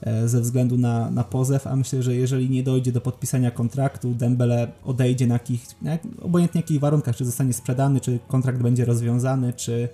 e, 0.00 0.28
ze 0.28 0.40
względu 0.40 0.78
na, 0.78 1.10
na 1.10 1.24
pozew, 1.24 1.66
a 1.66 1.76
myślę, 1.76 2.02
że 2.02 2.14
jeżeli 2.14 2.50
nie 2.50 2.62
dojdzie 2.62 2.92
do 2.92 3.00
podpisania 3.00 3.50
kontraktu, 3.50 4.14
Dembele 4.14 4.68
odejdzie 4.84 5.26
na 5.26 5.34
jakich, 5.34 5.66
na 5.82 5.90
jak, 5.90 6.02
obojętnie 6.22 6.60
jakich 6.60 6.80
warunkach, 6.80 7.16
czy 7.16 7.24
zostanie 7.24 7.52
sprzedany, 7.52 8.00
czy 8.00 8.18
kontrakt 8.28 8.62
będzie 8.62 8.84
rozwiązany, 8.84 9.52
czy, 9.52 9.88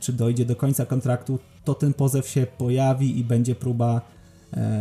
czy 0.00 0.12
dojdzie 0.12 0.44
do 0.44 0.56
końca 0.56 0.86
kontraktu, 0.86 1.38
to 1.64 1.74
ten 1.74 1.94
pozew 1.94 2.28
się 2.28 2.46
pojawi 2.58 3.18
i 3.18 3.24
będzie 3.24 3.54
próba 3.54 4.00
E, 4.00 4.15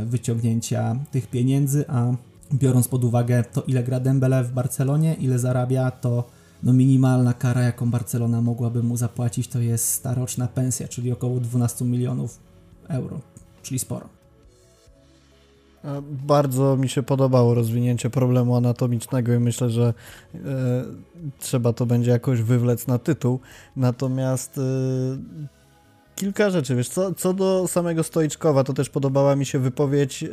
wyciągnięcia 0.05 0.95
tych 1.11 1.27
pieniędzy, 1.27 1.85
a 1.87 2.13
biorąc 2.53 2.87
pod 2.87 3.03
uwagę 3.03 3.43
to, 3.43 3.61
ile 3.61 3.83
gra 3.83 3.99
Dembele 3.99 4.43
w 4.43 4.51
Barcelonie, 4.51 5.13
ile 5.13 5.39
zarabia, 5.39 5.91
to 5.91 6.23
no 6.63 6.73
minimalna 6.73 7.33
kara, 7.33 7.61
jaką 7.61 7.91
Barcelona 7.91 8.41
mogłaby 8.41 8.83
mu 8.83 8.97
zapłacić, 8.97 9.47
to 9.47 9.59
jest 9.59 9.89
staroczna 9.89 10.47
pensja, 10.47 10.87
czyli 10.87 11.11
około 11.11 11.39
12 11.39 11.85
milionów 11.85 12.39
euro, 12.87 13.19
czyli 13.63 13.79
sporo. 13.79 14.09
Bardzo 16.27 16.77
mi 16.77 16.89
się 16.89 17.03
podobało 17.03 17.53
rozwinięcie 17.53 18.09
problemu 18.09 18.55
anatomicznego 18.55 19.33
i 19.33 19.39
myślę, 19.39 19.69
że 19.69 19.93
e, 20.35 20.39
trzeba 21.39 21.73
to 21.73 21.85
będzie 21.85 22.11
jakoś 22.11 22.41
wywlec 22.41 22.87
na 22.87 22.99
tytuł. 22.99 23.39
Natomiast 23.75 24.57
e, 24.57 24.61
kilka 26.15 26.49
rzeczy, 26.49 26.75
wiesz, 26.75 26.89
co, 26.89 27.13
co 27.13 27.33
do 27.33 27.67
samego 27.67 28.03
Stoiczkowa, 28.03 28.63
to 28.63 28.73
też 28.73 28.89
podobała 28.89 29.35
mi 29.35 29.45
się 29.45 29.59
wypowiedź 29.59 30.23
e, 30.23 30.29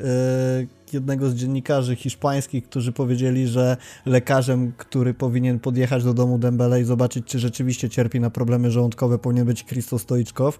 jednego 0.92 1.30
z 1.30 1.34
dziennikarzy 1.34 1.96
hiszpańskich, 1.96 2.64
którzy 2.64 2.92
powiedzieli, 2.92 3.48
że 3.48 3.76
lekarzem, 4.06 4.72
który 4.76 5.14
powinien 5.14 5.58
podjechać 5.58 6.04
do 6.04 6.14
domu 6.14 6.38
Dembele 6.38 6.80
i 6.80 6.84
zobaczyć, 6.84 7.26
czy 7.26 7.38
rzeczywiście 7.38 7.90
cierpi 7.90 8.20
na 8.20 8.30
problemy 8.30 8.70
żołądkowe, 8.70 9.18
powinien 9.18 9.46
być 9.46 9.64
Kristo 9.64 9.98
Stoiczkow. 9.98 10.58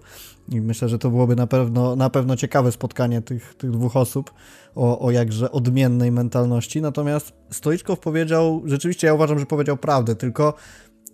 I 0.49 0.61
myślę, 0.61 0.89
że 0.89 0.99
to 0.99 1.09
byłoby 1.09 1.35
na 1.35 1.47
pewno, 1.47 1.95
na 1.95 2.09
pewno 2.09 2.35
ciekawe 2.35 2.71
spotkanie 2.71 3.21
tych, 3.21 3.55
tych 3.55 3.71
dwóch 3.71 3.97
osób 3.97 4.33
o, 4.75 4.99
o 4.99 5.11
jakże 5.11 5.51
odmiennej 5.51 6.11
mentalności, 6.11 6.81
natomiast 6.81 7.33
Stoiczkow 7.51 7.99
powiedział, 7.99 8.61
rzeczywiście 8.65 9.07
ja 9.07 9.13
uważam, 9.13 9.39
że 9.39 9.45
powiedział 9.45 9.77
prawdę, 9.77 10.15
tylko 10.15 10.53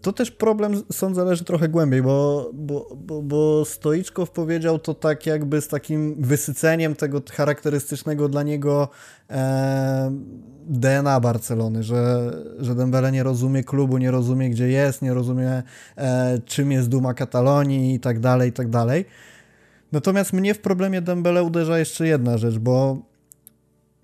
to 0.01 0.13
też 0.13 0.31
problem, 0.31 0.83
sądzę, 0.91 1.25
leży 1.25 1.43
trochę 1.43 1.69
głębiej, 1.69 2.01
bo, 2.01 2.49
bo, 2.53 2.89
bo, 2.95 3.21
bo 3.21 3.65
Stoiczkow 3.65 4.31
powiedział 4.31 4.79
to 4.79 4.93
tak 4.93 5.25
jakby 5.25 5.61
z 5.61 5.67
takim 5.67 6.15
wysyceniem 6.19 6.95
tego 6.95 7.21
charakterystycznego 7.31 8.29
dla 8.29 8.43
niego 8.43 8.89
e, 9.29 10.11
DNA 10.67 11.19
Barcelony, 11.19 11.83
że, 11.83 12.31
że 12.59 12.75
Dembele 12.75 13.11
nie 13.11 13.23
rozumie 13.23 13.63
klubu, 13.63 13.97
nie 13.97 14.11
rozumie 14.11 14.49
gdzie 14.49 14.67
jest, 14.67 15.01
nie 15.01 15.13
rozumie 15.13 15.63
e, 15.97 16.39
czym 16.45 16.71
jest 16.71 16.89
duma 16.89 17.13
Katalonii 17.13 17.93
i 17.93 17.99
tak 17.99 18.19
dalej, 18.19 18.49
i 18.49 18.53
tak 18.53 18.69
dalej. 18.69 19.05
Natomiast 19.91 20.33
mnie 20.33 20.53
w 20.53 20.61
problemie 20.61 21.01
Dembele 21.01 21.43
uderza 21.43 21.79
jeszcze 21.79 22.07
jedna 22.07 22.37
rzecz, 22.37 22.57
bo 22.57 23.08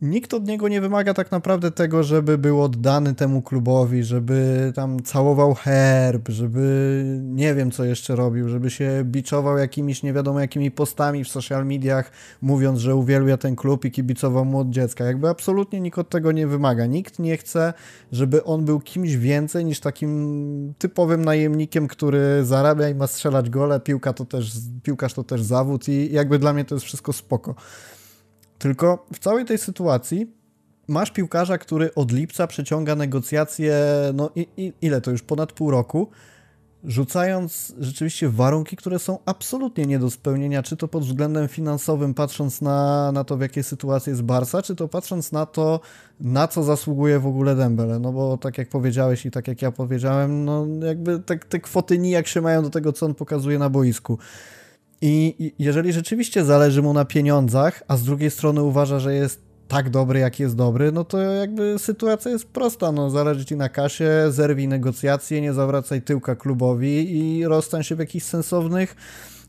nikt 0.01 0.33
od 0.33 0.47
niego 0.47 0.67
nie 0.67 0.81
wymaga 0.81 1.13
tak 1.13 1.31
naprawdę 1.31 1.71
tego, 1.71 2.03
żeby 2.03 2.37
był 2.37 2.61
oddany 2.61 3.15
temu 3.15 3.41
klubowi, 3.41 4.03
żeby 4.03 4.71
tam 4.75 5.03
całował 5.03 5.53
herb, 5.53 6.29
żeby 6.29 7.03
nie 7.21 7.55
wiem 7.55 7.71
co 7.71 7.83
jeszcze 7.83 8.15
robił, 8.15 8.49
żeby 8.49 8.69
się 8.69 9.01
biczował 9.03 9.57
jakimiś 9.57 10.03
nie 10.03 10.13
wiadomo 10.13 10.39
jakimi 10.39 10.71
postami 10.71 11.23
w 11.23 11.27
social 11.27 11.65
mediach, 11.65 12.11
mówiąc, 12.41 12.79
że 12.79 12.95
uwielbia 12.95 13.37
ten 13.37 13.55
klub 13.55 13.85
i 13.85 13.91
kibicował 13.91 14.45
mu 14.45 14.59
od 14.59 14.69
dziecka. 14.69 15.03
Jakby 15.03 15.29
absolutnie 15.29 15.81
nikt 15.81 15.99
od 15.99 16.09
tego 16.09 16.31
nie 16.31 16.47
wymaga. 16.47 16.85
Nikt 16.85 17.19
nie 17.19 17.37
chce, 17.37 17.73
żeby 18.11 18.43
on 18.43 18.65
był 18.65 18.79
kimś 18.79 19.15
więcej 19.15 19.65
niż 19.65 19.79
takim 19.79 20.73
typowym 20.77 21.25
najemnikiem, 21.25 21.87
który 21.87 22.45
zarabia 22.45 22.89
i 22.89 22.95
ma 22.95 23.07
strzelać 23.07 23.49
gole. 23.49 23.79
Piłka 23.79 24.13
to 24.13 24.25
też, 24.25 24.51
piłkarz 24.83 25.13
to 25.13 25.23
też 25.23 25.41
zawód 25.41 25.89
i 25.89 26.13
jakby 26.13 26.39
dla 26.39 26.53
mnie 26.53 26.65
to 26.65 26.75
jest 26.75 26.85
wszystko 26.85 27.13
spoko. 27.13 27.55
Tylko 28.65 29.05
w 29.13 29.19
całej 29.19 29.45
tej 29.45 29.57
sytuacji 29.57 30.27
masz 30.87 31.11
piłkarza, 31.11 31.57
który 31.57 31.93
od 31.95 32.11
lipca 32.11 32.47
przeciąga 32.47 32.95
negocjacje, 32.95 33.75
no 34.13 34.29
i, 34.35 34.47
i, 34.57 34.73
ile 34.81 35.01
to 35.01 35.11
już, 35.11 35.21
ponad 35.21 35.53
pół 35.53 35.71
roku, 35.71 36.09
rzucając 36.83 37.73
rzeczywiście 37.79 38.29
warunki, 38.29 38.75
które 38.75 38.99
są 38.99 39.19
absolutnie 39.25 39.85
nie 39.85 39.99
do 39.99 40.09
spełnienia, 40.09 40.63
czy 40.63 40.77
to 40.77 40.87
pod 40.87 41.03
względem 41.03 41.47
finansowym, 41.47 42.13
patrząc 42.13 42.61
na, 42.61 43.11
na 43.11 43.23
to, 43.23 43.37
w 43.37 43.41
jakiej 43.41 43.63
sytuacji 43.63 44.09
jest 44.09 44.23
Barca, 44.23 44.61
czy 44.61 44.75
to 44.75 44.87
patrząc 44.87 45.31
na 45.31 45.45
to, 45.45 45.79
na 46.19 46.47
co 46.47 46.63
zasługuje 46.63 47.19
w 47.19 47.27
ogóle 47.27 47.55
Dembele, 47.55 47.99
no 47.99 48.11
bo 48.11 48.37
tak 48.37 48.57
jak 48.57 48.69
powiedziałeś 48.69 49.25
i 49.25 49.31
tak 49.31 49.47
jak 49.47 49.61
ja 49.61 49.71
powiedziałem, 49.71 50.45
no 50.45 50.67
jakby 50.85 51.19
te, 51.19 51.37
te 51.37 51.59
kwoty 51.59 51.97
nijak 51.97 52.27
się 52.27 52.41
mają 52.41 52.63
do 52.63 52.69
tego, 52.69 52.93
co 52.93 53.05
on 53.05 53.15
pokazuje 53.15 53.59
na 53.59 53.69
boisku. 53.69 54.17
I 55.01 55.53
jeżeli 55.59 55.93
rzeczywiście 55.93 56.45
zależy 56.45 56.81
mu 56.81 56.93
na 56.93 57.05
pieniądzach, 57.05 57.83
a 57.87 57.97
z 57.97 58.03
drugiej 58.03 58.31
strony 58.31 58.63
uważa, 58.63 58.99
że 58.99 59.15
jest 59.15 59.41
tak 59.67 59.89
dobry, 59.89 60.19
jak 60.19 60.39
jest 60.39 60.55
dobry, 60.55 60.91
no 60.91 61.03
to 61.03 61.19
jakby 61.19 61.75
sytuacja 61.77 62.31
jest 62.31 62.47
prosta. 62.47 62.91
No, 62.91 63.09
zależy 63.09 63.45
ci 63.45 63.55
na 63.55 63.69
kasie, 63.69 64.09
zerwij 64.29 64.67
negocjacje, 64.67 65.41
nie 65.41 65.53
zawracaj 65.53 66.01
tyłka 66.01 66.35
klubowi 66.35 67.17
i 67.17 67.45
rozstań 67.45 67.83
się 67.83 67.95
w 67.95 67.99
jakichś 67.99 68.25
sensownych 68.25 68.95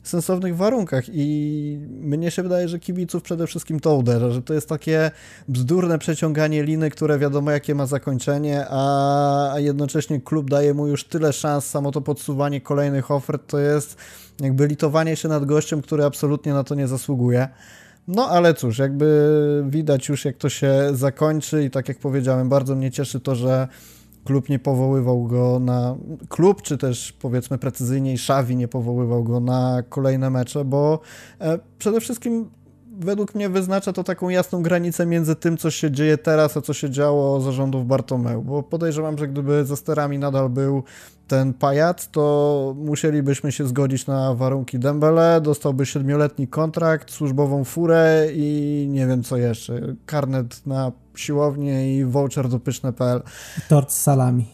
sensownych 0.09 0.57
warunkach 0.57 1.05
i 1.13 1.79
mnie 2.01 2.31
się 2.31 2.43
wydaje, 2.43 2.69
że 2.69 2.79
kibiców 2.79 3.23
przede 3.23 3.47
wszystkim 3.47 3.81
to 3.81 3.97
uderza, 3.97 4.31
że 4.31 4.43
to 4.43 4.55
jest 4.55 4.69
takie 4.69 5.11
bzdurne 5.49 5.99
przeciąganie 5.99 6.63
liny, 6.63 6.91
które 6.91 7.19
wiadomo 7.19 7.51
jakie 7.51 7.75
ma 7.75 7.87
zakończenie, 7.87 8.67
a 8.71 9.55
jednocześnie 9.57 10.21
klub 10.21 10.51
daje 10.51 10.75
mu 10.75 10.87
już 10.87 11.05
tyle 11.05 11.33
szans, 11.33 11.67
samo 11.67 11.93
to 11.93 12.01
podsuwanie 12.01 12.61
kolejnych 12.61 13.11
ofert 13.11 13.47
to 13.47 13.59
jest 13.59 13.97
jakby 14.41 14.67
litowanie 14.67 15.17
się 15.17 15.29
nad 15.29 15.45
gościem, 15.45 15.83
który 15.83 16.05
absolutnie 16.05 16.53
na 16.53 16.65
to 16.65 16.75
nie 16.75 16.89
zasługuje. 16.89 17.49
No 18.09 18.29
ale 18.29 18.55
cóż, 18.55 18.79
jakby 18.79 19.65
widać 19.69 20.09
już 20.09 20.25
jak 20.25 20.37
to 20.37 20.49
się 20.49 20.89
zakończy 20.93 21.65
i 21.65 21.71
tak 21.71 21.89
jak 21.89 21.99
powiedziałem, 21.99 22.49
bardzo 22.49 22.75
mnie 22.75 22.91
cieszy 22.91 23.21
to, 23.21 23.35
że 23.35 23.69
klub 24.27 24.49
nie 24.49 24.59
powoływał 24.59 25.25
go 25.25 25.59
na 25.59 25.97
klub, 26.29 26.63
czy 26.63 26.79
też 26.79 27.13
powiedzmy 27.13 27.59
precyzyjniej 27.59 28.19
Szawi 28.19 28.57
nie 28.57 28.69
powoływał 28.69 29.25
go 29.25 29.41
na 29.41 29.83
kolejne 29.89 30.31
mecze, 30.31 30.65
bo 30.65 31.01
e, 31.41 31.59
przede 31.79 32.01
wszystkim 32.01 32.51
według 33.01 33.35
mnie 33.35 33.49
wyznacza 33.49 33.93
to 33.93 34.05
taką 34.05 34.29
jasną 34.29 34.63
granicę 34.63 35.07
między 35.07 35.37
tym, 35.37 35.57
co 35.57 35.71
się 35.71 35.91
dzieje 35.91 36.19
teraz, 36.19 36.57
a 36.57 36.61
co 36.61 36.73
się 36.73 36.91
działo 36.91 37.41
zarządów 37.41 37.87
Bartomeu, 37.87 38.43
bo 38.43 38.63
podejrzewam, 38.63 39.19
że 39.19 39.29
gdyby 39.29 39.65
za 39.65 39.77
sterami 39.77 40.19
nadal 40.19 40.49
był 40.49 40.83
ten 41.29 41.55
pajac, 41.55 42.11
to 42.11 42.75
musielibyśmy 42.79 43.53
się 43.53 43.67
zgodzić 43.67 44.07
na 44.07 44.35
warunki 44.35 44.79
Dembele, 44.79 45.41
dostałby 45.41 45.87
siedmioletni 45.87 46.49
kontrakt, 46.49 47.11
służbową 47.11 47.65
furę 47.65 48.27
i 48.33 48.87
nie 48.91 49.07
wiem 49.07 49.23
co 49.23 49.37
jeszcze, 49.37 49.81
karnet 50.07 50.67
na 50.67 50.93
siłownię 51.15 51.99
i 51.99 52.05
voucher 52.05 52.49
do 52.49 52.61
pyszne.pl. 52.61 53.23
Tort 53.69 53.93
z 53.93 54.03
salami. 54.03 54.49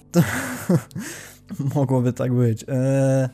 Mogłoby 1.74 2.12
tak 2.12 2.33
być. 2.33 2.64
Eee, 2.68 3.28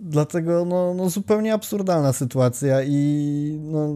dlatego 0.00 0.64
no, 0.64 0.94
no 0.94 1.10
zupełnie 1.10 1.54
absurdalna 1.54 2.12
sytuacja 2.12 2.82
i 2.82 3.58
no, 3.62 3.94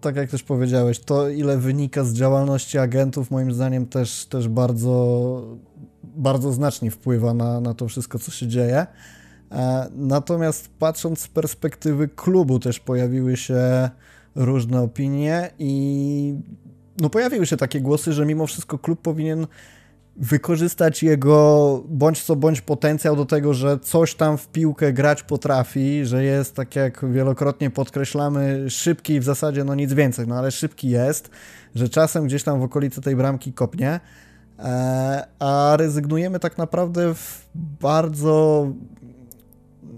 tak 0.00 0.16
jak 0.16 0.30
też 0.30 0.42
powiedziałeś, 0.42 1.00
to 1.00 1.28
ile 1.28 1.58
wynika 1.58 2.04
z 2.04 2.12
działalności 2.12 2.78
agentów 2.78 3.30
moim 3.30 3.52
zdaniem 3.52 3.86
też, 3.86 4.26
też 4.26 4.48
bardzo, 4.48 5.58
bardzo 6.04 6.52
znacznie 6.52 6.90
wpływa 6.90 7.34
na, 7.34 7.60
na 7.60 7.74
to 7.74 7.88
wszystko, 7.88 8.18
co 8.18 8.30
się 8.30 8.46
dzieje. 8.46 8.86
Eee, 9.50 9.88
natomiast 9.94 10.70
patrząc 10.78 11.20
z 11.20 11.28
perspektywy 11.28 12.08
klubu 12.08 12.58
też 12.58 12.80
pojawiły 12.80 13.36
się 13.36 13.90
różne 14.34 14.80
opinie 14.80 15.50
i 15.58 16.34
no 17.00 17.10
pojawiły 17.10 17.46
się 17.46 17.56
takie 17.56 17.80
głosy, 17.80 18.12
że 18.12 18.26
mimo 18.26 18.46
wszystko 18.46 18.78
klub 18.78 19.02
powinien 19.02 19.46
wykorzystać 20.16 21.02
jego 21.02 21.82
bądź 21.88 22.22
co 22.22 22.36
bądź 22.36 22.60
potencjał 22.60 23.16
do 23.16 23.24
tego, 23.24 23.54
że 23.54 23.78
coś 23.78 24.14
tam 24.14 24.38
w 24.38 24.48
piłkę 24.48 24.92
grać 24.92 25.22
potrafi, 25.22 26.06
że 26.06 26.24
jest 26.24 26.54
tak 26.54 26.76
jak 26.76 27.12
wielokrotnie 27.12 27.70
podkreślamy 27.70 28.70
szybki 28.70 29.20
w 29.20 29.24
zasadzie 29.24 29.64
no 29.64 29.74
nic 29.74 29.92
więcej, 29.92 30.26
no 30.26 30.34
ale 30.38 30.50
szybki 30.50 30.88
jest, 30.88 31.30
że 31.74 31.88
czasem 31.88 32.24
gdzieś 32.24 32.42
tam 32.42 32.60
w 32.60 32.62
okolicy 32.62 33.00
tej 33.00 33.16
bramki 33.16 33.52
kopnie, 33.52 34.00
e, 34.58 35.26
a 35.38 35.76
rezygnujemy 35.76 36.38
tak 36.38 36.58
naprawdę 36.58 37.14
w 37.14 37.48
bardzo 37.54 38.66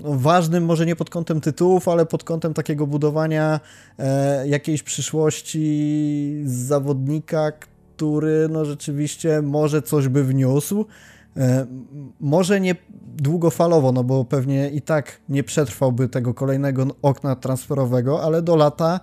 no, 0.02 0.14
ważnym, 0.14 0.64
może 0.64 0.86
nie 0.86 0.96
pod 0.96 1.10
kątem 1.10 1.40
tytułów, 1.40 1.88
ale 1.88 2.06
pod 2.06 2.24
kątem 2.24 2.54
takiego 2.54 2.86
budowania 2.86 3.60
e, 3.98 4.48
jakiejś 4.48 4.82
przyszłości 4.82 6.42
zawodnika, 6.44 7.52
który 8.02 8.48
no 8.50 8.64
rzeczywiście 8.64 9.42
może 9.42 9.82
coś 9.82 10.08
by 10.08 10.24
wniósł. 10.24 10.84
E, 11.36 11.66
może 12.20 12.60
nie 12.60 12.76
długofalowo, 13.16 13.92
no 13.92 14.04
bo 14.04 14.24
pewnie 14.24 14.70
i 14.70 14.82
tak 14.82 15.20
nie 15.28 15.44
przetrwałby 15.44 16.08
tego 16.08 16.34
kolejnego 16.34 16.86
okna 17.02 17.36
transferowego, 17.36 18.22
ale 18.22 18.42
do 18.42 18.56
lata 18.56 19.00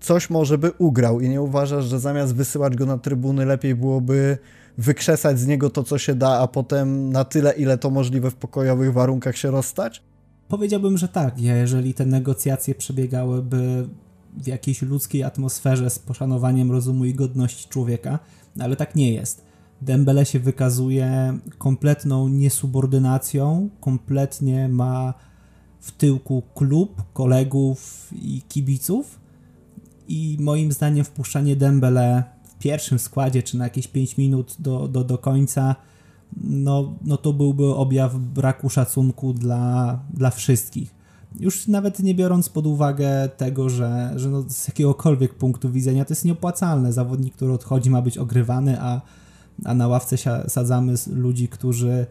coś 0.00 0.30
może 0.30 0.58
by 0.58 0.72
ugrał 0.78 1.20
i 1.20 1.28
nie 1.28 1.42
uważasz, 1.42 1.84
że 1.84 2.00
zamiast 2.00 2.34
wysyłać 2.34 2.76
go 2.76 2.86
na 2.86 2.98
trybuny 2.98 3.46
lepiej 3.46 3.74
byłoby 3.74 4.38
wykrzesać 4.78 5.38
z 5.38 5.46
niego 5.46 5.70
to, 5.70 5.82
co 5.82 5.98
się 5.98 6.14
da, 6.14 6.40
a 6.40 6.48
potem 6.48 7.12
na 7.12 7.24
tyle, 7.24 7.52
ile 7.52 7.78
to 7.78 7.90
możliwe 7.90 8.30
w 8.30 8.34
pokojowych 8.34 8.92
warunkach 8.92 9.36
się 9.36 9.50
rozstać? 9.50 10.02
Powiedziałbym, 10.48 10.98
że 10.98 11.08
tak. 11.08 11.40
Jeżeli 11.40 11.94
te 11.94 12.06
negocjacje 12.06 12.74
przebiegałyby 12.74 13.88
w 14.36 14.46
jakiejś 14.46 14.82
ludzkiej 14.82 15.24
atmosferze 15.24 15.90
z 15.90 15.98
poszanowaniem 15.98 16.70
rozumu 16.70 17.04
i 17.04 17.14
godności 17.14 17.68
człowieka, 17.68 18.18
ale 18.58 18.76
tak 18.76 18.94
nie 18.94 19.12
jest. 19.12 19.44
Dembele 19.82 20.26
się 20.26 20.40
wykazuje 20.40 21.38
kompletną 21.58 22.28
niesubordynacją, 22.28 23.68
kompletnie 23.80 24.68
ma 24.68 25.14
w 25.80 25.92
tyłku 25.92 26.42
klub, 26.54 27.02
kolegów 27.12 28.08
i 28.22 28.42
kibiców 28.48 29.20
i 30.08 30.36
moim 30.40 30.72
zdaniem 30.72 31.04
wpuszczanie 31.04 31.56
Dembele 31.56 32.24
w 32.44 32.58
pierwszym 32.58 32.98
składzie, 32.98 33.42
czy 33.42 33.56
na 33.56 33.64
jakieś 33.64 33.88
5 33.88 34.16
minut 34.16 34.56
do, 34.58 34.88
do, 34.88 35.04
do 35.04 35.18
końca, 35.18 35.76
no, 36.36 36.94
no 37.04 37.16
to 37.16 37.32
byłby 37.32 37.66
objaw 37.66 38.18
braku 38.18 38.70
szacunku 38.70 39.32
dla, 39.32 40.00
dla 40.14 40.30
wszystkich. 40.30 40.99
Już 41.38 41.68
nawet 41.68 41.98
nie 41.98 42.14
biorąc 42.14 42.48
pod 42.48 42.66
uwagę 42.66 43.28
tego, 43.36 43.68
że, 43.68 44.12
że 44.16 44.30
no 44.30 44.44
z 44.48 44.68
jakiegokolwiek 44.68 45.34
punktu 45.34 45.70
widzenia 45.70 46.04
to 46.04 46.12
jest 46.12 46.24
nieopłacalne. 46.24 46.92
Zawodnik, 46.92 47.34
który 47.34 47.52
odchodzi, 47.52 47.90
ma 47.90 48.02
być 48.02 48.18
ogrywany, 48.18 48.80
a, 48.80 49.00
a 49.64 49.74
na 49.74 49.88
ławce 49.88 50.16
sadzamy 50.48 50.94
ludzi, 51.12 51.48
którzy 51.48 52.06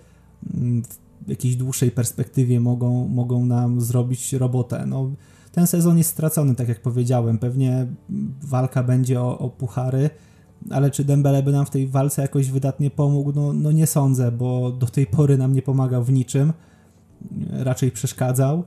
mm, 0.53 0.83
w 1.25 1.29
jakiejś 1.29 1.55
dłuższej 1.55 1.91
perspektywie 1.91 2.59
mogą, 2.59 3.07
mogą 3.07 3.45
nam 3.45 3.81
zrobić 3.81 4.33
robotę. 4.33 4.85
No, 4.85 5.11
ten 5.51 5.67
sezon 5.67 5.97
jest 5.97 6.09
stracony, 6.09 6.55
tak 6.55 6.67
jak 6.67 6.81
powiedziałem. 6.81 7.37
Pewnie 7.37 7.87
walka 8.41 8.83
będzie 8.83 9.21
o, 9.21 9.39
o 9.39 9.49
puchary, 9.49 10.09
ale 10.69 10.91
czy 10.91 11.03
Dembele 11.03 11.43
by 11.43 11.51
nam 11.51 11.65
w 11.65 11.69
tej 11.69 11.87
walce 11.87 12.21
jakoś 12.21 12.51
wydatnie 12.51 12.89
pomógł? 12.91 13.33
No, 13.35 13.53
no 13.53 13.71
nie 13.71 13.87
sądzę, 13.87 14.31
bo 14.31 14.71
do 14.71 14.87
tej 14.87 15.07
pory 15.07 15.37
nam 15.37 15.53
nie 15.53 15.61
pomagał 15.61 16.03
w 16.03 16.11
niczym. 16.11 16.53
Raczej 17.49 17.91
przeszkadzał 17.91 18.63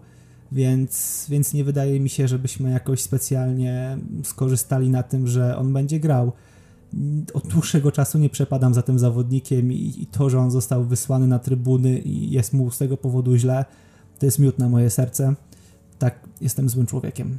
więc, 0.52 1.26
więc 1.28 1.54
nie 1.54 1.64
wydaje 1.64 2.00
mi 2.00 2.08
się, 2.08 2.28
żebyśmy 2.28 2.70
jakoś 2.70 3.02
specjalnie 3.02 3.98
skorzystali 4.22 4.90
na 4.90 5.02
tym, 5.02 5.26
że 5.26 5.56
on 5.56 5.72
będzie 5.72 6.00
grał. 6.00 6.32
Od 7.34 7.46
dłuższego 7.46 7.92
czasu 7.92 8.18
nie 8.18 8.30
przepadam 8.30 8.74
za 8.74 8.82
tym 8.82 8.98
zawodnikiem 8.98 9.72
i, 9.72 9.94
i 9.98 10.06
to, 10.06 10.30
że 10.30 10.38
on 10.38 10.50
został 10.50 10.84
wysłany 10.84 11.26
na 11.26 11.38
trybuny 11.38 11.98
i 11.98 12.30
jest 12.30 12.52
mu 12.52 12.70
z 12.70 12.78
tego 12.78 12.96
powodu 12.96 13.36
źle, 13.36 13.64
to 14.18 14.26
jest 14.26 14.38
miód 14.38 14.58
na 14.58 14.68
moje 14.68 14.90
serce. 14.90 15.34
Tak, 15.98 16.28
jestem 16.40 16.68
złym 16.68 16.86
człowiekiem. 16.86 17.38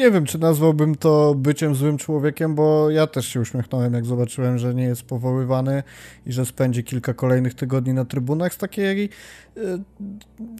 Nie 0.00 0.10
wiem, 0.10 0.24
czy 0.24 0.38
nazwałbym 0.38 0.94
to 0.94 1.34
byciem 1.34 1.74
złym 1.74 1.98
człowiekiem, 1.98 2.54
bo 2.54 2.90
ja 2.90 3.06
też 3.06 3.26
się 3.26 3.40
uśmiechnąłem, 3.40 3.94
jak 3.94 4.04
zobaczyłem, 4.04 4.58
że 4.58 4.74
nie 4.74 4.82
jest 4.82 5.02
powoływany 5.02 5.82
i 6.26 6.32
że 6.32 6.46
spędzi 6.46 6.84
kilka 6.84 7.14
kolejnych 7.14 7.54
tygodni 7.54 7.92
na 7.92 8.04
trybunach 8.04 8.54
z 8.54 8.58
takiej. 8.58 9.08
E, 9.56 9.60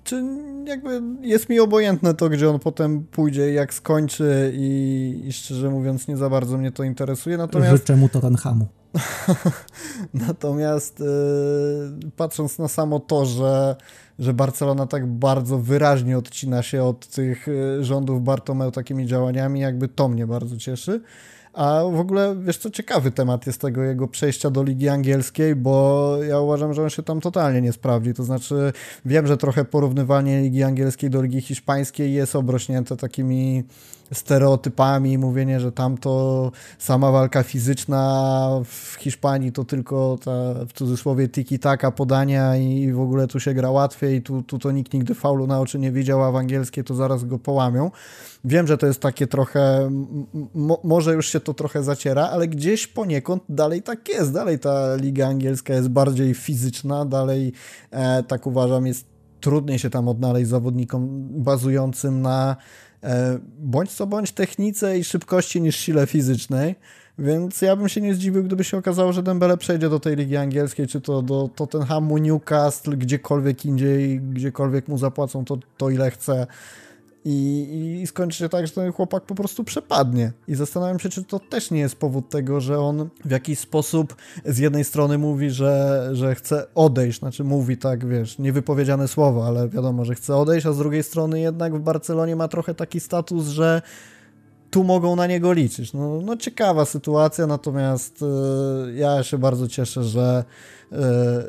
czy 0.04 0.24
jakby 0.64 1.02
jest 1.20 1.48
mi 1.48 1.60
obojętne 1.60 2.14
to, 2.14 2.28
gdzie 2.28 2.50
on 2.50 2.58
potem 2.58 3.04
pójdzie, 3.04 3.52
jak 3.52 3.74
skończy 3.74 4.52
i, 4.54 5.22
i 5.26 5.32
szczerze 5.32 5.70
mówiąc 5.70 6.08
nie 6.08 6.16
za 6.16 6.30
bardzo 6.30 6.58
mnie 6.58 6.72
to 6.72 6.84
interesuje. 6.84 7.36
Natomiast... 7.36 7.70
Życzę 7.70 7.96
mu 7.96 8.08
Tottenhamu. 8.08 8.66
Natomiast 10.28 11.00
yy, 11.00 12.10
patrząc 12.16 12.58
na 12.58 12.68
samo 12.68 13.00
to, 13.00 13.26
że 13.26 13.76
że 14.20 14.34
Barcelona 14.34 14.86
tak 14.86 15.06
bardzo 15.06 15.58
wyraźnie 15.58 16.18
odcina 16.18 16.62
się 16.62 16.84
od 16.84 17.06
tych 17.06 17.48
y, 17.48 17.84
rządów 17.84 18.24
Bartomeu 18.24 18.70
takimi 18.70 19.06
działaniami, 19.06 19.60
jakby 19.60 19.88
to 19.88 20.08
mnie 20.08 20.26
bardzo 20.26 20.56
cieszy. 20.56 21.00
A 21.52 21.82
w 21.92 22.00
ogóle, 22.00 22.36
wiesz 22.36 22.58
co, 22.58 22.70
ciekawy 22.70 23.10
temat 23.10 23.46
jest 23.46 23.60
tego 23.60 23.82
jego 23.82 24.08
przejścia 24.08 24.50
do 24.50 24.62
Ligi 24.62 24.88
Angielskiej, 24.88 25.56
bo 25.56 26.16
ja 26.28 26.40
uważam, 26.40 26.74
że 26.74 26.82
on 26.82 26.90
się 26.90 27.02
tam 27.02 27.20
totalnie 27.20 27.60
nie 27.60 27.72
sprawdzi. 27.72 28.14
To 28.14 28.24
znaczy, 28.24 28.72
wiem, 29.04 29.26
że 29.26 29.36
trochę 29.36 29.64
porównywanie 29.64 30.42
Ligi 30.42 30.62
Angielskiej 30.62 31.10
do 31.10 31.22
Ligi 31.22 31.40
Hiszpańskiej 31.40 32.12
jest 32.12 32.36
obrośnięte 32.36 32.96
takimi 32.96 33.64
stereotypami, 34.12 35.18
mówienie, 35.18 35.60
że 35.60 35.72
tam 35.72 35.98
to 35.98 36.52
sama 36.78 37.10
walka 37.10 37.42
fizyczna 37.42 38.50
w 38.64 38.96
Hiszpanii 38.98 39.52
to 39.52 39.64
tylko 39.64 40.18
ta 40.24 40.54
w 40.68 40.72
cudzysłowie 40.72 41.28
tiki-taka 41.28 41.90
podania 41.90 42.56
i 42.56 42.92
w 42.92 43.00
ogóle 43.00 43.26
tu 43.26 43.40
się 43.40 43.54
gra 43.54 43.70
łatwiej, 43.70 44.22
tu, 44.22 44.42
tu 44.42 44.58
to 44.58 44.72
nikt 44.72 44.94
nigdy 44.94 45.14
faulu 45.14 45.46
na 45.46 45.60
oczy 45.60 45.78
nie 45.78 45.92
widział, 45.92 46.24
a 46.24 46.32
w 46.32 46.36
angielskiej 46.36 46.84
to 46.84 46.94
zaraz 46.94 47.24
go 47.24 47.38
połamią. 47.38 47.90
Wiem, 48.44 48.66
że 48.66 48.78
to 48.78 48.86
jest 48.86 49.00
takie 49.00 49.26
trochę, 49.26 49.90
mo, 50.54 50.80
może 50.84 51.14
już 51.14 51.28
się 51.28 51.40
to 51.40 51.54
trochę 51.54 51.82
zaciera, 51.82 52.28
ale 52.28 52.48
gdzieś 52.48 52.86
poniekąd 52.86 53.42
dalej 53.48 53.82
tak 53.82 54.08
jest, 54.08 54.32
dalej 54.32 54.58
ta 54.58 54.96
liga 54.96 55.28
angielska 55.28 55.74
jest 55.74 55.88
bardziej 55.88 56.34
fizyczna, 56.34 57.04
dalej 57.04 57.52
e, 57.90 58.22
tak 58.22 58.46
uważam 58.46 58.86
jest 58.86 59.10
trudniej 59.40 59.78
się 59.78 59.90
tam 59.90 60.08
odnaleźć 60.08 60.48
zawodnikom 60.48 61.08
bazującym 61.30 62.22
na 62.22 62.56
bądź 63.58 63.90
co 63.90 64.06
bądź 64.06 64.32
technice 64.32 64.98
i 64.98 65.04
szybkości 65.04 65.60
niż 65.60 65.76
sile 65.76 66.06
fizycznej. 66.06 66.74
Więc 67.18 67.62
ja 67.62 67.76
bym 67.76 67.88
się 67.88 68.00
nie 68.00 68.14
zdziwił, 68.14 68.44
gdyby 68.44 68.64
się 68.64 68.76
okazało, 68.76 69.12
że 69.12 69.22
Dembele 69.22 69.56
przejdzie 69.56 69.88
do 69.88 70.00
tej 70.00 70.16
ligi 70.16 70.36
angielskiej, 70.36 70.86
czy 70.86 71.00
to 71.00 71.22
do 71.22 71.50
Tottenhamu, 71.54 72.18
Newcastle, 72.18 72.98
gdziekolwiek 72.98 73.64
indziej, 73.64 74.20
gdziekolwiek 74.20 74.88
mu 74.88 74.98
zapłacą 74.98 75.44
to, 75.44 75.58
to 75.76 75.90
ile 75.90 76.10
chce 76.10 76.46
i, 77.24 78.00
i 78.02 78.06
skończy 78.06 78.38
się 78.38 78.48
tak, 78.48 78.66
że 78.66 78.72
ten 78.72 78.92
chłopak 78.92 79.22
po 79.22 79.34
prostu 79.34 79.64
przepadnie. 79.64 80.32
I 80.48 80.54
zastanawiam 80.54 80.98
się, 80.98 81.08
czy 81.08 81.24
to 81.24 81.38
też 81.38 81.70
nie 81.70 81.80
jest 81.80 81.96
powód 81.96 82.28
tego, 82.28 82.60
że 82.60 82.80
on 82.80 83.08
w 83.24 83.30
jakiś 83.30 83.58
sposób 83.58 84.16
z 84.44 84.58
jednej 84.58 84.84
strony 84.84 85.18
mówi, 85.18 85.50
że, 85.50 86.08
że 86.12 86.34
chce 86.34 86.66
odejść, 86.74 87.18
znaczy 87.18 87.44
mówi 87.44 87.76
tak, 87.76 88.06
wiesz, 88.06 88.38
niewypowiedziane 88.38 89.08
słowo, 89.08 89.46
ale 89.46 89.68
wiadomo, 89.68 90.04
że 90.04 90.14
chce 90.14 90.36
odejść, 90.36 90.66
a 90.66 90.72
z 90.72 90.78
drugiej 90.78 91.02
strony 91.02 91.40
jednak 91.40 91.74
w 91.74 91.80
Barcelonie 91.80 92.36
ma 92.36 92.48
trochę 92.48 92.74
taki 92.74 93.00
status, 93.00 93.46
że 93.48 93.82
tu 94.70 94.84
mogą 94.84 95.16
na 95.16 95.26
niego 95.26 95.52
liczyć. 95.52 95.92
No, 95.92 96.20
no 96.24 96.36
ciekawa 96.36 96.84
sytuacja, 96.84 97.46
natomiast 97.46 98.22
e, 98.22 98.92
ja 98.92 99.22
się 99.22 99.38
bardzo 99.38 99.68
cieszę, 99.68 100.04
że, 100.04 100.44
e, 100.92 100.96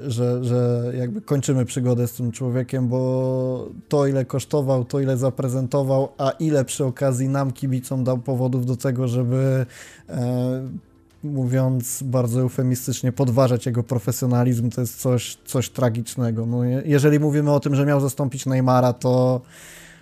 że, 0.07 0.43
że 0.43 0.91
jakby 0.97 1.21
kończymy 1.21 1.65
przygodę 1.65 2.07
z 2.07 2.13
tym 2.13 2.31
człowiekiem, 2.31 2.87
bo 2.87 3.69
to 3.89 4.07
ile 4.07 4.25
kosztował, 4.25 4.85
to 4.85 4.99
ile 4.99 5.17
zaprezentował, 5.17 6.09
a 6.17 6.29
ile 6.29 6.65
przy 6.65 6.85
okazji 6.85 7.29
nam 7.29 7.51
kibicom 7.51 8.03
dał 8.03 8.17
powodów 8.17 8.65
do 8.65 8.75
tego, 8.75 9.07
żeby 9.07 9.65
e, 10.09 10.69
mówiąc 11.23 12.03
bardzo 12.03 12.41
eufemistycznie, 12.41 13.11
podważać 13.11 13.65
jego 13.65 13.83
profesjonalizm, 13.83 14.69
to 14.69 14.81
jest 14.81 15.01
coś, 15.01 15.37
coś 15.45 15.69
tragicznego. 15.69 16.45
No, 16.45 16.63
jeżeli 16.85 17.19
mówimy 17.19 17.51
o 17.51 17.59
tym, 17.59 17.75
że 17.75 17.85
miał 17.85 17.99
zastąpić 17.99 18.45
Neymara, 18.45 18.93
to 18.93 19.41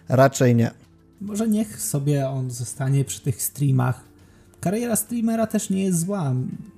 raczej 0.09 0.55
nie. 0.55 0.71
Może 1.21 1.47
niech 1.47 1.81
sobie 1.81 2.29
on 2.29 2.51
zostanie 2.51 3.05
przy 3.05 3.21
tych 3.21 3.41
streamach. 3.41 4.03
Kariera 4.59 4.95
streamera 4.95 5.47
też 5.47 5.69
nie 5.69 5.83
jest 5.83 5.99
zła. 5.99 6.33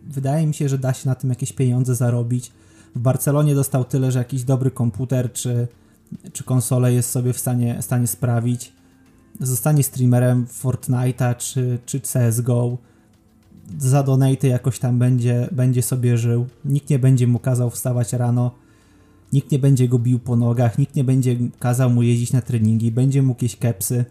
Wydaje 0.07 0.47
mi 0.47 0.53
się, 0.53 0.69
że 0.69 0.77
da 0.77 0.93
się 0.93 1.09
na 1.09 1.15
tym 1.15 1.29
jakieś 1.29 1.53
pieniądze 1.53 1.95
zarobić. 1.95 2.51
W 2.95 2.99
Barcelonie 2.99 3.55
dostał 3.55 3.85
tyle, 3.85 4.11
że 4.11 4.19
jakiś 4.19 4.43
dobry 4.43 4.71
komputer 4.71 5.33
czy, 5.33 5.67
czy 6.33 6.43
konsolę 6.43 6.93
jest 6.93 7.09
sobie 7.09 7.33
w 7.33 7.39
stanie, 7.39 7.81
stanie 7.81 8.07
sprawić. 8.07 8.73
Zostanie 9.39 9.83
streamerem 9.83 10.45
Fortnite'a 10.45 11.35
czy, 11.37 11.79
czy 11.85 12.01
CSGO. 12.01 12.77
Za 13.77 14.03
donaty 14.03 14.47
jakoś 14.47 14.79
tam 14.79 14.99
będzie, 14.99 15.49
będzie 15.51 15.81
sobie 15.81 16.17
żył. 16.17 16.45
Nikt 16.65 16.89
nie 16.89 16.99
będzie 16.99 17.27
mu 17.27 17.39
kazał 17.39 17.69
wstawać 17.69 18.13
rano. 18.13 18.51
Nikt 19.33 19.51
nie 19.51 19.59
będzie 19.59 19.87
go 19.87 19.99
bił 19.99 20.19
po 20.19 20.35
nogach. 20.35 20.77
Nikt 20.77 20.95
nie 20.95 21.03
będzie 21.03 21.37
kazał 21.59 21.89
mu 21.89 22.03
jeździć 22.03 22.33
na 22.33 22.41
treningi. 22.41 22.91
Będzie 22.91 23.21
mógł 23.21 23.37
jakieś 23.37 23.55
kepsy 23.55 24.05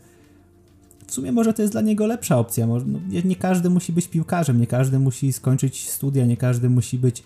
w 1.10 1.14
sumie 1.14 1.32
może 1.32 1.54
to 1.54 1.62
jest 1.62 1.74
dla 1.74 1.80
niego 1.80 2.06
lepsza 2.06 2.38
opcja. 2.38 2.66
No, 2.66 2.78
nie 3.24 3.36
każdy 3.36 3.70
musi 3.70 3.92
być 3.92 4.08
piłkarzem, 4.08 4.60
nie 4.60 4.66
każdy 4.66 4.98
musi 4.98 5.32
skończyć 5.32 5.90
studia, 5.90 6.26
nie 6.26 6.36
każdy 6.36 6.70
musi 6.70 6.98
być 6.98 7.22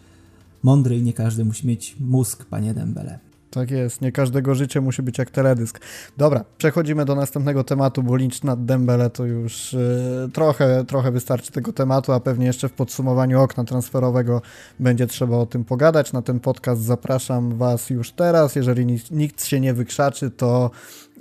mądry 0.63 0.97
i 0.97 1.03
nie 1.03 1.13
każdy 1.13 1.45
musi 1.45 1.67
mieć 1.67 1.97
mózg, 2.01 2.45
panie 2.45 2.75
Dembele. 2.75 3.19
Tak 3.55 3.71
jest, 3.71 4.01
nie 4.01 4.13
każdego 4.13 4.55
życie 4.55 4.81
musi 4.81 5.03
być 5.03 5.19
jak 5.19 5.31
teledysk. 5.31 5.81
Dobra, 6.17 6.45
przechodzimy 6.59 7.05
do 7.05 7.15
następnego 7.15 7.65
tematu, 7.65 8.03
bo 8.03 8.17
lincz 8.17 8.43
nad 8.43 8.65
Dembele 8.65 9.11
to 9.11 9.25
już 9.25 9.73
yy, 9.73 10.31
trochę, 10.33 10.85
trochę 10.85 11.11
wystarczy 11.11 11.53
tego 11.53 11.73
tematu, 11.73 12.13
a 12.13 12.21
pewnie 12.21 12.47
jeszcze 12.47 12.69
w 12.69 12.73
podsumowaniu 12.73 13.43
okna 13.43 13.65
transferowego 13.65 14.43
będzie 14.81 15.07
trzeba 15.07 15.37
o 15.37 15.47
tym 15.47 15.65
pogadać. 15.65 16.13
Na 16.13 16.23
ten 16.23 16.41
podcast 16.41 16.83
zapraszam 16.83 17.57
Was 17.57 17.91
już 17.91 18.13
teraz. 18.13 18.57
Jeżeli 18.57 18.87
nikt, 18.87 19.11
nikt 19.11 19.45
się 19.45 19.61
nie 19.61 19.75
wykrzaczy, 19.75 20.31
to 20.31 20.71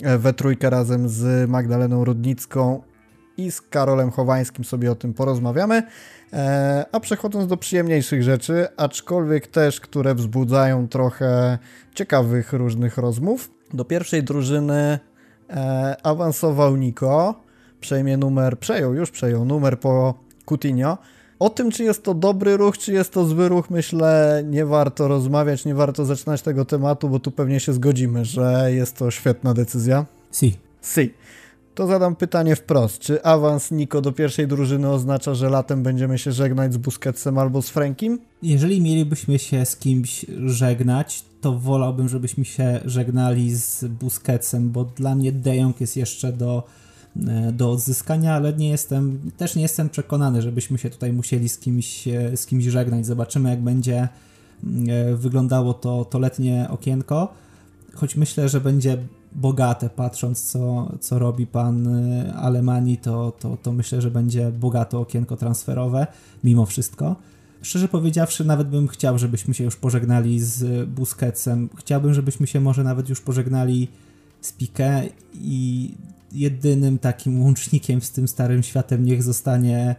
e, 0.02 0.18
we 0.18 0.32
trójkę 0.32 0.70
razem 0.70 1.08
z 1.08 1.50
Magdaleną 1.50 2.04
Rudnicką 2.04 2.82
i 3.36 3.50
z 3.50 3.60
Karolem 3.60 4.10
Chowańskim 4.10 4.64
sobie 4.64 4.92
o 4.92 4.94
tym 4.94 5.14
porozmawiamy. 5.14 5.82
E, 6.32 6.84
a 6.92 7.00
przechodząc 7.00 7.46
do 7.46 7.56
przyjemniejszych 7.56 8.22
rzeczy, 8.22 8.66
aczkolwiek 8.76 9.46
też, 9.46 9.80
które 9.80 10.14
wzbudzają 10.14 10.88
trochę 10.88 11.58
ciekawych 11.94 12.52
różnych 12.52 12.98
rozmów. 12.98 13.50
Do 13.74 13.84
pierwszej 13.84 14.22
drużyny 14.22 14.98
e, 15.50 15.96
awansował 16.02 16.76
Nico, 16.76 17.34
przejmie 17.80 18.16
numer, 18.16 18.58
przejął, 18.58 18.94
już 18.94 19.10
przejął 19.10 19.44
numer 19.44 19.80
po 19.80 20.14
Coutinho. 20.46 20.98
O 21.38 21.50
tym, 21.50 21.70
czy 21.70 21.84
jest 21.84 22.02
to 22.02 22.14
dobry 22.14 22.56
ruch, 22.56 22.78
czy 22.78 22.92
jest 22.92 23.12
to 23.12 23.24
zły 23.24 23.48
ruch, 23.48 23.70
myślę, 23.70 24.42
nie 24.46 24.66
warto 24.66 25.08
rozmawiać, 25.08 25.64
nie 25.64 25.74
warto 25.74 26.04
zaczynać 26.04 26.42
tego 26.42 26.64
tematu, 26.64 27.08
bo 27.08 27.18
tu 27.18 27.30
pewnie 27.30 27.60
się 27.60 27.72
zgodzimy, 27.72 28.24
że 28.24 28.68
jest 28.72 28.96
to 28.96 29.10
świetna 29.10 29.54
decyzja. 29.54 30.06
Si. 30.32 30.56
Si. 30.82 31.14
To 31.74 31.86
zadam 31.86 32.16
pytanie 32.16 32.56
wprost. 32.56 32.98
Czy 32.98 33.22
awans 33.22 33.70
Niko 33.70 34.00
do 34.00 34.12
pierwszej 34.12 34.48
drużyny 34.48 34.90
oznacza, 34.90 35.34
że 35.34 35.50
latem 35.50 35.82
będziemy 35.82 36.18
się 36.18 36.32
żegnać 36.32 36.72
z 36.72 36.76
Busquetsem 36.76 37.38
albo 37.38 37.62
z 37.62 37.68
Frankiem? 37.68 38.18
Jeżeli 38.42 38.80
mielibyśmy 38.80 39.38
się 39.38 39.64
z 39.64 39.76
kimś 39.76 40.26
żegnać, 40.46 41.24
to 41.40 41.58
wolałbym, 41.58 42.08
żebyśmy 42.08 42.44
się 42.44 42.80
żegnali 42.84 43.54
z 43.54 43.84
Busquetsem, 43.84 44.70
bo 44.70 44.84
dla 44.84 45.14
mnie 45.14 45.32
De 45.32 45.56
Jong 45.56 45.80
jest 45.80 45.96
jeszcze 45.96 46.32
do, 46.32 46.62
e, 47.28 47.52
do 47.52 47.70
odzyskania, 47.70 48.34
ale 48.34 48.52
nie 48.52 48.68
jestem, 48.68 49.30
też 49.36 49.56
nie 49.56 49.62
jestem 49.62 49.88
przekonany, 49.88 50.42
żebyśmy 50.42 50.78
się 50.78 50.90
tutaj 50.90 51.12
musieli 51.12 51.48
z 51.48 51.58
kimś, 51.58 52.08
e, 52.08 52.36
z 52.36 52.46
kimś 52.46 52.64
żegnać. 52.64 53.06
Zobaczymy, 53.06 53.50
jak 53.50 53.60
będzie 53.60 54.08
e, 54.88 55.14
wyglądało 55.14 55.74
to, 55.74 56.04
to 56.04 56.18
letnie 56.18 56.66
okienko, 56.70 57.34
choć 57.94 58.16
myślę, 58.16 58.48
że 58.48 58.60
będzie 58.60 58.98
bogate, 59.34 59.90
patrząc 59.90 60.42
co, 60.42 60.92
co 61.00 61.18
robi 61.18 61.46
pan 61.46 61.86
y, 61.86 62.34
Alemanii, 62.34 62.98
to, 62.98 63.32
to, 63.38 63.56
to 63.62 63.72
myślę, 63.72 64.00
że 64.00 64.10
będzie 64.10 64.52
bogate 64.52 64.98
okienko 64.98 65.36
transferowe, 65.36 66.06
mimo 66.44 66.66
wszystko. 66.66 67.16
Szczerze 67.62 67.88
powiedziawszy, 67.88 68.44
nawet 68.44 68.68
bym 68.68 68.88
chciał, 68.88 69.18
żebyśmy 69.18 69.54
się 69.54 69.64
już 69.64 69.76
pożegnali 69.76 70.40
z 70.40 70.88
Busquetsem. 70.88 71.68
Chciałbym, 71.76 72.14
żebyśmy 72.14 72.46
się 72.46 72.60
może 72.60 72.84
nawet 72.84 73.08
już 73.08 73.20
pożegnali 73.20 73.88
z 74.40 74.52
Piqué 74.52 75.08
i 75.34 75.94
jedynym 76.32 76.98
takim 76.98 77.42
łącznikiem 77.42 78.00
z 78.00 78.10
tym 78.10 78.28
starym 78.28 78.62
światem 78.62 79.04
niech 79.04 79.22
zostanie 79.22 79.96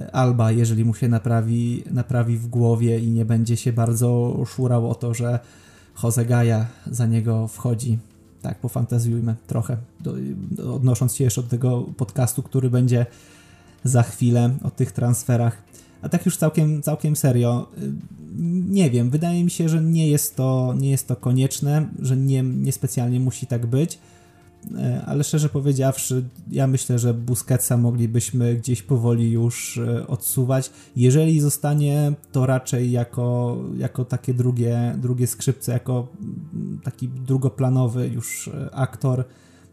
e, 0.00 0.16
Alba, 0.16 0.52
jeżeli 0.52 0.84
mu 0.84 0.94
się 0.94 1.08
naprawi, 1.08 1.84
naprawi 1.90 2.36
w 2.36 2.46
głowie 2.46 2.98
i 2.98 3.10
nie 3.10 3.24
będzie 3.24 3.56
się 3.56 3.72
bardzo 3.72 4.38
szurał 4.46 4.90
o 4.90 4.94
to, 4.94 5.14
że 5.14 5.38
Jose 6.02 6.24
Gaja 6.24 6.66
za 6.86 7.06
niego 7.06 7.48
wchodzi 7.48 7.98
tak, 8.42 8.58
pofantazjujmy 8.58 9.34
trochę, 9.46 9.76
do, 10.00 10.14
do, 10.50 10.74
odnosząc 10.74 11.14
się 11.16 11.24
jeszcze 11.24 11.40
od 11.40 11.48
tego 11.48 11.82
podcastu, 11.82 12.42
który 12.42 12.70
będzie 12.70 13.06
za 13.84 14.02
chwilę 14.02 14.50
o 14.62 14.70
tych 14.70 14.92
transferach. 14.92 15.62
A 16.02 16.08
tak 16.08 16.26
już 16.26 16.36
całkiem, 16.36 16.82
całkiem 16.82 17.16
serio, 17.16 17.68
y, 17.82 17.92
nie 18.68 18.90
wiem, 18.90 19.10
wydaje 19.10 19.44
mi 19.44 19.50
się, 19.50 19.68
że 19.68 19.82
nie 19.82 20.08
jest 20.08 20.36
to, 20.36 20.74
nie 20.78 20.90
jest 20.90 21.08
to 21.08 21.16
konieczne, 21.16 21.88
że 21.98 22.16
nie, 22.16 22.42
nie 22.42 22.72
specjalnie 22.72 23.20
musi 23.20 23.46
tak 23.46 23.66
być. 23.66 23.98
E, 24.78 25.02
ale 25.06 25.24
szczerze 25.24 25.48
powiedziawszy, 25.48 26.24
ja 26.50 26.66
myślę, 26.66 26.98
że 26.98 27.14
Busquetsa 27.14 27.76
moglibyśmy 27.76 28.54
gdzieś 28.54 28.82
powoli 28.82 29.30
już 29.30 29.78
e, 29.78 30.06
odsuwać. 30.06 30.70
Jeżeli 30.96 31.40
zostanie, 31.40 32.12
to 32.32 32.46
raczej 32.46 32.90
jako, 32.90 33.58
jako 33.76 34.04
takie 34.04 34.34
drugie, 34.34 34.94
drugie 34.98 35.26
skrzypce, 35.26 35.72
jako 35.72 36.08
mm, 36.20 36.80
taki 36.84 37.08
drugoplanowy 37.08 38.08
już 38.08 38.48
e, 38.48 38.74
aktor, 38.74 39.24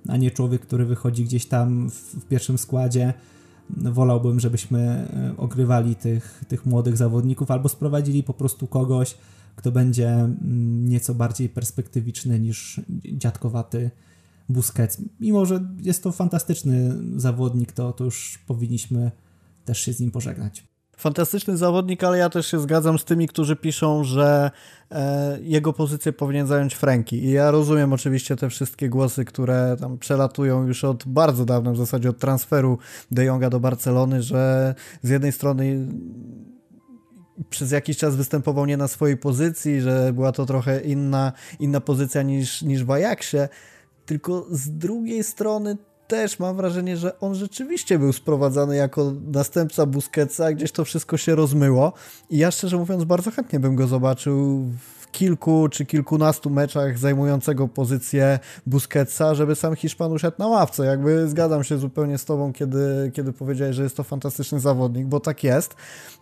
a 0.08 0.18
nie 0.18 0.32
człowiek, 0.32 0.62
który 0.62 0.86
wychodzi 0.86 1.24
gdzieś 1.26 1.46
tam 1.46 1.90
w, 1.90 1.94
w 1.94 2.26
pierwszym 2.26 2.58
składzie. 2.58 3.14
Wolałbym, 3.70 4.40
żebyśmy 4.40 5.08
ogrywali 5.38 5.96
tych, 5.96 6.44
tych 6.48 6.66
młodych 6.66 6.98
zawodników 6.98 7.52
albo 7.52 7.70
sprowadzili 7.70 8.24
po 8.24 8.34
prostu 8.34 8.68
kogoś, 8.68 9.18
kto 9.56 9.72
będzie 9.72 10.10
mm, 10.10 10.90
nieco 10.90 11.16
bardziej 11.16 11.50
perspektywiczny 11.50 12.40
niż 12.40 12.82
dziadkowaty 13.14 13.92
Busquets. 14.50 15.02
Mimo, 15.20 15.46
że 15.46 15.60
jest 15.82 16.04
to 16.04 16.12
fantastyczny 16.12 16.96
zawodnik, 17.16 17.72
to, 17.72 17.94
to 17.94 18.04
już 18.04 18.40
powinniśmy 18.48 19.12
też 19.66 19.80
się 19.80 19.94
z 19.94 20.00
nim 20.00 20.12
pożegnać. 20.12 20.70
Fantastyczny 20.98 21.58
zawodnik, 21.58 22.04
ale 22.04 22.18
ja 22.18 22.30
też 22.30 22.48
się 22.48 22.60
zgadzam 22.60 23.00
z 23.00 23.06
tymi, 23.06 23.28
którzy 23.28 23.56
piszą, 23.56 24.04
że 24.04 24.52
e, 24.92 25.38
jego 25.42 25.74
pozycję 25.74 26.14
powinien 26.14 26.48
zająć 26.48 26.76
Franki. 26.76 27.24
I 27.24 27.32
ja 27.32 27.52
rozumiem 27.52 27.94
oczywiście 27.94 28.36
te 28.36 28.50
wszystkie 28.50 28.90
głosy, 28.90 29.26
które 29.26 29.76
tam 29.80 29.98
przelatują 29.98 30.68
już 30.68 30.84
od 30.84 31.04
bardzo 31.08 31.46
dawna, 31.46 31.72
w 31.72 31.78
zasadzie 31.78 32.10
od 32.10 32.20
transferu 32.20 32.78
De 33.12 33.26
Jonga 33.26 33.50
do 33.50 33.60
Barcelony, 33.60 34.24
że 34.24 34.76
z 35.04 35.10
jednej 35.10 35.32
strony 35.32 35.88
przez 37.50 37.72
jakiś 37.72 37.98
czas 37.98 38.16
występował 38.16 38.66
nie 38.66 38.78
na 38.78 38.88
swojej 38.88 39.18
pozycji, 39.18 39.82
że 39.82 40.14
była 40.14 40.32
to 40.32 40.46
trochę 40.46 40.82
inna, 40.82 41.32
inna 41.60 41.82
pozycja 41.82 42.22
niż, 42.22 42.62
niż 42.62 42.84
w 42.84 42.92
Ajaxie, 42.92 43.50
tylko 44.10 44.46
z 44.52 44.70
drugiej 44.70 45.24
strony 45.24 45.78
też 46.08 46.40
mam 46.40 46.56
wrażenie, 46.56 46.98
że 46.98 47.20
on 47.20 47.36
rzeczywiście 47.36 48.00
był 48.00 48.14
sprowadzany 48.14 48.76
jako 48.76 49.14
następca 49.32 49.86
Busquetsa, 49.86 50.54
gdzieś 50.54 50.72
to 50.72 50.86
wszystko 50.86 51.18
się 51.18 51.36
rozmyło. 51.36 51.94
I 52.30 52.38
ja 52.38 52.52
szczerze 52.52 52.78
mówiąc 52.78 53.04
bardzo 53.04 53.32
chętnie 53.32 53.60
bym 53.60 53.76
go 53.76 53.88
zobaczył 53.88 54.66
w 54.99 54.99
kilku 55.12 55.70
czy 55.70 55.86
kilkunastu 55.86 56.50
meczach 56.50 56.98
zajmującego 56.98 57.68
pozycję 57.68 58.40
Busquetsa, 58.66 59.36
żeby 59.36 59.56
sam 59.56 59.76
Hiszpan 59.76 60.12
usiadł 60.12 60.36
na 60.40 60.48
ławce. 60.48 60.86
Jakby 60.86 61.28
zgadzam 61.28 61.64
się 61.64 61.78
zupełnie 61.78 62.18
z 62.18 62.26
tobą, 62.26 62.54
kiedy, 62.54 63.12
kiedy 63.14 63.34
powiedziałeś, 63.34 63.76
że 63.76 63.84
jest 63.84 63.98
to 63.98 64.04
fantastyczny 64.04 64.60
zawodnik, 64.60 65.06
bo 65.06 65.20
tak 65.20 65.44
jest. 65.44 65.76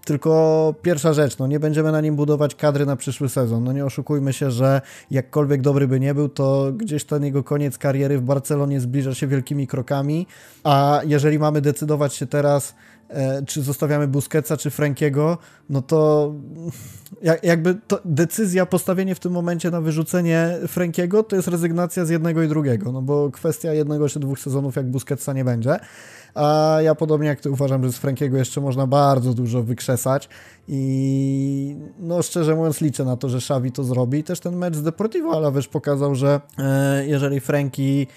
Tylko 0.05 0.73
pierwsza 0.81 1.13
rzecz, 1.13 1.37
no 1.37 1.47
nie 1.47 1.59
będziemy 1.59 1.91
na 1.91 2.01
nim 2.01 2.15
budować 2.15 2.55
kadry 2.55 2.85
na 2.85 2.95
przyszły 2.95 3.29
sezon. 3.29 3.63
No 3.63 3.71
nie 3.71 3.85
oszukujmy 3.85 4.33
się, 4.33 4.51
że 4.51 4.81
jakkolwiek 5.11 5.61
dobry 5.61 5.87
by 5.87 5.99
nie 5.99 6.13
był, 6.13 6.29
to 6.29 6.71
gdzieś 6.73 7.03
ten 7.03 7.23
jego 7.23 7.43
koniec 7.43 7.77
kariery 7.77 8.17
w 8.17 8.21
Barcelonie 8.21 8.79
zbliża 8.79 9.13
się 9.13 9.27
wielkimi 9.27 9.67
krokami, 9.67 10.27
a 10.63 11.01
jeżeli 11.05 11.39
mamy 11.39 11.61
decydować 11.61 12.13
się 12.13 12.27
teraz, 12.27 12.75
czy 13.47 13.61
zostawiamy 13.61 14.07
Busquetsa, 14.07 14.57
czy 14.57 14.69
Frankiego, 14.69 15.37
no 15.69 15.81
to 15.81 16.33
jakby 17.43 17.75
to 17.87 17.99
decyzja, 18.05 18.65
postawienie 18.65 19.15
w 19.15 19.19
tym 19.19 19.31
momencie 19.31 19.71
na 19.71 19.81
wyrzucenie 19.81 20.57
Frankiego, 20.67 21.23
to 21.23 21.35
jest 21.35 21.47
rezygnacja 21.47 22.05
z 22.05 22.09
jednego 22.09 22.43
i 22.43 22.47
drugiego, 22.47 22.91
no 22.91 23.01
bo 23.01 23.31
kwestia 23.31 23.73
jednego 23.73 24.09
czy 24.09 24.19
dwóch 24.19 24.39
sezonów 24.39 24.75
jak 24.75 24.85
Busquetsa 24.85 25.33
nie 25.33 25.45
będzie. 25.45 25.79
A 26.35 26.77
ja 26.83 26.95
podobnie 26.95 27.27
jak 27.27 27.41
ty 27.41 27.51
uważam, 27.51 27.83
że 27.83 27.91
z 27.91 27.97
Frankiego 27.97 28.37
jeszcze 28.37 28.61
można 28.61 28.87
bardzo 28.87 29.33
dużo 29.33 29.63
wykrzesać 29.63 30.29
i 30.69 31.75
no 31.99 32.21
szczerze 32.21 32.55
mówiąc 32.55 32.81
liczę 32.81 33.05
na 33.05 33.17
to, 33.17 33.29
że 33.29 33.37
Xavi 33.37 33.71
to 33.71 33.83
zrobi. 33.83 34.19
I 34.19 34.23
też 34.23 34.39
ten 34.39 34.55
mecz 34.55 34.75
z 34.75 34.83
Deportivo 34.83 35.31
Alaves 35.31 35.67
pokazał, 35.67 36.15
że 36.15 36.41
e, 36.57 37.07
jeżeli 37.07 37.39
Franki 37.39 38.07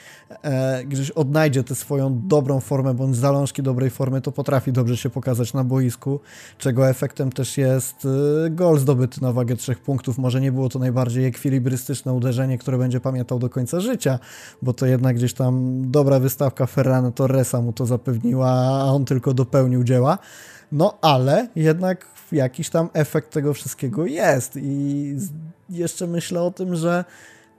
e, 0.42 0.84
gdzieś 0.84 1.10
odnajdzie 1.10 1.64
tę 1.64 1.74
swoją 1.74 2.20
dobrą 2.28 2.60
formę, 2.60 2.94
bądź 2.94 3.16
zalążki 3.16 3.62
dobrej 3.62 3.90
formy, 3.90 4.20
to 4.20 4.32
potrafi 4.32 4.72
dobrze 4.72 4.96
się 4.96 5.10
pokazać 5.10 5.54
na 5.54 5.64
boisku, 5.64 6.20
czego 6.58 6.88
efektem 6.88 7.32
też 7.32 7.58
jest 7.58 8.06
e, 8.46 8.50
gol 8.50 8.78
zdobyty 8.78 9.22
na 9.22 9.32
wagę 9.32 9.56
trzech 9.56 9.78
punktów. 9.78 10.18
Może 10.18 10.40
nie 10.40 10.52
było 10.52 10.68
to 10.68 10.78
najbardziej 10.78 11.26
ekwilibrystyczne 11.26 12.12
uderzenie, 12.12 12.58
które 12.58 12.78
będzie 12.78 13.00
pamiętał 13.00 13.38
do 13.38 13.48
końca 13.48 13.80
życia, 13.80 14.18
bo 14.62 14.72
to 14.72 14.86
jednak 14.86 15.16
gdzieś 15.16 15.34
tam 15.34 15.82
dobra 15.90 16.20
wystawka 16.20 16.66
Ferrana 16.66 17.10
Torresa 17.10 17.60
mu 17.60 17.72
to 17.72 17.86
zapewniła, 18.00 18.50
a 18.50 18.84
on 18.84 19.04
tylko 19.04 19.34
dopełnił 19.34 19.84
dzieła. 19.84 20.18
No 20.72 20.98
ale 21.02 21.48
jednak 21.56 22.06
jakiś 22.32 22.70
tam 22.70 22.88
efekt 22.92 23.30
tego 23.32 23.54
wszystkiego 23.54 24.06
jest 24.06 24.56
i 24.56 25.16
jeszcze 25.70 26.06
myślę 26.06 26.42
o 26.42 26.50
tym, 26.50 26.76
że 26.76 27.04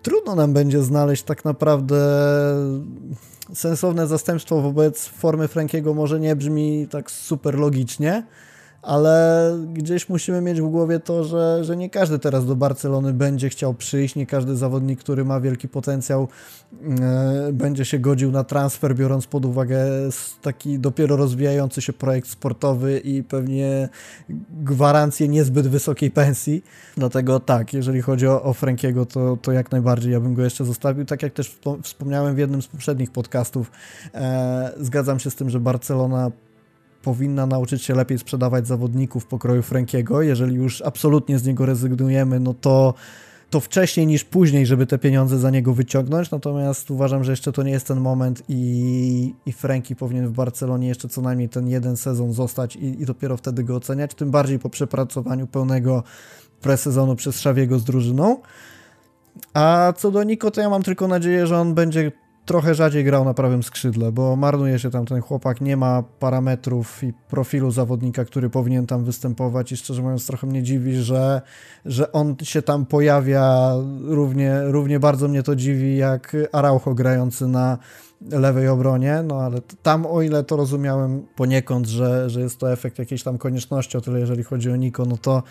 trudno 0.01 0.35
nam 0.35 0.53
będzie 0.53 0.83
znaleźć 0.83 1.23
tak 1.23 1.45
naprawdę 1.45 1.97
sensowne 3.53 4.07
zastępstwo 4.07 4.61
wobec 4.61 5.05
formy 5.05 5.47
Frankiego 5.47 5.93
może 5.93 6.19
nie 6.19 6.35
brzmi 6.35 6.87
tak 6.91 7.11
super 7.11 7.59
logicznie, 7.59 8.23
ale 8.81 9.57
gdzieś 9.73 10.09
musimy 10.09 10.41
mieć 10.41 10.61
w 10.61 10.65
głowie 10.65 10.99
to, 10.99 11.23
że, 11.23 11.63
że 11.63 11.77
nie 11.77 11.89
każdy 11.89 12.19
teraz 12.19 12.45
do 12.45 12.55
Barcelony 12.55 13.13
będzie 13.13 13.49
chciał 13.49 13.73
przyjść, 13.73 14.15
nie 14.15 14.25
każdy 14.25 14.55
zawodnik, 14.55 14.99
który 14.99 15.25
ma 15.25 15.39
wielki 15.39 15.67
potencjał, 15.67 16.27
e, 17.01 17.49
będzie 17.53 17.85
się 17.85 17.99
godził 17.99 18.31
na 18.31 18.43
transfer, 18.43 18.95
biorąc 18.95 19.27
pod 19.27 19.45
uwagę 19.45 19.85
taki 20.41 20.79
dopiero 20.79 21.15
rozwijający 21.15 21.81
się 21.81 21.93
projekt 21.93 22.29
sportowy 22.29 22.99
i 22.99 23.23
pewnie 23.23 23.89
gwarancję 24.63 25.27
niezbyt 25.27 25.67
wysokiej 25.67 26.11
pensji. 26.11 26.63
Dlatego 26.97 27.39
tak, 27.39 27.73
jeżeli 27.73 28.01
chodzi 28.01 28.27
o, 28.27 28.43
o 28.43 28.53
Frankiego, 28.53 29.05
to, 29.05 29.37
to 29.41 29.51
jak 29.51 29.71
najbardziej 29.71 30.11
ja 30.11 30.19
bym 30.19 30.33
go 30.33 30.43
jeszcze 30.43 30.65
zostawił. 30.65 31.05
Tak 31.05 31.23
jak 31.23 31.33
też 31.33 31.59
wspomniałem 31.83 32.35
w 32.35 32.37
jednym 32.37 32.61
z 32.61 32.67
poprzednich 32.67 33.11
podcastów, 33.11 33.71
e, 34.13 34.73
zgadzam 34.79 35.19
się 35.19 35.31
z 35.31 35.35
tym, 35.35 35.49
że 35.49 35.59
Barcelona 35.59 36.31
powinna 37.01 37.45
nauczyć 37.45 37.83
się 37.83 37.95
lepiej 37.95 38.19
sprzedawać 38.19 38.67
zawodników 38.67 39.25
pokroju 39.25 39.61
Frankiego. 39.61 40.21
Jeżeli 40.21 40.55
już 40.55 40.81
absolutnie 40.81 41.39
z 41.39 41.45
niego 41.45 41.65
rezygnujemy, 41.65 42.39
no 42.39 42.53
to 42.53 42.93
to 43.51 43.59
wcześniej 43.59 44.07
niż 44.07 44.23
później, 44.23 44.65
żeby 44.65 44.85
te 44.85 44.97
pieniądze 44.97 45.39
za 45.39 45.49
niego 45.49 45.73
wyciągnąć, 45.73 46.31
natomiast 46.31 46.91
uważam, 46.91 47.23
że 47.23 47.31
jeszcze 47.31 47.51
to 47.51 47.63
nie 47.63 47.71
jest 47.71 47.87
ten 47.87 47.99
moment 47.99 48.43
i, 48.49 49.33
i 49.45 49.51
Franki 49.51 49.95
powinien 49.95 50.27
w 50.27 50.31
Barcelonie 50.31 50.87
jeszcze 50.87 51.09
co 51.09 51.21
najmniej 51.21 51.49
ten 51.49 51.67
jeden 51.67 51.97
sezon 51.97 52.33
zostać 52.33 52.75
i, 52.75 53.01
i 53.01 53.05
dopiero 53.05 53.37
wtedy 53.37 53.63
go 53.63 53.75
oceniać, 53.75 54.13
tym 54.13 54.31
bardziej 54.31 54.59
po 54.59 54.69
przepracowaniu 54.69 55.47
pełnego 55.47 56.03
presezonu 56.61 57.15
przez 57.15 57.39
Szawiego 57.39 57.79
z 57.79 57.83
drużyną. 57.83 58.37
A 59.53 59.93
co 59.97 60.11
do 60.11 60.23
Niko, 60.23 60.51
to 60.51 60.61
ja 60.61 60.69
mam 60.69 60.83
tylko 60.83 61.07
nadzieję, 61.07 61.47
że 61.47 61.57
on 61.57 61.73
będzie 61.73 62.11
trochę 62.51 62.75
rzadziej 62.75 63.03
grał 63.03 63.25
na 63.25 63.33
prawym 63.33 63.63
skrzydle, 63.63 64.11
bo 64.11 64.35
marnuje 64.35 64.79
się 64.79 64.89
tam 64.89 65.05
ten 65.05 65.21
chłopak, 65.21 65.61
nie 65.61 65.77
ma 65.77 66.03
parametrów 66.19 67.03
i 67.03 67.13
profilu 67.29 67.71
zawodnika, 67.71 68.25
który 68.25 68.49
powinien 68.49 68.87
tam 68.87 69.03
występować 69.03 69.71
i 69.71 69.77
szczerze 69.77 70.01
mówiąc 70.01 70.27
trochę 70.27 70.47
mnie 70.47 70.63
dziwi, 70.63 70.95
że, 70.95 71.41
że 71.85 72.11
on 72.11 72.35
się 72.43 72.61
tam 72.61 72.85
pojawia, 72.85 73.73
równie, 74.03 74.61
równie 74.63 74.99
bardzo 74.99 75.27
mnie 75.27 75.43
to 75.43 75.55
dziwi 75.55 75.97
jak 75.97 76.37
Araujo 76.51 76.93
grający 76.93 77.47
na 77.47 77.77
lewej 78.29 78.67
obronie, 78.67 79.23
no 79.27 79.41
ale 79.41 79.61
tam 79.83 80.05
o 80.05 80.21
ile 80.21 80.43
to 80.43 80.55
rozumiałem 80.55 81.25
poniekąd, 81.35 81.87
że, 81.87 82.29
że 82.29 82.41
jest 82.41 82.59
to 82.59 82.71
efekt 82.71 82.99
jakiejś 82.99 83.23
tam 83.23 83.37
konieczności, 83.37 83.97
o 83.97 84.01
tyle 84.01 84.19
jeżeli 84.19 84.43
chodzi 84.43 84.71
o 84.71 84.75
Niko, 84.75 85.05
no 85.05 85.17
to 85.17 85.43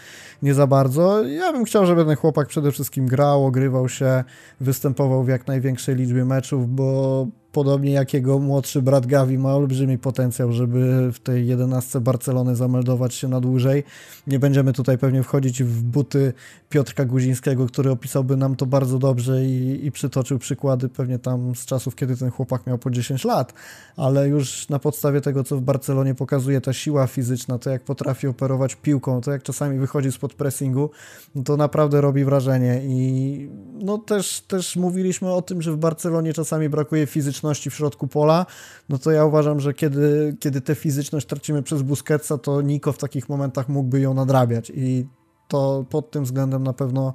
nie 0.43 0.55
za 0.55 0.67
bardzo. 0.67 1.25
Ja 1.25 1.53
bym 1.53 1.65
chciał, 1.65 1.87
żeby 1.87 2.05
ten 2.05 2.17
chłopak 2.17 2.49
przede 2.49 2.73
wszystkim 2.73 3.07
grał, 3.07 3.47
ogrywał 3.47 3.89
się, 3.89 4.25
występował 4.61 5.25
w 5.25 5.29
jak 5.29 5.47
największej 5.47 5.97
liczbie 5.97 6.25
meczów, 6.25 6.75
bo 6.75 7.27
podobnie 7.53 7.93
jak 7.93 8.15
jego 8.15 8.39
młodszy 8.39 8.83
brat 8.83 9.07
Gavi 9.07 9.39
ma 9.39 9.55
olbrzymi 9.55 9.99
potencjał, 9.99 10.53
żeby 10.53 11.13
w 11.13 11.19
tej 11.19 11.47
jedenastce 11.47 12.01
Barcelony 12.01 12.57
zameldować 12.57 13.15
się 13.15 13.29
na 13.29 13.41
dłużej. 13.41 13.85
Nie 14.27 14.39
będziemy 14.39 14.73
tutaj 14.73 14.99
pewnie 14.99 15.23
wchodzić 15.23 15.63
w 15.63 15.83
buty 15.83 16.33
Piotrka 16.69 17.05
Guzińskiego, 17.05 17.67
który 17.67 17.91
opisałby 17.91 18.37
nam 18.37 18.57
to 18.57 18.67
bardzo 18.67 18.99
dobrze 18.99 19.45
i, 19.45 19.87
i 19.87 19.93
przytoczył 19.93 20.39
przykłady 20.39 20.89
pewnie 20.89 21.19
tam 21.19 21.55
z 21.55 21.67
czasów, 21.67 21.97
kiedy 21.97 22.17
ten 22.17 22.31
chłopak 22.31 22.67
miał 22.67 22.79
po 22.79 22.91
10 22.91 23.25
lat, 23.25 23.53
ale 23.97 24.29
już 24.29 24.69
na 24.69 24.79
podstawie 24.79 25.21
tego, 25.21 25.45
co 25.45 25.57
w 25.57 25.63
Barcelonie 25.63 26.15
pokazuje 26.15 26.61
ta 26.61 26.73
siła 26.73 27.07
fizyczna, 27.07 27.59
to 27.59 27.71
jak 27.71 27.85
potrafi 27.85 28.27
operować 28.27 28.77
piłką, 28.77 29.21
to 29.21 29.31
jak 29.31 29.43
czasami 29.43 29.79
wychodzi 29.79 30.13
spod 30.13 30.35
pressingu, 30.35 30.91
no 31.35 31.43
to 31.43 31.57
naprawdę 31.57 32.01
robi 32.01 32.25
wrażenie. 32.25 32.81
I 32.85 33.49
no 33.73 33.99
też, 33.99 34.41
też 34.41 34.77
mówiliśmy 34.77 35.33
o 35.33 35.43
tym, 35.43 35.63
że 35.63 35.73
w 35.73 35.77
Barcelonie 35.77 36.33
czasami 36.33 36.69
brakuje 36.69 37.07
fizyczności 37.07 37.40
fizyczności 37.41 37.71
w 37.71 37.75
środku 37.75 38.07
pola, 38.07 38.47
no 38.89 38.99
to 38.99 39.11
ja 39.11 39.25
uważam, 39.25 39.61
że 39.61 39.75
kiedy, 39.75 40.37
kiedy 40.41 40.61
tę 40.61 40.75
fizyczność 40.75 41.27
tracimy 41.27 41.63
przez 41.63 41.83
Busquetsa, 41.83 42.39
to 42.39 42.63
Niko 42.63 42.93
w 42.93 42.99
takich 42.99 43.29
momentach 43.29 43.69
mógłby 43.69 44.01
ją 44.01 44.15
nadrabiać 44.15 44.73
i 44.75 45.07
to 45.49 45.85
pod 45.91 46.11
tym 46.11 46.25
względem 46.25 46.65
na 46.65 46.73
pewno 46.73 47.15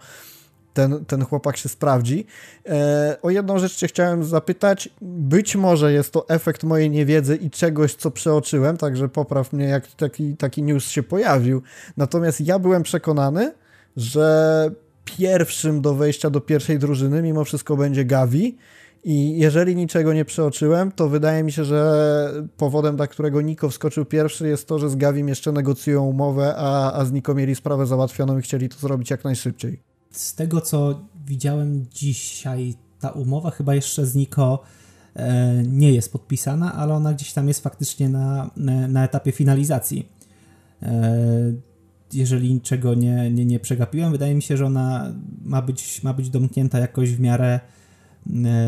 ten, 0.73 1.05
ten 1.05 1.26
chłopak 1.26 1.57
się 1.57 1.69
sprawdzi. 1.69 2.26
E, 2.65 3.17
o 3.21 3.30
jedną 3.30 3.59
rzecz 3.59 3.76
cię 3.76 3.88
chciałem 3.88 4.23
zapytać. 4.23 4.89
Być 5.01 5.55
może 5.55 5.93
jest 5.93 6.11
to 6.11 6.30
efekt 6.30 6.63
mojej 6.63 6.89
niewiedzy 6.89 7.36
i 7.36 7.49
czegoś, 7.49 7.95
co 7.95 8.11
przeoczyłem, 8.11 8.78
także 8.78 9.09
popraw 9.09 9.53
mnie, 9.53 9.65
jak 9.65 9.88
taki, 9.88 10.38
taki 10.38 10.63
news 10.63 10.88
się 10.88 11.03
pojawił. 11.03 11.61
Natomiast 11.97 12.41
ja 12.41 12.59
byłem 12.59 12.84
przekonany, 12.84 13.53
że 13.97 14.71
pierwszym 15.05 15.82
do 15.82 15.93
wejścia 15.93 16.30
do 16.30 16.41
pierwszej 16.41 16.80
drużyny 16.80 17.21
mimo 17.21 17.43
wszystko 17.43 17.78
będzie 17.78 18.05
Gavi 18.05 18.57
i 19.07 19.37
jeżeli 19.37 19.75
niczego 19.75 20.13
nie 20.13 20.25
przeoczyłem, 20.25 20.91
to 20.91 21.09
wydaje 21.09 21.43
mi 21.43 21.51
się, 21.51 21.65
że 21.65 22.43
powodem, 22.57 22.95
dla 22.95 23.07
którego 23.07 23.41
Niko 23.41 23.69
wskoczył 23.69 24.05
pierwszy, 24.05 24.47
jest 24.47 24.67
to, 24.67 24.79
że 24.79 24.89
z 24.89 24.95
Gawim 24.95 25.27
jeszcze 25.29 25.51
negocjują 25.51 26.05
umowę, 26.05 26.53
a, 26.57 26.93
a 26.93 27.05
z 27.05 27.11
Niko 27.11 27.35
mieli 27.35 27.55
sprawę 27.55 27.85
załatwioną 27.85 28.37
i 28.37 28.41
chcieli 28.41 28.69
to 28.69 28.77
zrobić 28.79 29.09
jak 29.09 29.23
najszybciej. 29.23 29.79
Z 30.11 30.35
tego, 30.35 30.61
co 30.61 31.01
widziałem 31.25 31.85
dzisiaj, 31.91 32.73
ta 32.99 33.09
umowa 33.09 33.51
chyba 33.51 33.75
jeszcze 33.75 34.05
z 34.05 34.15
Niko 34.15 34.63
e, 35.15 35.63
nie 35.63 35.91
jest 35.91 36.11
podpisana, 36.11 36.73
ale 36.73 36.93
ona 36.93 37.13
gdzieś 37.13 37.33
tam 37.33 37.47
jest 37.47 37.63
faktycznie 37.63 38.09
na, 38.09 38.49
na 38.89 39.03
etapie 39.03 39.31
finalizacji. 39.31 40.09
E, 40.81 41.53
jeżeli 42.13 42.53
niczego 42.53 42.93
nie, 42.93 43.31
nie, 43.31 43.45
nie 43.45 43.59
przegapiłem, 43.59 44.11
wydaje 44.11 44.35
mi 44.35 44.41
się, 44.41 44.57
że 44.57 44.65
ona 44.65 45.13
ma 45.41 45.61
być, 45.61 46.03
ma 46.03 46.13
być 46.13 46.29
domknięta 46.29 46.79
jakoś 46.79 47.11
w 47.11 47.19
miarę 47.19 47.59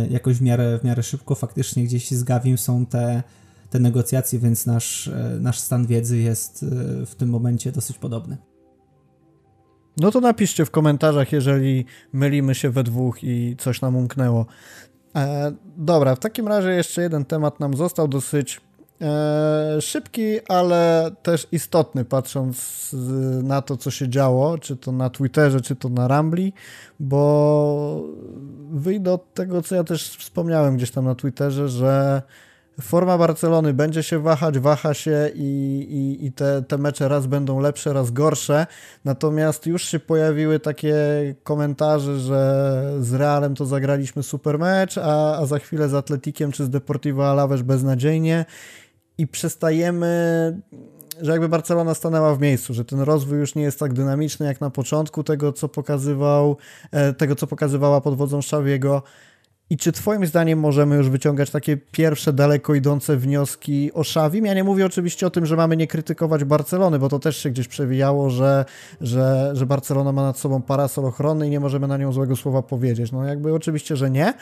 jakoś 0.09 0.37
w 0.37 0.41
miarę, 0.41 0.79
w 0.79 0.83
miarę 0.83 1.03
szybko. 1.03 1.35
Faktycznie 1.35 1.83
gdzieś 1.83 2.11
z 2.11 2.23
Gawim 2.23 2.57
są 2.57 2.85
te, 2.85 3.23
te 3.69 3.79
negocjacje, 3.79 4.39
więc 4.39 4.65
nasz, 4.65 5.07
e, 5.07 5.37
nasz 5.39 5.59
stan 5.59 5.87
wiedzy 5.87 6.17
jest 6.17 6.63
e, 6.63 7.05
w 7.05 7.15
tym 7.15 7.29
momencie 7.29 7.71
dosyć 7.71 7.97
podobny. 7.97 8.37
No 9.97 10.11
to 10.11 10.21
napiszcie 10.21 10.65
w 10.65 10.71
komentarzach, 10.71 11.31
jeżeli 11.31 11.85
mylimy 12.13 12.55
się 12.55 12.69
we 12.69 12.83
dwóch 12.83 13.23
i 13.23 13.55
coś 13.59 13.81
nam 13.81 13.95
umknęło. 13.95 14.45
E, 15.15 15.51
dobra, 15.77 16.15
w 16.15 16.19
takim 16.19 16.47
razie 16.47 16.69
jeszcze 16.69 17.01
jeden 17.01 17.25
temat 17.25 17.59
nam 17.59 17.73
został 17.73 18.07
dosyć 18.07 18.61
E, 18.61 18.66
szybki, 19.81 20.39
ale 20.47 21.11
też 21.23 21.47
istotny, 21.51 22.05
patrząc 22.05 22.89
na 23.43 23.61
to, 23.61 23.77
co 23.77 23.91
się 23.91 24.09
działo, 24.09 24.57
czy 24.57 24.75
to 24.75 24.91
na 24.91 25.09
Twitterze, 25.09 25.61
czy 25.61 25.75
to 25.75 25.89
na 25.89 26.07
Rambli, 26.07 26.53
bo 26.99 28.03
wyjdę 28.71 29.13
od 29.13 29.33
tego, 29.33 29.61
co 29.61 29.75
ja 29.75 29.83
też 29.83 30.17
wspomniałem 30.17 30.77
gdzieś 30.77 30.91
tam 30.91 31.05
na 31.05 31.15
Twitterze, 31.15 31.69
że 31.69 32.21
forma 32.81 33.17
Barcelony 33.17 33.73
będzie 33.73 34.03
się 34.03 34.19
wahać, 34.19 34.59
waha 34.59 34.93
się 34.93 35.31
i, 35.35 35.79
i, 35.89 36.25
i 36.25 36.31
te, 36.31 36.61
te 36.61 36.77
mecze 36.77 37.07
raz 37.07 37.27
będą 37.27 37.59
lepsze, 37.59 37.93
raz 37.93 38.11
gorsze. 38.11 38.67
Natomiast 39.05 39.65
już 39.65 39.83
się 39.83 39.99
pojawiły 39.99 40.59
takie 40.59 40.95
komentarze, 41.43 42.19
że 42.19 42.93
z 42.99 43.13
Realem 43.13 43.55
to 43.55 43.65
zagraliśmy 43.65 44.23
super 44.23 44.59
mecz, 44.59 44.97
a, 44.97 45.37
a 45.37 45.45
za 45.45 45.59
chwilę 45.59 45.89
z 45.89 45.93
Atletikiem 45.93 46.51
czy 46.51 46.65
z 46.65 46.69
Deportivo 46.69 47.29
Alaves 47.29 47.61
beznadziejnie 47.61 48.45
i 49.17 49.27
przestajemy, 49.27 50.61
że 51.21 51.31
jakby 51.31 51.49
Barcelona 51.49 51.93
stanęła 51.93 52.35
w 52.35 52.41
miejscu, 52.41 52.73
że 52.73 52.85
ten 52.85 52.99
rozwój 52.99 53.39
już 53.39 53.55
nie 53.55 53.63
jest 53.63 53.79
tak 53.79 53.93
dynamiczny 53.93 54.45
jak 54.45 54.61
na 54.61 54.69
początku 54.69 55.23
tego, 55.23 55.53
co 55.53 55.69
pokazywał, 55.69 56.57
e, 56.91 57.13
tego, 57.13 57.35
co 57.35 57.47
pokazywała 57.47 58.01
pod 58.01 58.17
wodzą 58.17 58.41
Szawiego. 58.41 59.03
I 59.69 59.77
czy 59.77 59.91
Twoim 59.91 60.25
zdaniem 60.25 60.59
możemy 60.59 60.95
już 60.95 61.09
wyciągać 61.09 61.49
takie 61.49 61.77
pierwsze 61.77 62.33
daleko 62.33 62.75
idące 62.75 63.17
wnioski 63.17 63.93
o 63.93 64.03
Szawim? 64.03 64.45
Ja 64.45 64.53
nie 64.53 64.63
mówię 64.63 64.85
oczywiście 64.85 65.27
o 65.27 65.29
tym, 65.29 65.45
że 65.45 65.55
mamy 65.55 65.77
nie 65.77 65.87
krytykować 65.87 66.43
Barcelony, 66.43 66.99
bo 66.99 67.09
to 67.09 67.19
też 67.19 67.37
się 67.37 67.49
gdzieś 67.49 67.67
przewijało, 67.67 68.29
że, 68.29 68.65
że, 69.01 69.51
że 69.53 69.65
Barcelona 69.65 70.11
ma 70.11 70.23
nad 70.23 70.39
sobą 70.39 70.61
parasol 70.61 71.05
ochronny 71.05 71.47
i 71.47 71.49
nie 71.49 71.59
możemy 71.59 71.87
na 71.87 71.97
nią 71.97 72.11
złego 72.11 72.35
słowa 72.35 72.61
powiedzieć. 72.61 73.11
No 73.11 73.25
jakby 73.25 73.53
oczywiście, 73.53 73.95
że 73.95 74.09
nie, 74.09 74.33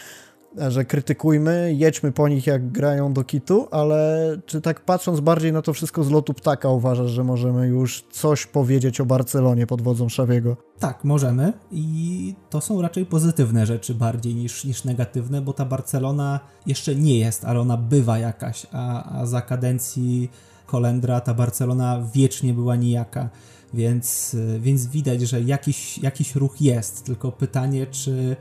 że 0.57 0.85
krytykujmy, 0.85 1.73
jedźmy 1.77 2.11
po 2.11 2.27
nich 2.27 2.47
jak 2.47 2.71
grają 2.71 3.13
do 3.13 3.23
kitu, 3.23 3.67
ale 3.71 4.27
czy 4.45 4.61
tak 4.61 4.85
patrząc 4.85 5.19
bardziej 5.19 5.53
na 5.53 5.61
to 5.61 5.73
wszystko 5.73 6.03
z 6.03 6.11
lotu 6.11 6.33
ptaka 6.33 6.69
uważasz, 6.69 7.11
że 7.11 7.23
możemy 7.23 7.67
już 7.67 8.03
coś 8.11 8.45
powiedzieć 8.45 9.01
o 9.01 9.05
Barcelonie 9.05 9.67
pod 9.67 9.81
wodzą 9.81 10.09
Szawiego? 10.09 10.57
Tak, 10.79 11.03
możemy 11.03 11.53
i 11.71 12.35
to 12.49 12.61
są 12.61 12.81
raczej 12.81 13.05
pozytywne 13.05 13.65
rzeczy 13.65 13.95
bardziej 13.95 14.35
niż, 14.35 14.65
niż 14.65 14.83
negatywne, 14.83 15.41
bo 15.41 15.53
ta 15.53 15.65
Barcelona 15.65 16.39
jeszcze 16.65 16.95
nie 16.95 17.19
jest, 17.19 17.45
ale 17.45 17.59
ona 17.59 17.77
bywa 17.77 18.19
jakaś, 18.19 18.67
a, 18.71 19.19
a 19.19 19.25
za 19.25 19.41
kadencji 19.41 20.29
Kolendra 20.65 21.21
ta 21.21 21.33
Barcelona 21.33 22.01
wiecznie 22.13 22.53
była 22.53 22.75
nijaka. 22.75 23.29
Więc, 23.73 24.37
więc 24.59 24.87
widać, 24.87 25.21
że 25.21 25.41
jakiś, 25.41 25.97
jakiś 25.97 26.35
ruch 26.35 26.61
jest, 26.61 27.03
tylko 27.05 27.31
pytanie, 27.31 27.87
czy, 27.87 28.35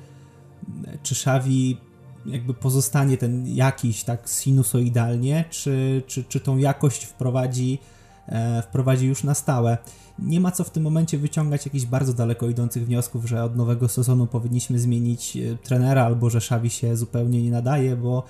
czy 1.02 1.14
Xavi 1.14 1.78
jakby 2.26 2.54
pozostanie 2.54 3.16
ten 3.16 3.46
jakiś 3.46 4.04
tak 4.04 4.28
sinusoidalnie, 4.28 5.44
czy, 5.50 6.02
czy, 6.06 6.24
czy 6.24 6.40
tą 6.40 6.56
jakość 6.56 7.04
wprowadzi, 7.04 7.78
e, 8.28 8.62
wprowadzi 8.62 9.06
już 9.06 9.24
na 9.24 9.34
stałe. 9.34 9.78
Nie 10.18 10.40
ma 10.40 10.50
co 10.50 10.64
w 10.64 10.70
tym 10.70 10.82
momencie 10.82 11.18
wyciągać 11.18 11.66
jakichś 11.66 11.84
bardzo 11.84 12.12
daleko 12.12 12.48
idących 12.48 12.86
wniosków, 12.86 13.24
że 13.24 13.44
od 13.44 13.56
nowego 13.56 13.88
sezonu 13.88 14.26
powinniśmy 14.26 14.78
zmienić 14.78 15.36
e, 15.36 15.56
trenera 15.56 16.04
albo 16.04 16.30
że 16.30 16.38
Xavi 16.38 16.70
się 16.70 16.96
zupełnie 16.96 17.42
nie 17.42 17.50
nadaje, 17.50 17.96
bo 17.96 18.24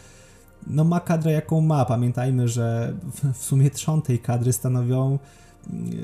no 0.66 0.84
ma 0.84 1.00
kadrę 1.00 1.32
jaką 1.32 1.60
ma. 1.60 1.84
Pamiętajmy, 1.84 2.48
że 2.48 2.94
w, 3.12 3.38
w 3.38 3.44
sumie 3.44 3.70
trzon 3.70 4.02
tej 4.02 4.18
kadry 4.18 4.52
stanowią 4.52 5.18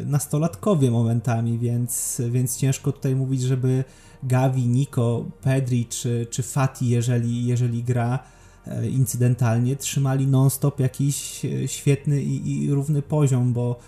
nastolatkowie 0.07 0.91
momentami, 0.91 1.59
więc, 1.59 2.23
więc 2.31 2.57
ciężko 2.57 2.93
tutaj 2.93 3.17
mówić, 3.17 3.43
żeby 3.43 3.85
Gavi, 4.23 4.67
Nico, 4.67 5.25
Pedri 5.43 5.87
czy, 5.87 6.27
czy 6.31 6.43
Fati, 6.43 6.89
jeżeli, 6.89 7.47
jeżeli 7.47 7.83
gra 7.83 8.19
e, 8.67 8.89
incydentalnie, 8.89 9.77
trzymali 9.77 10.27
non-stop 10.27 10.81
jakiś 10.81 11.45
e, 11.45 11.69
świetny 11.69 12.23
i, 12.23 12.65
i 12.65 12.71
równy 12.71 13.03
poziom, 13.03 13.53
bo, 13.53 13.79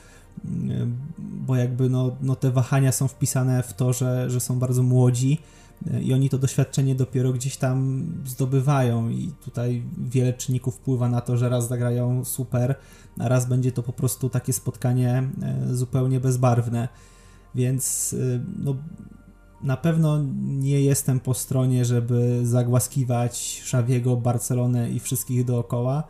mm, 0.45 0.97
bo 1.19 1.57
jakby 1.57 1.91
no, 1.91 2.17
no 2.21 2.37
te 2.37 2.51
wahania 2.51 2.93
są 2.93 3.09
wpisane 3.09 3.63
w 3.63 3.73
to, 3.73 3.93
że, 3.93 4.31
że 4.31 4.41
są 4.41 4.59
bardzo 4.59 4.83
młodzi 4.83 5.39
i 6.03 6.15
oni 6.15 6.29
to 6.29 6.39
doświadczenie 6.39 6.95
dopiero 6.95 7.33
gdzieś 7.33 7.57
tam 7.57 8.07
zdobywają 8.27 9.09
i 9.09 9.33
tutaj 9.45 9.83
wiele 9.99 10.33
czynników 10.33 10.75
wpływa 10.75 11.09
na 11.09 11.21
to, 11.21 11.37
że 11.37 11.49
raz 11.49 11.69
zagrają 11.69 12.25
super, 12.25 12.75
a 13.19 13.29
raz 13.29 13.47
będzie 13.47 13.73
to 13.73 13.83
po 13.83 13.93
prostu 13.93 14.29
takie 14.29 14.53
spotkanie 14.53 15.31
zupełnie 15.71 16.21
bezbarwne. 16.21 16.89
Więc 17.55 18.15
no, 18.59 18.77
na 19.63 19.77
pewno 19.77 20.23
nie 20.43 20.81
jestem 20.81 21.21
po 21.21 21.35
stronie, 21.35 21.85
żeby 21.85 22.41
zagłaskiwać 22.45 23.63
Szawiego, 23.65 24.17
Barcelonę 24.17 24.91
i 24.91 25.01
wszystkich 25.01 25.45
dookoła, 25.45 26.05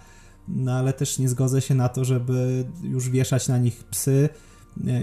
no 0.49 0.73
ale 0.73 0.93
też 0.93 1.19
nie 1.19 1.29
zgodzę 1.29 1.61
się 1.61 1.75
na 1.75 1.89
to, 1.89 2.05
żeby 2.05 2.65
już 2.83 3.11
wieszać 3.11 3.49
na 3.49 3.59
nich 3.59 3.85
psy 3.85 4.29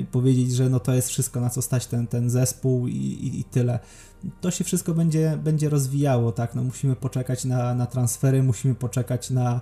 i 0.02 0.06
powiedzieć, 0.06 0.56
że 0.56 0.70
no 0.70 0.80
to 0.80 0.94
jest 0.94 1.10
wszystko, 1.10 1.42
na 1.42 1.50
co 1.50 1.62
stać 1.62 1.88
ten, 1.88 2.08
ten 2.08 2.30
zespół 2.30 2.88
i, 2.88 2.96
i, 2.96 3.40
i 3.40 3.44
tyle. 3.44 3.80
To 4.42 4.52
się 4.52 4.64
wszystko 4.64 4.94
będzie, 4.94 5.40
będzie 5.44 5.70
rozwijało, 5.70 6.32
tak? 6.32 6.56
No 6.56 6.64
musimy 6.64 6.96
poczekać 6.96 7.46
na, 7.46 7.76
na 7.76 7.86
transfery, 7.86 8.44
musimy 8.44 8.76
poczekać 8.76 9.30
na 9.30 9.62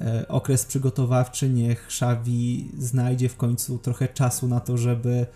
e, 0.00 0.28
okres 0.28 0.64
przygotowawczy, 0.64 1.50
niech 1.50 1.86
Xavi 1.86 2.70
znajdzie 2.78 3.28
w 3.28 3.36
końcu 3.36 3.78
trochę 3.78 4.08
czasu 4.08 4.48
na 4.48 4.60
to, 4.60 4.78
żeby 4.78 5.26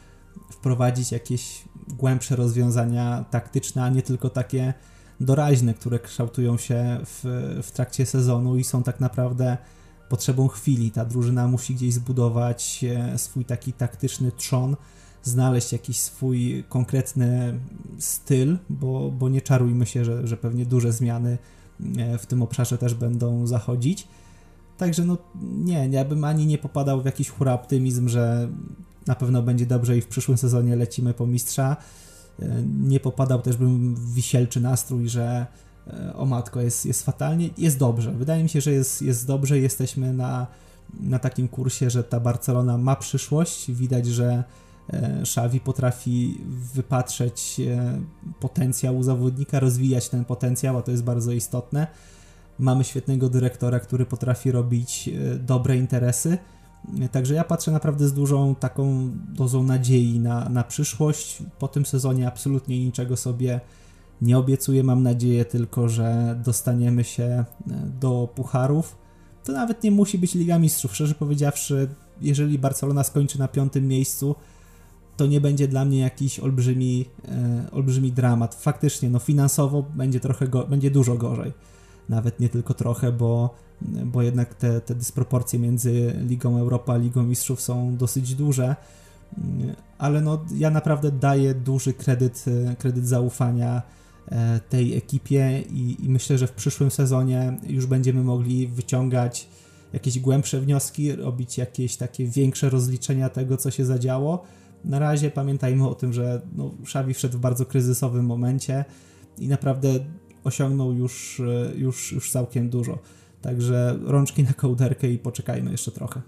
wprowadzić 0.51 1.13
jakieś 1.13 1.65
głębsze 1.89 2.37
rozwiązania 2.37 3.25
taktyczne, 3.31 3.85
a 3.85 3.89
nie 3.89 4.03
tylko 4.03 4.31
takie 4.31 4.75
doraźne, 5.21 5.75
które 5.75 5.99
kształtują 5.99 6.59
się 6.59 7.01
w, 7.05 7.21
w 7.63 7.71
trakcie 7.71 8.07
sezonu 8.07 8.57
i 8.57 8.65
są 8.65 8.83
tak 8.83 9.01
naprawdę 9.01 9.57
potrzebą 10.09 10.49
chwili. 10.49 10.91
Ta 10.91 11.05
drużyna 11.05 11.49
musi 11.49 11.75
gdzieś 11.75 11.95
zbudować 11.95 12.85
e, 12.85 13.19
swój 13.19 13.45
taki 13.45 13.73
taktyczny 13.73 14.33
trzon, 14.33 14.77
znaleźć 15.25 15.73
jakiś 15.73 16.01
swój 16.01 16.65
konkretny 16.69 17.61
styl, 17.99 18.59
bo, 18.71 19.11
bo 19.11 19.29
nie 19.29 19.41
czarujmy 19.41 19.87
się, 19.87 20.05
że, 20.05 20.27
że 20.27 20.37
pewnie 20.37 20.67
duże 20.67 20.93
zmiany 20.93 21.39
e, 21.99 22.19
w 22.19 22.27
tym 22.27 22.43
obszarze 22.43 22.79
też 22.79 22.95
będą 22.95 23.47
zachodzić. 23.47 24.09
Także 24.79 25.05
no 25.05 25.19
nie, 25.43 25.89
ja 25.91 26.05
bym 26.05 26.25
ani 26.25 26.47
nie 26.47 26.59
popadał 26.59 27.03
w 27.03 27.05
jakiś 27.05 27.29
hura 27.29 27.53
optymizm, 27.53 28.09
że 28.09 28.49
na 29.07 29.15
pewno 29.15 29.43
będzie 29.43 29.67
dobrze 29.67 29.99
i 29.99 30.01
w 30.01 30.07
przyszłym 30.07 30.39
sezonie 30.39 30.77
lecimy 30.77 31.15
po 31.15 31.27
mistrza. 31.27 31.77
E, 32.43 32.63
nie 32.81 33.01
popadał 33.01 33.43
też 33.43 33.57
bym 33.57 33.95
w 33.95 34.15
wisielczy 34.15 34.61
nastrój, 34.61 35.09
że 35.09 35.47
e, 35.87 36.15
o 36.17 36.27
matko, 36.27 36.61
jest, 36.61 36.87
jest 36.87 37.03
fatalnie. 37.03 37.51
Jest 37.59 37.79
dobrze. 37.79 38.13
Wydaje 38.13 38.43
mi 38.43 38.49
się, 38.49 38.61
że 38.61 38.73
jest, 38.73 39.03
jest 39.03 39.27
dobrze. 39.27 39.59
Jesteśmy 39.59 40.13
na, 40.13 40.47
na 41.01 41.19
takim 41.19 41.49
kursie, 41.49 41.91
że 41.91 42.05
ta 42.05 42.21
Barcelona 42.21 42.79
ma 42.79 42.97
przyszłość. 42.97 43.71
Widać, 43.73 44.07
że 44.07 44.45
e, 44.93 45.21
Xavi 45.21 45.61
potrafi 45.61 46.41
wypatrzeć 46.75 47.61
potencjał 48.41 48.97
u 48.97 49.03
zawodnika, 49.03 49.61
rozwijać 49.61 50.09
ten 50.09 50.25
potencjał, 50.25 50.79
a 50.79 50.83
to 50.83 50.91
jest 50.91 51.05
bardzo 51.05 51.33
istotne. 51.33 51.87
Mamy 52.59 52.85
świetnego 52.85 53.29
dyrektora, 53.29 53.81
który 53.81 54.07
potrafi 54.07 54.53
robić 54.53 55.11
dobre 55.39 55.77
interesy 55.77 56.39
Także 57.13 57.35
ja 57.35 57.45
patrzę 57.45 57.71
naprawdę 57.71 58.09
z 58.09 58.13
dużą 58.13 58.55
taką 58.55 59.11
dozą 59.29 59.63
nadziei 59.63 60.21
na, 60.21 60.49
na 60.49 60.65
przyszłość. 60.65 61.43
Po 61.59 61.69
tym 61.69 61.87
sezonie 61.87 62.27
absolutnie 62.27 62.85
niczego 62.85 63.17
sobie 63.17 63.61
nie 64.23 64.39
obiecuję. 64.39 64.83
Mam 64.83 65.03
nadzieję 65.03 65.45
tylko, 65.45 65.89
że 65.89 66.39
dostaniemy 66.45 67.05
się 67.05 67.25
e, 67.25 67.45
do 68.01 68.29
pucharów. 68.35 68.97
To 69.45 69.53
nawet 69.53 69.83
nie 69.83 69.91
musi 69.91 70.19
być 70.19 70.35
Liga 70.35 70.59
Mistrzów. 70.59 70.95
Szczerze 70.95 71.15
powiedziawszy, 71.15 71.89
jeżeli 72.21 72.59
Barcelona 72.59 73.05
skończy 73.05 73.39
na 73.39 73.49
piątym 73.49 73.89
miejscu, 73.89 74.35
to 75.17 75.27
nie 75.27 75.41
będzie 75.41 75.69
dla 75.69 75.85
mnie 75.85 75.99
jakiś 75.99 76.41
olbrzymi, 76.41 77.05
e, 77.29 77.71
olbrzymi 77.73 78.13
dramat. 78.13 78.55
Faktycznie, 78.55 79.11
no 79.11 79.19
finansowo 79.19 79.83
będzie 79.95 80.21
trochę, 80.21 80.49
go, 80.49 80.67
będzie 80.67 80.91
dużo 80.91 81.15
gorzej. 81.15 81.53
Nawet 82.09 82.41
nie 82.41 82.49
tylko 82.49 82.75
trochę, 82.75 83.13
bo 83.13 83.55
bo 83.83 84.23
jednak 84.23 84.55
te, 84.55 84.81
te 84.81 84.95
dysproporcje 84.95 85.59
między 85.59 86.15
Ligą 86.29 86.59
Europa 86.59 86.93
a 86.93 86.97
Ligą 86.97 87.23
Mistrzów 87.23 87.61
są 87.61 87.97
dosyć 87.97 88.35
duże, 88.35 88.77
ale 89.99 90.21
no, 90.21 90.45
ja 90.57 90.71
naprawdę 90.71 91.13
daję 91.13 91.55
duży 91.55 91.93
kredyt, 91.93 92.45
kredyt 92.79 93.09
zaufania 93.09 93.83
e, 94.29 94.61
tej 94.69 94.97
ekipie 94.97 95.63
i, 95.71 96.05
i 96.05 96.09
myślę, 96.09 96.39
że 96.39 96.47
w 96.47 96.53
przyszłym 96.53 96.91
sezonie 96.91 97.59
już 97.67 97.87
będziemy 97.87 98.23
mogli 98.23 98.67
wyciągać 98.67 99.49
jakieś 99.93 100.19
głębsze 100.19 100.61
wnioski, 100.61 101.13
robić 101.13 101.59
jakieś 101.59 101.97
takie 101.97 102.27
większe 102.27 102.71
rozliczenia 102.71 103.29
tego, 103.29 103.57
co 103.57 103.71
się 103.71 103.85
zadziało. 103.85 104.45
Na 104.85 104.99
razie 104.99 105.31
pamiętajmy 105.31 105.89
o 105.89 105.95
tym, 105.95 106.13
że 106.13 106.41
no, 106.57 106.75
Xavi 106.83 107.15
wszedł 107.15 107.39
w 107.39 107.41
bardzo 107.41 107.67
kryzysowym 107.67 108.27
momencie 108.27 108.85
i 109.39 109.49
naprawdę 109.49 109.89
osiągnął 110.45 110.93
już, 110.93 111.41
e, 111.41 111.77
już, 111.77 112.13
już 112.13 112.31
całkiem 112.31 112.71
dużo. 112.71 112.99
Także 113.43 113.99
rączki 114.05 114.43
na 114.43 114.53
kołderkę 114.53 115.09
i 115.09 115.19
poczekajmy 115.19 115.71
jeszcze 115.71 115.91
trochę. 115.91 116.23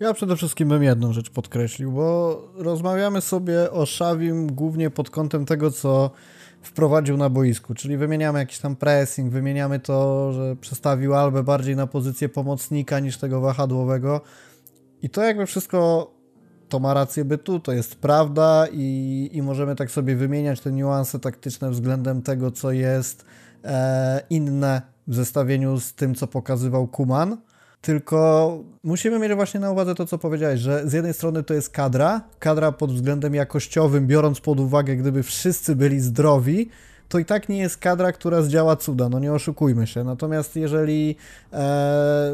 Ja 0.00 0.14
przede 0.14 0.36
wszystkim 0.36 0.68
bym 0.68 0.82
jedną 0.82 1.12
rzecz 1.12 1.30
podkreślił, 1.30 1.92
bo 1.92 2.38
rozmawiamy 2.54 3.20
sobie 3.20 3.70
o 3.70 3.86
Szawim 3.86 4.46
głównie 4.52 4.90
pod 4.90 5.10
kątem 5.10 5.46
tego, 5.46 5.70
co 5.70 6.10
wprowadził 6.62 7.16
na 7.16 7.30
boisku, 7.30 7.74
czyli 7.74 7.96
wymieniamy 7.96 8.38
jakiś 8.38 8.58
tam 8.58 8.76
pressing, 8.76 9.32
wymieniamy 9.32 9.80
to, 9.80 10.32
że 10.32 10.56
przestawił 10.56 11.14
Albę 11.14 11.42
bardziej 11.42 11.76
na 11.76 11.86
pozycję 11.86 12.28
pomocnika 12.28 13.00
niż 13.00 13.18
tego 13.18 13.40
wahadłowego 13.40 14.20
i 15.02 15.10
to 15.10 15.22
jakby 15.22 15.46
wszystko 15.46 16.10
to 16.72 16.80
ma 16.80 16.94
rację 16.94 17.24
bytu, 17.24 17.60
to 17.60 17.72
jest 17.72 17.94
prawda 17.94 18.66
i, 18.72 19.30
i 19.32 19.42
możemy 19.42 19.76
tak 19.76 19.90
sobie 19.90 20.16
wymieniać 20.16 20.60
te 20.60 20.72
niuanse 20.72 21.18
taktyczne 21.18 21.70
względem 21.70 22.22
tego, 22.22 22.50
co 22.50 22.72
jest 22.72 23.24
e, 23.64 24.22
inne 24.30 24.82
w 25.06 25.14
zestawieniu 25.14 25.80
z 25.80 25.94
tym, 25.94 26.14
co 26.14 26.26
pokazywał 26.26 26.86
Kuman. 26.86 27.36
Tylko 27.80 28.58
musimy 28.84 29.18
mieć 29.18 29.34
właśnie 29.34 29.60
na 29.60 29.70
uwadze 29.70 29.94
to, 29.94 30.06
co 30.06 30.18
powiedziałeś, 30.18 30.60
że 30.60 30.88
z 30.88 30.92
jednej 30.92 31.14
strony 31.14 31.42
to 31.42 31.54
jest 31.54 31.70
kadra, 31.70 32.20
kadra 32.38 32.72
pod 32.72 32.92
względem 32.92 33.34
jakościowym, 33.34 34.06
biorąc 34.06 34.40
pod 34.40 34.60
uwagę, 34.60 34.96
gdyby 34.96 35.22
wszyscy 35.22 35.76
byli 35.76 36.00
zdrowi, 36.00 36.68
to 37.08 37.18
i 37.18 37.24
tak 37.24 37.48
nie 37.48 37.58
jest 37.58 37.76
kadra, 37.76 38.12
która 38.12 38.42
zdziała 38.42 38.76
cuda, 38.76 39.08
no 39.08 39.18
nie 39.18 39.32
oszukujmy 39.32 39.86
się. 39.86 40.04
Natomiast 40.04 40.56
jeżeli 40.56 41.16
e, 41.52 42.32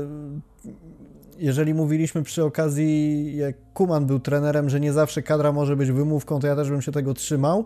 jeżeli 1.38 1.74
mówiliśmy 1.74 2.22
przy 2.22 2.44
okazji, 2.44 3.36
jak 3.36 3.56
Kuman 3.74 4.06
był 4.06 4.20
trenerem, 4.20 4.70
że 4.70 4.80
nie 4.80 4.92
zawsze 4.92 5.22
kadra 5.22 5.52
może 5.52 5.76
być 5.76 5.90
wymówką, 5.90 6.40
to 6.40 6.46
ja 6.46 6.56
też 6.56 6.70
bym 6.70 6.82
się 6.82 6.92
tego 6.92 7.14
trzymał. 7.14 7.64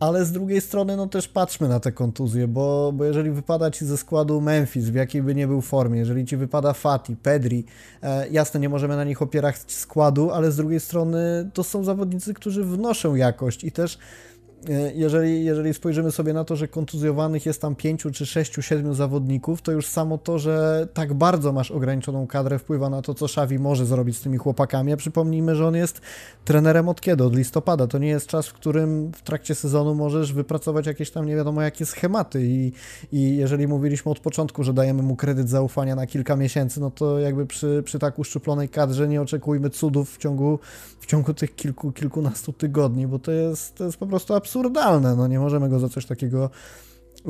Ale 0.00 0.24
z 0.24 0.32
drugiej 0.32 0.60
strony 0.60 0.96
no 0.96 1.06
też 1.06 1.28
patrzmy 1.28 1.68
na 1.68 1.80
te 1.80 1.92
kontuzje, 1.92 2.48
bo, 2.48 2.92
bo 2.94 3.04
jeżeli 3.04 3.30
wypada 3.30 3.70
Ci 3.70 3.86
ze 3.86 3.96
składu 3.96 4.40
Memphis, 4.40 4.84
w 4.84 4.94
jakiej 4.94 5.22
by 5.22 5.34
nie 5.34 5.46
był 5.46 5.60
formie, 5.60 5.98
jeżeli 5.98 6.24
Ci 6.24 6.36
wypada 6.36 6.72
Fati, 6.72 7.16
Pedri, 7.16 7.64
e, 8.02 8.28
jasne, 8.28 8.60
nie 8.60 8.68
możemy 8.68 8.96
na 8.96 9.04
nich 9.04 9.22
opierać 9.22 9.56
składu, 9.66 10.30
ale 10.30 10.52
z 10.52 10.56
drugiej 10.56 10.80
strony 10.80 11.50
to 11.54 11.64
są 11.64 11.84
zawodnicy, 11.84 12.34
którzy 12.34 12.64
wnoszą 12.64 13.14
jakość 13.14 13.64
i 13.64 13.72
też 13.72 13.98
jeżeli, 14.94 15.44
jeżeli 15.44 15.74
spojrzymy 15.74 16.12
sobie 16.12 16.32
na 16.32 16.44
to, 16.44 16.56
że 16.56 16.68
kontuzjowanych 16.68 17.46
jest 17.46 17.60
tam 17.60 17.74
pięciu 17.74 18.10
czy 18.10 18.26
sześciu, 18.26 18.62
siedmiu 18.62 18.94
zawodników, 18.94 19.62
to 19.62 19.72
już 19.72 19.86
samo 19.86 20.18
to, 20.18 20.38
że 20.38 20.88
tak 20.94 21.14
bardzo 21.14 21.52
masz 21.52 21.70
ograniczoną 21.70 22.26
kadrę 22.26 22.58
wpływa 22.58 22.90
na 22.90 23.02
to, 23.02 23.14
co 23.14 23.24
Xavi 23.24 23.58
może 23.58 23.86
zrobić 23.86 24.16
z 24.16 24.20
tymi 24.20 24.38
chłopakami. 24.38 24.92
A 24.92 24.96
przypomnijmy, 24.96 25.56
że 25.56 25.66
on 25.66 25.74
jest 25.74 26.00
trenerem 26.44 26.88
od 26.88 27.00
kiedy? 27.00 27.24
Od 27.24 27.36
listopada. 27.36 27.86
To 27.86 27.98
nie 27.98 28.08
jest 28.08 28.26
czas, 28.26 28.46
w 28.46 28.52
którym 28.52 29.12
w 29.12 29.22
trakcie 29.22 29.54
sezonu 29.54 29.94
możesz 29.94 30.32
wypracować 30.32 30.86
jakieś 30.86 31.10
tam 31.10 31.26
nie 31.26 31.36
wiadomo 31.36 31.62
jakie 31.62 31.86
schematy 31.86 32.46
i, 32.46 32.72
i 33.12 33.36
jeżeli 33.36 33.66
mówiliśmy 33.68 34.12
od 34.12 34.20
początku, 34.20 34.62
że 34.62 34.72
dajemy 34.72 35.02
mu 35.02 35.16
kredyt 35.16 35.48
zaufania 35.48 35.94
na 35.96 36.06
kilka 36.06 36.36
miesięcy, 36.36 36.80
no 36.80 36.90
to 36.90 37.18
jakby 37.18 37.46
przy, 37.46 37.82
przy 37.84 37.98
tak 37.98 38.18
uszczuplonej 38.18 38.68
kadrze 38.68 39.08
nie 39.08 39.22
oczekujmy 39.22 39.70
cudów 39.70 40.14
w 40.14 40.18
ciągu, 40.18 40.58
w 41.00 41.06
ciągu 41.06 41.34
tych 41.34 41.56
kilku, 41.56 41.92
kilkunastu 41.92 42.52
tygodni, 42.52 43.06
bo 43.06 43.18
to 43.18 43.32
jest, 43.32 43.74
to 43.74 43.84
jest 43.84 43.96
po 43.96 44.06
prostu 44.06 44.34
absurdalne. 44.34 44.55
No 45.16 45.28
nie 45.28 45.38
możemy 45.38 45.68
go 45.68 45.78
za 45.78 45.88
coś 45.88 46.06
takiego 46.06 46.50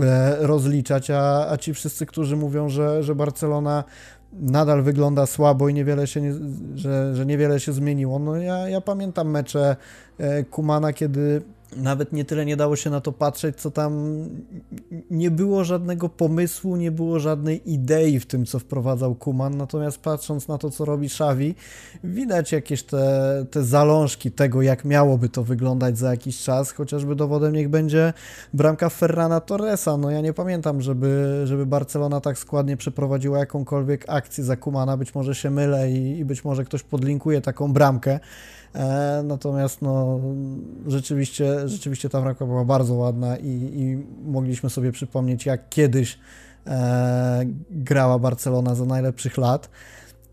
e, 0.03 0.37
rozliczać, 0.47 1.11
a, 1.11 1.51
a 1.51 1.57
ci 1.57 1.74
wszyscy, 1.74 2.07
którzy 2.07 2.37
mówią, 2.37 2.68
że, 2.68 3.03
że 3.03 3.14
Barcelona 3.14 3.85
nadal 4.33 4.83
wygląda 4.83 5.27
słabo 5.27 5.68
i 5.68 5.74
niewiele 5.74 6.07
się, 6.07 6.20
nie, 6.20 6.35
że, 6.74 7.16
że 7.16 7.27
niewiele 7.27 7.61
się 7.61 7.72
zmieniło. 7.72 8.18
No 8.18 8.37
ja, 8.37 8.68
ja 8.68 8.81
pamiętam 8.81 9.31
mecze 9.31 9.77
e, 10.18 10.45
Kumana, 10.45 10.93
kiedy 10.93 11.43
nawet 11.77 12.12
nie 12.12 12.25
tyle 12.25 12.47
nie 12.47 12.57
dało 12.57 12.77
się 12.77 12.91
na 12.91 13.01
to 13.01 13.12
patrzeć, 13.12 13.57
co 13.57 13.71
tam 13.71 14.25
nie 15.11 15.31
było 15.31 15.64
żadnego 15.64 16.09
pomysłu, 16.09 16.77
nie 16.77 16.91
było 16.91 17.21
żadnej 17.21 17.73
idei 17.73 18.21
w 18.21 18.27
tym, 18.27 18.47
co 18.47 18.59
wprowadzał 18.59 19.14
Kuman. 19.14 19.57
Natomiast 19.57 19.99
patrząc 19.99 20.49
na 20.49 20.59
to, 20.59 20.71
co 20.71 20.85
robi 20.85 21.07
Xavi, 21.07 21.55
widać 22.05 22.53
jakieś 22.53 22.83
te, 22.83 23.47
te 23.51 23.64
zalążki 23.64 24.31
tego, 24.31 24.62
jak 24.62 24.85
miałoby 24.85 25.29
to 25.29 25.45
wyglądać 25.45 25.99
za 25.99 26.11
jakiś 26.11 26.43
czas. 26.43 26.73
Chociażby 26.73 27.17
dowodem 27.17 27.53
niech 27.53 27.69
będzie 27.69 28.12
bramka 28.55 28.89
Ferrana 28.89 29.41
Torresa. 29.41 29.97
No 29.97 30.11
ja 30.11 30.21
nie 30.21 30.33
pamiętam, 30.33 30.83
żeby, 30.83 31.43
żeby 31.45 31.67
Barcelona 31.67 32.21
tak 32.21 32.39
składnie 32.39 32.77
przeprowadziła 32.77 33.39
jakąkolwiek 33.39 34.05
akcję 34.09 34.45
za 34.45 34.57
Kumana. 34.57 34.97
Być 34.97 35.14
może 35.14 35.35
się 35.35 35.51
mylę 35.51 35.91
i, 35.91 36.19
i 36.19 36.25
być 36.25 36.45
może 36.45 36.64
ktoś 36.64 36.83
podlinkuje 36.83 37.41
taką 37.41 37.73
bramkę. 37.73 38.21
E, 38.77 39.23
natomiast 39.25 39.83
no, 39.83 40.21
rzeczywiście, 40.87 41.56
rzeczywiście 41.65 42.09
ta 42.09 42.21
bramka 42.21 42.47
była 42.47 42.65
bardzo 42.65 42.95
ładna 42.95 43.37
i, 43.37 43.71
i 43.75 44.05
mogliśmy 44.31 44.71
sobie 44.71 44.93
przypomnieć, 44.93 45.47
jak 45.47 45.69
kiedyś 45.69 46.19
e, 46.67 47.45
grała 47.71 48.19
Barcelona 48.19 48.75
za 48.75 48.85
najlepszych 48.85 49.39
lat. 49.39 49.71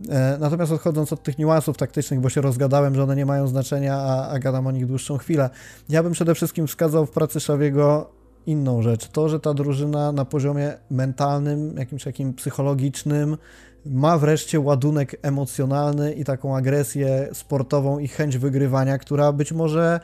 E, 0.09 0.37
natomiast 0.39 0.71
odchodząc 0.71 1.13
od 1.13 1.23
tych 1.23 1.37
niuansów 1.37 1.77
taktycznych, 1.77 2.19
bo 2.19 2.29
się 2.29 2.41
rozgadałem, 2.41 2.95
że 2.95 3.03
one 3.03 3.15
nie 3.15 3.25
mają 3.25 3.47
znaczenia, 3.47 3.95
a, 3.95 4.29
a 4.29 4.39
gadam 4.39 4.67
o 4.67 4.71
nich 4.71 4.85
dłuższą 4.85 5.17
chwilę, 5.17 5.49
ja 5.89 6.03
bym 6.03 6.11
przede 6.13 6.35
wszystkim 6.35 6.67
wskazał 6.67 7.05
w 7.05 7.11
pracy 7.11 7.39
Szawiego 7.39 8.09
inną 8.45 8.81
rzecz. 8.81 9.07
To, 9.07 9.29
że 9.29 9.39
ta 9.39 9.53
drużyna 9.53 10.11
na 10.11 10.25
poziomie 10.25 10.73
mentalnym, 10.91 11.77
jakimś 11.77 12.03
takim 12.03 12.33
psychologicznym, 12.33 13.37
ma 13.85 14.17
wreszcie 14.17 14.59
ładunek 14.59 15.15
emocjonalny 15.21 16.13
i 16.13 16.23
taką 16.23 16.55
agresję 16.57 17.27
sportową 17.33 17.99
i 17.99 18.07
chęć 18.07 18.37
wygrywania, 18.37 18.97
która 18.97 19.31
być 19.31 19.51
może 19.51 19.99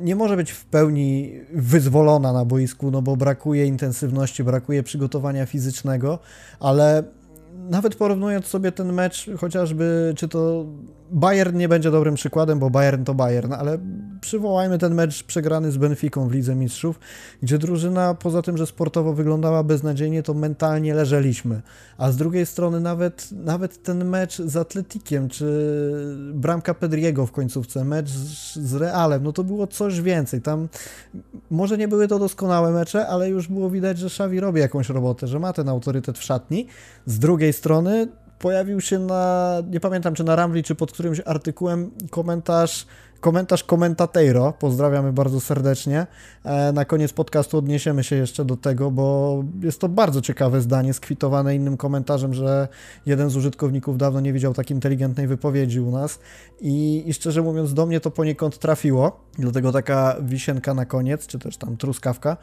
nie 0.00 0.16
może 0.16 0.36
być 0.36 0.50
w 0.50 0.64
pełni 0.64 1.32
wyzwolona 1.52 2.32
na 2.32 2.44
boisku, 2.44 2.90
no 2.90 3.02
bo 3.02 3.16
brakuje 3.16 3.66
intensywności, 3.66 4.44
brakuje 4.44 4.82
przygotowania 4.82 5.46
fizycznego, 5.46 6.18
ale 6.60 7.04
nawet 7.70 7.94
porównując 7.94 8.46
sobie 8.46 8.72
ten 8.72 8.92
mecz, 8.92 9.30
chociażby 9.38 10.14
czy 10.16 10.28
to 10.28 10.66
Bayern 11.10 11.56
nie 11.56 11.68
będzie 11.68 11.90
dobrym 11.90 12.14
przykładem, 12.14 12.58
bo 12.58 12.70
Bayern 12.70 13.04
to 13.04 13.14
Bayern, 13.14 13.52
ale 13.52 13.78
przywołajmy 14.20 14.78
ten 14.78 14.94
mecz 14.94 15.24
przegrany 15.24 15.72
z 15.72 15.76
Benficą 15.76 16.28
w 16.28 16.32
Lidze 16.32 16.54
Mistrzów, 16.54 17.00
gdzie 17.42 17.58
drużyna 17.58 18.14
poza 18.14 18.42
tym, 18.42 18.56
że 18.56 18.66
sportowo 18.66 19.12
wyglądała 19.12 19.62
beznadziejnie, 19.62 20.22
to 20.22 20.34
mentalnie 20.34 20.94
leżeliśmy. 20.94 21.62
A 21.98 22.10
z 22.10 22.16
drugiej 22.16 22.46
strony 22.46 22.80
nawet, 22.80 23.28
nawet 23.32 23.82
ten 23.82 24.04
mecz 24.04 24.38
z 24.38 24.56
Atletikiem, 24.56 25.28
czy 25.28 25.46
bramka 26.34 26.74
Pedriego 26.74 27.26
w 27.26 27.32
końcówce, 27.32 27.84
mecz 27.84 28.08
z, 28.08 28.56
z 28.56 28.74
Realem, 28.74 29.22
no 29.22 29.32
to 29.32 29.44
było 29.44 29.66
coś 29.66 30.00
więcej. 30.00 30.42
Tam 30.42 30.68
może 31.50 31.78
nie 31.78 31.88
były 31.88 32.08
to 32.08 32.18
doskonałe 32.18 32.72
mecze, 32.72 33.06
ale 33.06 33.28
już 33.28 33.48
było 33.48 33.70
widać, 33.70 33.98
że 33.98 34.06
Xavi 34.06 34.40
robi 34.40 34.60
jakąś 34.60 34.88
robotę, 34.88 35.26
że 35.26 35.38
ma 35.38 35.52
ten 35.52 35.68
autorytet 35.68 36.18
w 36.18 36.22
szatni. 36.22 36.66
Z 37.06 37.18
drugiej 37.18 37.52
strony 37.52 38.08
pojawił 38.38 38.80
się 38.80 38.98
na, 38.98 39.54
nie 39.70 39.80
pamiętam 39.80 40.14
czy 40.14 40.24
na 40.24 40.36
Ramli, 40.36 40.62
czy 40.62 40.74
pod 40.74 40.92
którymś 40.92 41.20
artykułem 41.24 41.90
komentarz 42.10 42.86
komentarz 43.20 43.64
komentateiro, 43.64 44.52
pozdrawiamy 44.52 45.12
bardzo 45.12 45.40
serdecznie. 45.40 46.06
E, 46.44 46.72
na 46.72 46.84
koniec 46.84 47.12
podcastu 47.12 47.58
odniesiemy 47.58 48.04
się 48.04 48.16
jeszcze 48.16 48.44
do 48.44 48.56
tego, 48.56 48.90
bo 48.90 49.44
jest 49.62 49.80
to 49.80 49.88
bardzo 49.88 50.20
ciekawe 50.20 50.60
zdanie, 50.60 50.94
skwitowane 50.94 51.54
innym 51.54 51.76
komentarzem, 51.76 52.34
że 52.34 52.68
jeden 53.06 53.30
z 53.30 53.36
użytkowników 53.36 53.98
dawno 53.98 54.20
nie 54.20 54.32
widział 54.32 54.54
tak 54.54 54.70
inteligentnej 54.70 55.26
wypowiedzi 55.26 55.80
u 55.80 55.90
nas 55.90 56.18
i, 56.60 57.04
i 57.06 57.14
szczerze 57.14 57.42
mówiąc 57.42 57.74
do 57.74 57.86
mnie 57.86 58.00
to 58.00 58.10
poniekąd 58.10 58.58
trafiło, 58.58 59.20
dlatego 59.38 59.72
taka 59.72 60.16
wisienka 60.22 60.74
na 60.74 60.84
koniec, 60.84 61.26
czy 61.26 61.38
też 61.38 61.56
tam 61.56 61.76
truskawka. 61.76 62.36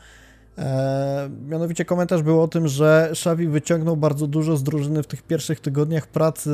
E, 0.58 1.30
mianowicie 1.48 1.86
komentarz 1.86 2.22
był 2.22 2.42
o 2.42 2.48
tym, 2.48 2.68
że 2.68 3.08
Xavi 3.12 3.48
wyciągnął 3.48 3.98
bardzo 3.98 4.28
dużo 4.28 4.58
z 4.58 4.64
drużyny 4.64 5.04
w 5.04 5.08
tych 5.08 5.22
pierwszych 5.22 5.60
tygodniach 5.60 6.08
pracy 6.08 6.52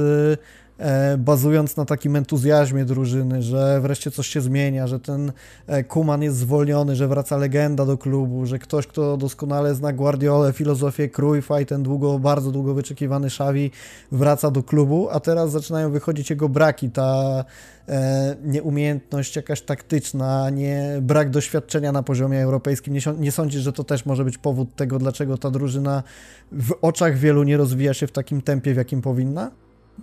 bazując 1.18 1.78
na 1.78 1.86
takim 1.86 2.16
entuzjazmie 2.16 2.86
drużyny, 2.86 3.42
że 3.42 3.82
wreszcie 3.82 4.12
coś 4.12 4.28
się 4.28 4.42
zmienia, 4.42 4.88
że 4.88 5.00
ten 5.00 5.32
e, 5.68 5.84
Kuman 5.84 6.22
jest 6.22 6.38
zwolniony, 6.38 6.96
że 6.96 7.08
wraca 7.08 7.38
legenda 7.38 7.86
do 7.86 7.98
klubu, 7.98 8.46
że 8.46 8.60
ktoś, 8.60 8.88
kto 8.88 9.18
doskonale 9.18 9.76
zna 9.76 9.94
Guardiolę, 9.94 10.54
filozofię 10.54 11.10
Cruyffa 11.10 11.62
i 11.62 11.66
ten 11.66 11.84
długo, 11.84 12.20
bardzo 12.20 12.52
długo 12.52 12.74
wyczekiwany 12.74 13.28
Xavi 13.28 13.72
wraca 14.12 14.52
do 14.52 14.64
klubu, 14.64 15.08
a 15.12 15.20
teraz 15.20 15.52
zaczynają 15.52 15.92
wychodzić 15.92 16.30
jego 16.30 16.50
braki, 16.50 16.90
ta 16.90 17.46
e, 17.88 18.36
nieumiejętność 18.44 19.36
jakaś 19.36 19.62
taktyczna, 19.62 20.50
nie 20.50 20.98
brak 21.02 21.30
doświadczenia 21.30 21.92
na 21.92 22.04
poziomie 22.04 22.44
europejskim. 22.44 22.94
Nie, 22.94 23.02
nie 23.18 23.32
sądzisz, 23.32 23.62
że 23.62 23.74
to 23.74 23.84
też 23.84 24.06
może 24.06 24.26
być 24.26 24.38
powód 24.38 24.76
tego, 24.76 25.00
dlaczego 25.00 25.38
ta 25.38 25.52
drużyna 25.52 26.04
w 26.52 26.74
oczach 26.82 27.18
wielu 27.18 27.44
nie 27.44 27.58
rozwija 27.58 27.94
się 27.94 28.08
w 28.08 28.12
takim 28.12 28.42
tempie, 28.42 28.74
w 28.74 28.78
jakim 28.78 29.02
powinna? 29.02 29.52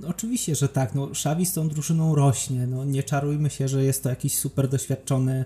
No, 0.01 0.09
oczywiście, 0.09 0.55
że 0.55 0.68
tak. 0.68 0.94
No, 0.94 1.09
z 1.44 1.53
tą 1.53 1.68
drużyną 1.68 2.14
rośnie. 2.14 2.66
No, 2.66 2.84
nie 2.84 3.03
czarujmy 3.03 3.51
się, 3.51 3.68
że 3.68 3.84
jest 3.84 4.03
to 4.03 4.09
jakiś 4.09 4.38
super 4.38 4.68
doświadczony 4.68 5.44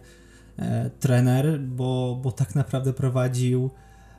e, 0.59 0.90
trener, 1.01 1.61
bo, 1.61 2.20
bo 2.22 2.32
tak 2.32 2.55
naprawdę 2.55 2.92
prowadził 2.92 3.70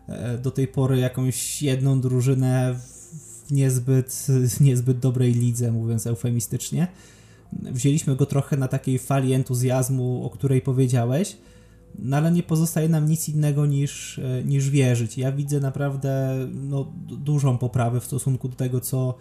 e, 0.08 0.38
do 0.38 0.52
tej 0.52 0.68
pory 0.68 0.98
jakąś 0.98 1.62
jedną 1.62 2.02
drużynę 2.02 2.76
w 2.76 3.52
niezbyt, 3.52 4.28
niezbyt 4.60 5.00
dobrej 5.00 5.34
lidze, 5.34 5.72
mówiąc 5.72 6.08
eufemistycznie. 6.08 6.88
Wzięliśmy 7.54 8.16
go 8.16 8.26
trochę 8.26 8.58
na 8.58 8.68
takiej 8.68 9.00
fali 9.00 9.34
entuzjazmu, 9.34 10.26
o 10.26 10.30
której 10.30 10.62
powiedziałeś, 10.62 11.38
no 12.00 12.18
ale 12.18 12.32
nie 12.32 12.44
pozostaje 12.44 12.90
nam 12.90 13.10
nic 13.10 13.30
innego 13.30 13.66
niż, 13.66 14.20
e, 14.20 14.44
niż 14.44 14.70
wierzyć. 14.70 15.18
Ja 15.18 15.32
widzę 15.32 15.60
naprawdę 15.60 16.36
no, 16.54 16.94
dużą 17.08 17.58
poprawę 17.58 18.00
w 18.00 18.06
stosunku 18.06 18.50
do 18.50 18.56
tego, 18.56 18.82
co 18.82 19.18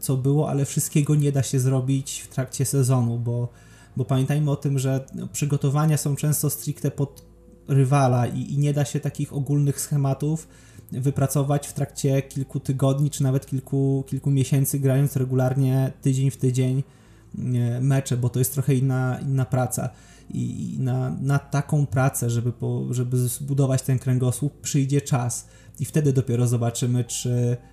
co 0.00 0.16
było, 0.16 0.50
ale 0.50 0.64
wszystkiego 0.64 1.14
nie 1.14 1.32
da 1.32 1.42
się 1.42 1.60
zrobić 1.60 2.20
w 2.20 2.28
trakcie 2.28 2.64
sezonu, 2.64 3.18
bo, 3.18 3.48
bo 3.96 4.04
pamiętajmy 4.04 4.50
o 4.50 4.56
tym, 4.56 4.78
że 4.78 5.04
przygotowania 5.32 5.96
są 5.96 6.16
często 6.16 6.50
stricte 6.50 6.90
pod 6.90 7.24
rywala 7.68 8.26
i, 8.26 8.52
i 8.52 8.58
nie 8.58 8.72
da 8.72 8.84
się 8.84 9.00
takich 9.00 9.32
ogólnych 9.32 9.80
schematów 9.80 10.48
wypracować 10.92 11.68
w 11.68 11.72
trakcie 11.72 12.22
kilku 12.22 12.60
tygodni, 12.60 13.10
czy 13.10 13.22
nawet 13.22 13.46
kilku, 13.46 14.04
kilku 14.06 14.30
miesięcy, 14.30 14.78
grając 14.78 15.16
regularnie 15.16 15.92
tydzień 16.02 16.30
w 16.30 16.36
tydzień 16.36 16.82
mecze, 17.80 18.16
bo 18.16 18.28
to 18.28 18.38
jest 18.38 18.52
trochę 18.52 18.74
inna, 18.74 19.18
inna 19.22 19.44
praca. 19.44 19.90
I 20.34 20.76
na, 20.78 21.10
na 21.20 21.38
taką 21.38 21.86
pracę, 21.86 22.30
żeby, 22.30 22.52
po, 22.52 22.86
żeby 22.90 23.16
zbudować 23.16 23.82
ten 23.82 23.98
kręgosłup, 23.98 24.60
przyjdzie 24.60 25.00
czas. 25.00 25.48
I 25.80 25.84
wtedy 25.84 26.12
dopiero 26.12 26.46
zobaczymy, 26.46 27.04
czy, 27.04 27.30
E, 27.30 27.71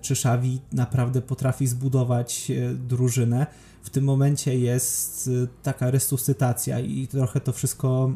czy 0.00 0.14
Xavi 0.14 0.60
naprawdę 0.72 1.22
potrafi 1.22 1.66
zbudować 1.66 2.50
e, 2.50 2.74
drużynę. 2.74 3.46
W 3.82 3.90
tym 3.90 4.04
momencie 4.04 4.58
jest 4.58 5.30
e, 5.44 5.46
taka 5.62 5.90
resuscytacja 5.90 6.80
i 6.80 7.06
trochę 7.06 7.40
to 7.40 7.52
wszystko 7.52 8.12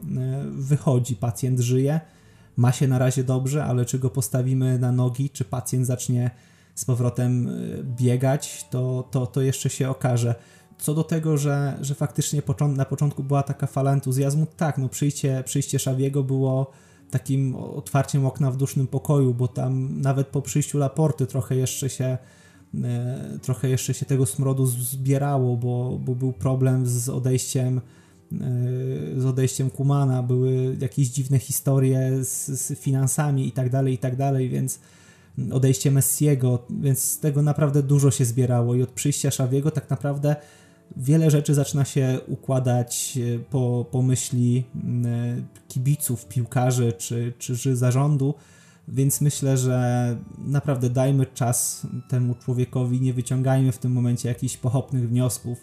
wychodzi. 0.51 1.17
Pacjent 1.17 1.61
żyje, 1.61 2.01
ma 2.57 2.73
się 2.73 2.89
na 2.89 2.99
razie 2.99 3.25
dobrze, 3.25 3.65
ale 3.65 3.85
czy 3.85 3.99
go 3.99 4.11
postawimy 4.11 4.79
na 4.79 4.93
nogi, 4.93 5.31
czy 5.31 5.45
pacjent 5.45 5.87
zacznie 5.87 6.31
z 6.75 6.85
powrotem 6.85 7.51
biegać, 7.85 8.67
to, 8.71 9.09
to, 9.11 9.27
to 9.27 9.41
jeszcze 9.41 9.71
się 9.71 9.91
okaże. 9.91 10.35
Co 10.79 10.95
do 10.95 11.05
tego, 11.05 11.39
że, 11.39 11.79
że 11.81 11.95
faktycznie 11.95 12.43
na 12.69 12.85
początku 12.85 13.23
była 13.23 13.43
taka 13.43 13.67
fala 13.67 13.93
entuzjazmu, 13.93 14.47
tak, 14.57 14.79
no 14.79 14.89
przyjście, 14.89 15.43
przyjście 15.47 15.79
Szawiego 15.79 16.23
było 16.23 16.71
takim 17.15 17.57
otwarciem 17.57 18.27
okna 18.27 18.51
w 18.51 18.57
dusznym 18.57 18.87
pokoju, 18.87 19.35
bo 19.35 19.49
tam 19.49 20.01
nawet 20.01 20.27
po 20.27 20.43
przyjściu 20.43 20.79
Laporty 20.79 21.27
trochę 21.27 21.57
jeszcze 21.57 21.91
się 21.91 22.19
e, 22.85 23.39
trochę 23.43 23.69
jeszcze 23.69 23.95
się 23.95 24.07
tego 24.07 24.27
smrodu 24.27 24.67
zbierało, 24.67 25.57
bo, 25.57 25.99
bo 26.05 26.15
był 26.15 26.33
problem 26.33 26.87
z 26.87 27.09
odejściem 27.09 27.81
z 29.17 29.25
odejściem 29.25 29.71
Kumana, 29.71 30.23
były 30.23 30.77
jakieś 30.81 31.09
dziwne 31.09 31.39
historie 31.39 32.25
z, 32.25 32.47
z 32.47 32.79
finansami 32.79 33.49
i 33.49 33.53
tak 33.53 33.71
dalej, 33.71 33.95
i 33.95 33.99
tak 33.99 34.17
dalej, 34.17 34.49
więc 34.49 34.81
odejście 35.53 35.91
Messiego, 35.91 36.67
więc 36.71 36.99
z 36.99 37.21
tego 37.21 37.43
naprawdę 37.43 37.83
dużo 37.83 38.11
się 38.11 38.25
zbierało 38.25 38.75
i 38.75 38.83
od 38.83 38.91
przyjścia 38.91 39.31
Szawiego 39.31 39.71
tak 39.71 39.91
naprawdę 39.91 40.37
wiele 40.97 41.31
rzeczy 41.31 41.55
zaczyna 41.55 41.85
się 41.85 42.21
układać 42.27 43.19
e, 43.19 43.39
po, 43.39 43.87
po 43.91 44.03
myśli 44.03 44.65
kibiców, 45.69 46.27
piłkarzy 46.27 46.93
czy, 46.93 47.33
czy 47.39 47.77
zarządu, 47.77 48.35
więc 48.89 49.21
myślę, 49.21 49.57
że 49.57 50.17
naprawdę 50.39 50.91
dajmy 50.91 51.27
czas 51.27 51.87
temu 52.09 52.35
człowiekowi, 52.35 53.01
nie 53.01 53.15
wyciągajmy 53.15 53.73
w 53.73 53.79
tym 53.79 53.93
momencie 53.93 54.29
jakichś 54.29 54.57
pochopnych 54.57 55.09
wniosków, 55.09 55.59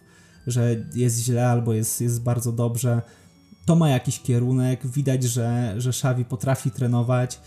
że 0.48 0.76
jest 0.96 1.20
źle 1.20 1.50
albo 1.50 1.74
jest, 1.74 2.02
jest 2.02 2.24
bardzo 2.24 2.52
dobrze. 2.52 3.02
To 3.66 3.76
ma 3.76 3.90
jakiś 3.90 4.20
kierunek, 4.20 4.88
widać, 4.88 5.24
że, 5.24 5.74
że 5.78 5.94
Szawi 5.94 6.26
potrafi 6.26 6.72
trenować 6.72 7.40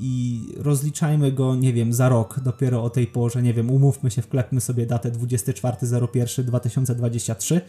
i 0.00 0.44
rozliczajmy 0.56 1.32
go, 1.32 1.56
nie 1.56 1.72
wiem, 1.72 1.92
za 1.92 2.08
rok 2.08 2.40
dopiero 2.40 2.84
o 2.84 2.90
tej 2.90 3.06
porze, 3.06 3.42
nie 3.42 3.54
wiem, 3.54 3.70
umówmy 3.70 4.10
się, 4.10 4.22
wklepmy 4.22 4.60
sobie 4.60 4.86
datę 4.86 5.10
24.01.2023. 5.10 7.60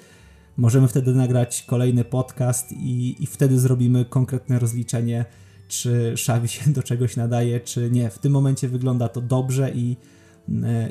Możemy 0.57 0.87
wtedy 0.87 1.15
nagrać 1.15 1.63
kolejny 1.63 2.03
podcast 2.03 2.71
i, 2.71 3.23
i 3.23 3.25
wtedy 3.25 3.59
zrobimy 3.59 4.05
konkretne 4.05 4.59
rozliczenie, 4.59 5.25
czy 5.67 6.13
Szawi 6.17 6.47
się 6.47 6.71
do 6.71 6.83
czegoś 6.83 7.15
nadaje, 7.15 7.59
czy 7.59 7.91
nie. 7.91 8.09
W 8.09 8.19
tym 8.19 8.31
momencie 8.31 8.67
wygląda 8.67 9.09
to 9.09 9.21
dobrze 9.21 9.71
i, 9.71 9.97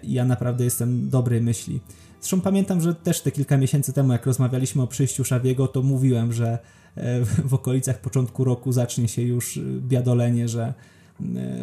i 0.02 0.12
ja 0.12 0.24
naprawdę 0.24 0.64
jestem 0.64 1.08
dobrej 1.08 1.40
myśli. 1.40 1.80
Zresztą 2.20 2.40
pamiętam, 2.40 2.80
że 2.80 2.94
też 2.94 3.20
te 3.20 3.30
kilka 3.30 3.56
miesięcy 3.56 3.92
temu, 3.92 4.12
jak 4.12 4.26
rozmawialiśmy 4.26 4.82
o 4.82 4.86
przyjściu 4.86 5.24
Szawiego, 5.24 5.68
to 5.68 5.82
mówiłem, 5.82 6.32
że 6.32 6.58
e, 6.94 7.24
w 7.24 7.54
okolicach 7.54 8.00
początku 8.00 8.44
roku 8.44 8.72
zacznie 8.72 9.08
się 9.08 9.22
już 9.22 9.60
biadolenie, 9.80 10.48
że, 10.48 10.62
e, 10.62 10.74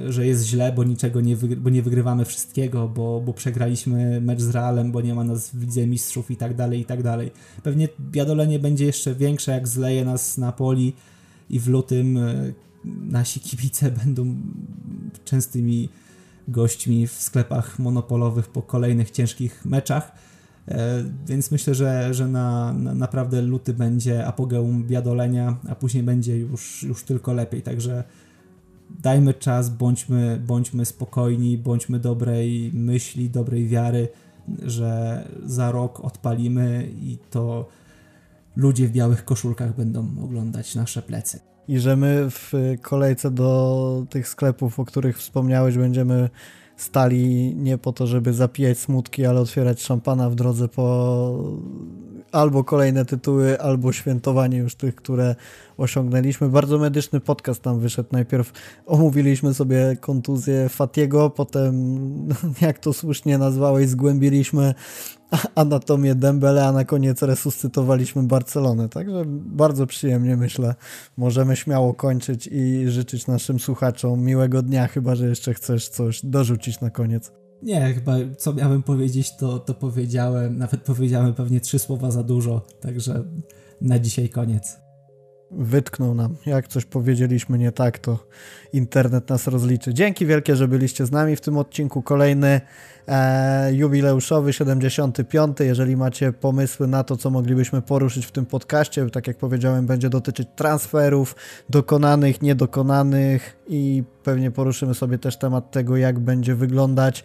że 0.10 0.28
jest 0.28 0.46
źle, 0.46 0.74
bo 0.74 0.84
niczego 0.84 1.22
nie, 1.22 1.38
bo 1.38 1.70
nie 1.70 1.82
wygrywamy 1.82 2.26
wszystkiego, 2.26 2.88
bo, 2.88 3.22
bo 3.26 3.34
przegraliśmy 3.34 4.22
mecz 4.22 4.42
z 4.42 4.50
Realem, 4.50 4.92
bo 4.92 5.02
nie 5.02 5.16
ma 5.16 5.24
nas 5.24 5.50
w 5.50 5.62
Lidze 5.62 5.88
Mistrzów 5.88 6.32
i 6.32 6.38
tak 6.38 6.56
dalej, 6.56 6.80
i 6.80 6.86
tak 6.86 7.04
dalej. 7.04 7.32
Pewnie 7.64 7.90
biadolenie 8.00 8.60
będzie 8.60 8.86
jeszcze 8.86 9.16
większe, 9.16 9.52
jak 9.52 9.68
zleje 9.68 10.06
nas 10.06 10.38
na 10.38 10.52
poli 10.52 10.94
i 11.50 11.60
w 11.60 11.68
lutym 11.68 12.18
e, 12.18 12.54
nasi 12.86 13.40
kibice 13.40 13.92
będą 13.92 14.36
częstymi 15.26 15.90
gośćmi 16.48 17.08
w 17.08 17.12
sklepach 17.12 17.80
monopolowych 17.80 18.48
po 18.48 18.62
kolejnych 18.62 19.12
ciężkich 19.12 19.66
meczach 19.66 20.12
E, 20.68 21.04
więc 21.28 21.52
myślę, 21.52 21.76
że, 21.76 22.14
że 22.14 22.28
na, 22.28 22.74
na, 22.74 22.96
naprawdę 22.96 23.42
luty 23.42 23.74
będzie 23.74 24.26
apogeum 24.26 24.84
biadolenia, 24.84 25.58
a 25.70 25.76
później 25.76 26.04
będzie 26.04 26.38
już, 26.38 26.84
już 26.84 27.04
tylko 27.04 27.34
lepiej. 27.34 27.62
Także 27.62 28.04
dajmy 28.90 29.34
czas, 29.34 29.70
bądźmy, 29.70 30.42
bądźmy 30.48 30.86
spokojni, 30.86 31.58
bądźmy 31.58 32.00
dobrej 32.00 32.72
myśli, 32.74 33.30
dobrej 33.30 33.68
wiary, 33.68 34.08
że 34.62 35.24
za 35.46 35.72
rok 35.72 36.00
odpalimy 36.00 36.90
i 37.02 37.18
to 37.32 37.68
ludzie 38.56 38.88
w 38.88 38.92
białych 38.92 39.26
koszulkach 39.26 39.76
będą 39.76 40.08
oglądać 40.24 40.76
nasze 40.76 41.02
plecy. 41.02 41.40
I 41.68 41.80
że 41.80 41.96
my 41.96 42.26
w 42.30 42.54
kolejce 42.82 43.32
do 43.32 44.06
tych 44.10 44.28
sklepów, 44.28 44.80
o 44.80 44.86
których 44.86 45.18
wspomniałeś, 45.18 45.78
będziemy 45.78 46.30
stali 46.78 47.56
nie 47.56 47.78
po 47.78 47.94
to, 47.94 48.08
żeby 48.08 48.34
zapijać 48.34 48.78
smutki, 48.78 49.26
ale 49.26 49.40
otwierać 49.40 49.82
szampana 49.82 50.30
w 50.30 50.36
drodze 50.36 50.68
po 50.68 51.44
albo 52.32 52.64
kolejne 52.64 53.06
tytuły, 53.06 53.62
albo 53.62 53.94
świętowanie 53.94 54.58
już 54.58 54.76
tych, 54.76 54.96
które 54.96 55.36
osiągnęliśmy. 55.78 56.50
Bardzo 56.50 56.78
medyczny 56.78 57.20
podcast 57.20 57.62
tam 57.62 57.80
wyszedł. 57.80 58.10
Najpierw 58.12 58.52
omówiliśmy 58.86 59.54
sobie 59.54 59.98
kontuzję 60.02 60.70
Fatiego, 60.70 61.30
potem, 61.30 61.74
jak 62.62 62.80
to 62.80 62.94
słusznie 62.94 63.38
nazwałeś, 63.38 63.90
zgłębiliśmy 63.90 64.74
anatomię 65.56 66.16
Dembele, 66.16 66.66
a 66.66 66.72
na 66.72 66.86
koniec 66.86 67.22
resuscytowaliśmy 67.22 68.24
Barcelonę. 68.24 68.90
Także 68.90 69.24
bardzo 69.28 69.88
przyjemnie 69.88 70.38
myślę. 70.38 70.76
Możemy 71.18 71.56
śmiało 71.56 71.94
kończyć 71.94 72.50
i 72.52 72.84
życzyć 72.88 73.28
naszym 73.28 73.60
słuchaczom 73.60 74.22
miłego 74.22 74.62
dnia, 74.62 74.88
chyba 74.88 75.16
że 75.16 75.28
jeszcze 75.28 75.54
chcesz 75.54 75.90
coś 75.90 76.26
dorzucić 76.26 76.82
na 76.82 76.90
koniec. 76.90 77.32
Nie, 77.62 77.94
chyba 77.94 78.14
co 78.38 78.54
miałem 78.54 78.84
powiedzieć, 78.84 79.38
to, 79.38 79.60
to 79.60 79.74
powiedziałem. 79.74 80.58
Nawet 80.58 80.82
powiedziałem 80.82 81.34
pewnie 81.34 81.62
trzy 81.62 81.80
słowa 81.80 82.12
za 82.12 82.24
dużo, 82.24 82.66
także 82.82 83.24
na 83.82 84.00
dzisiaj 84.00 84.30
koniec. 84.30 84.87
Wytknął 85.52 86.16
nam. 86.16 86.36
Jak 86.46 86.68
coś 86.68 86.86
powiedzieliśmy 86.86 87.58
nie 87.58 87.72
tak, 87.72 88.00
to 88.00 88.20
internet 88.74 89.30
nas 89.30 89.48
rozliczy. 89.48 89.94
Dzięki 89.94 90.26
wielkie, 90.26 90.56
że 90.56 90.68
byliście 90.68 91.06
z 91.06 91.12
nami 91.12 91.36
w 91.36 91.42
tym 91.42 91.58
odcinku. 91.58 92.02
Kolejny 92.02 92.62
e, 93.08 93.74
jubileuszowy, 93.74 94.54
75. 94.54 95.58
Jeżeli 95.60 95.98
macie 95.98 96.34
pomysły 96.34 96.88
na 96.88 97.04
to, 97.04 97.18
co 97.18 97.30
moglibyśmy 97.30 97.82
poruszyć 97.82 98.26
w 98.26 98.32
tym 98.32 98.46
podcaście, 98.46 99.10
tak 99.10 99.28
jak 99.28 99.38
powiedziałem, 99.38 99.86
będzie 99.86 100.10
dotyczyć 100.10 100.48
transferów 100.56 101.36
dokonanych, 101.70 102.42
niedokonanych 102.42 103.58
i 103.68 104.04
pewnie 104.24 104.52
poruszymy 104.52 104.94
sobie 104.94 105.18
też 105.18 105.38
temat 105.38 105.72
tego, 105.72 105.98
jak 105.98 106.20
będzie 106.20 106.56
wyglądać 106.56 107.24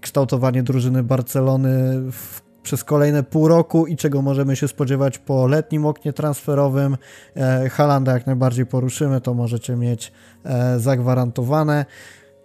kształtowanie 0.00 0.62
drużyny 0.62 1.02
Barcelony 1.02 2.02
w 2.12 2.43
przez 2.64 2.84
kolejne 2.84 3.22
pół 3.22 3.48
roku 3.48 3.86
i 3.86 3.96
czego 3.96 4.22
możemy 4.22 4.56
się 4.56 4.68
spodziewać 4.68 5.18
po 5.18 5.46
letnim 5.46 5.86
oknie 5.86 6.12
transferowym. 6.12 6.96
E, 7.36 7.68
Halanda 7.68 8.12
jak 8.12 8.26
najbardziej 8.26 8.66
poruszymy, 8.66 9.20
to 9.20 9.34
możecie 9.34 9.76
mieć 9.76 10.12
e, 10.44 10.80
zagwarantowane. 10.80 11.86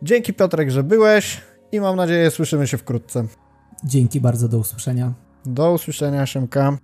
Dzięki 0.01 0.33
Piotrek, 0.33 0.69
że 0.69 0.83
byłeś 0.83 1.41
i 1.71 1.79
mam 1.79 1.95
nadzieję 1.95 2.31
słyszymy 2.31 2.67
się 2.67 2.77
wkrótce. 2.77 3.23
Dzięki 3.83 4.21
bardzo, 4.21 4.47
do 4.47 4.57
usłyszenia. 4.57 5.13
Do 5.45 5.71
usłyszenia, 5.71 6.25
Siemka. 6.25 6.77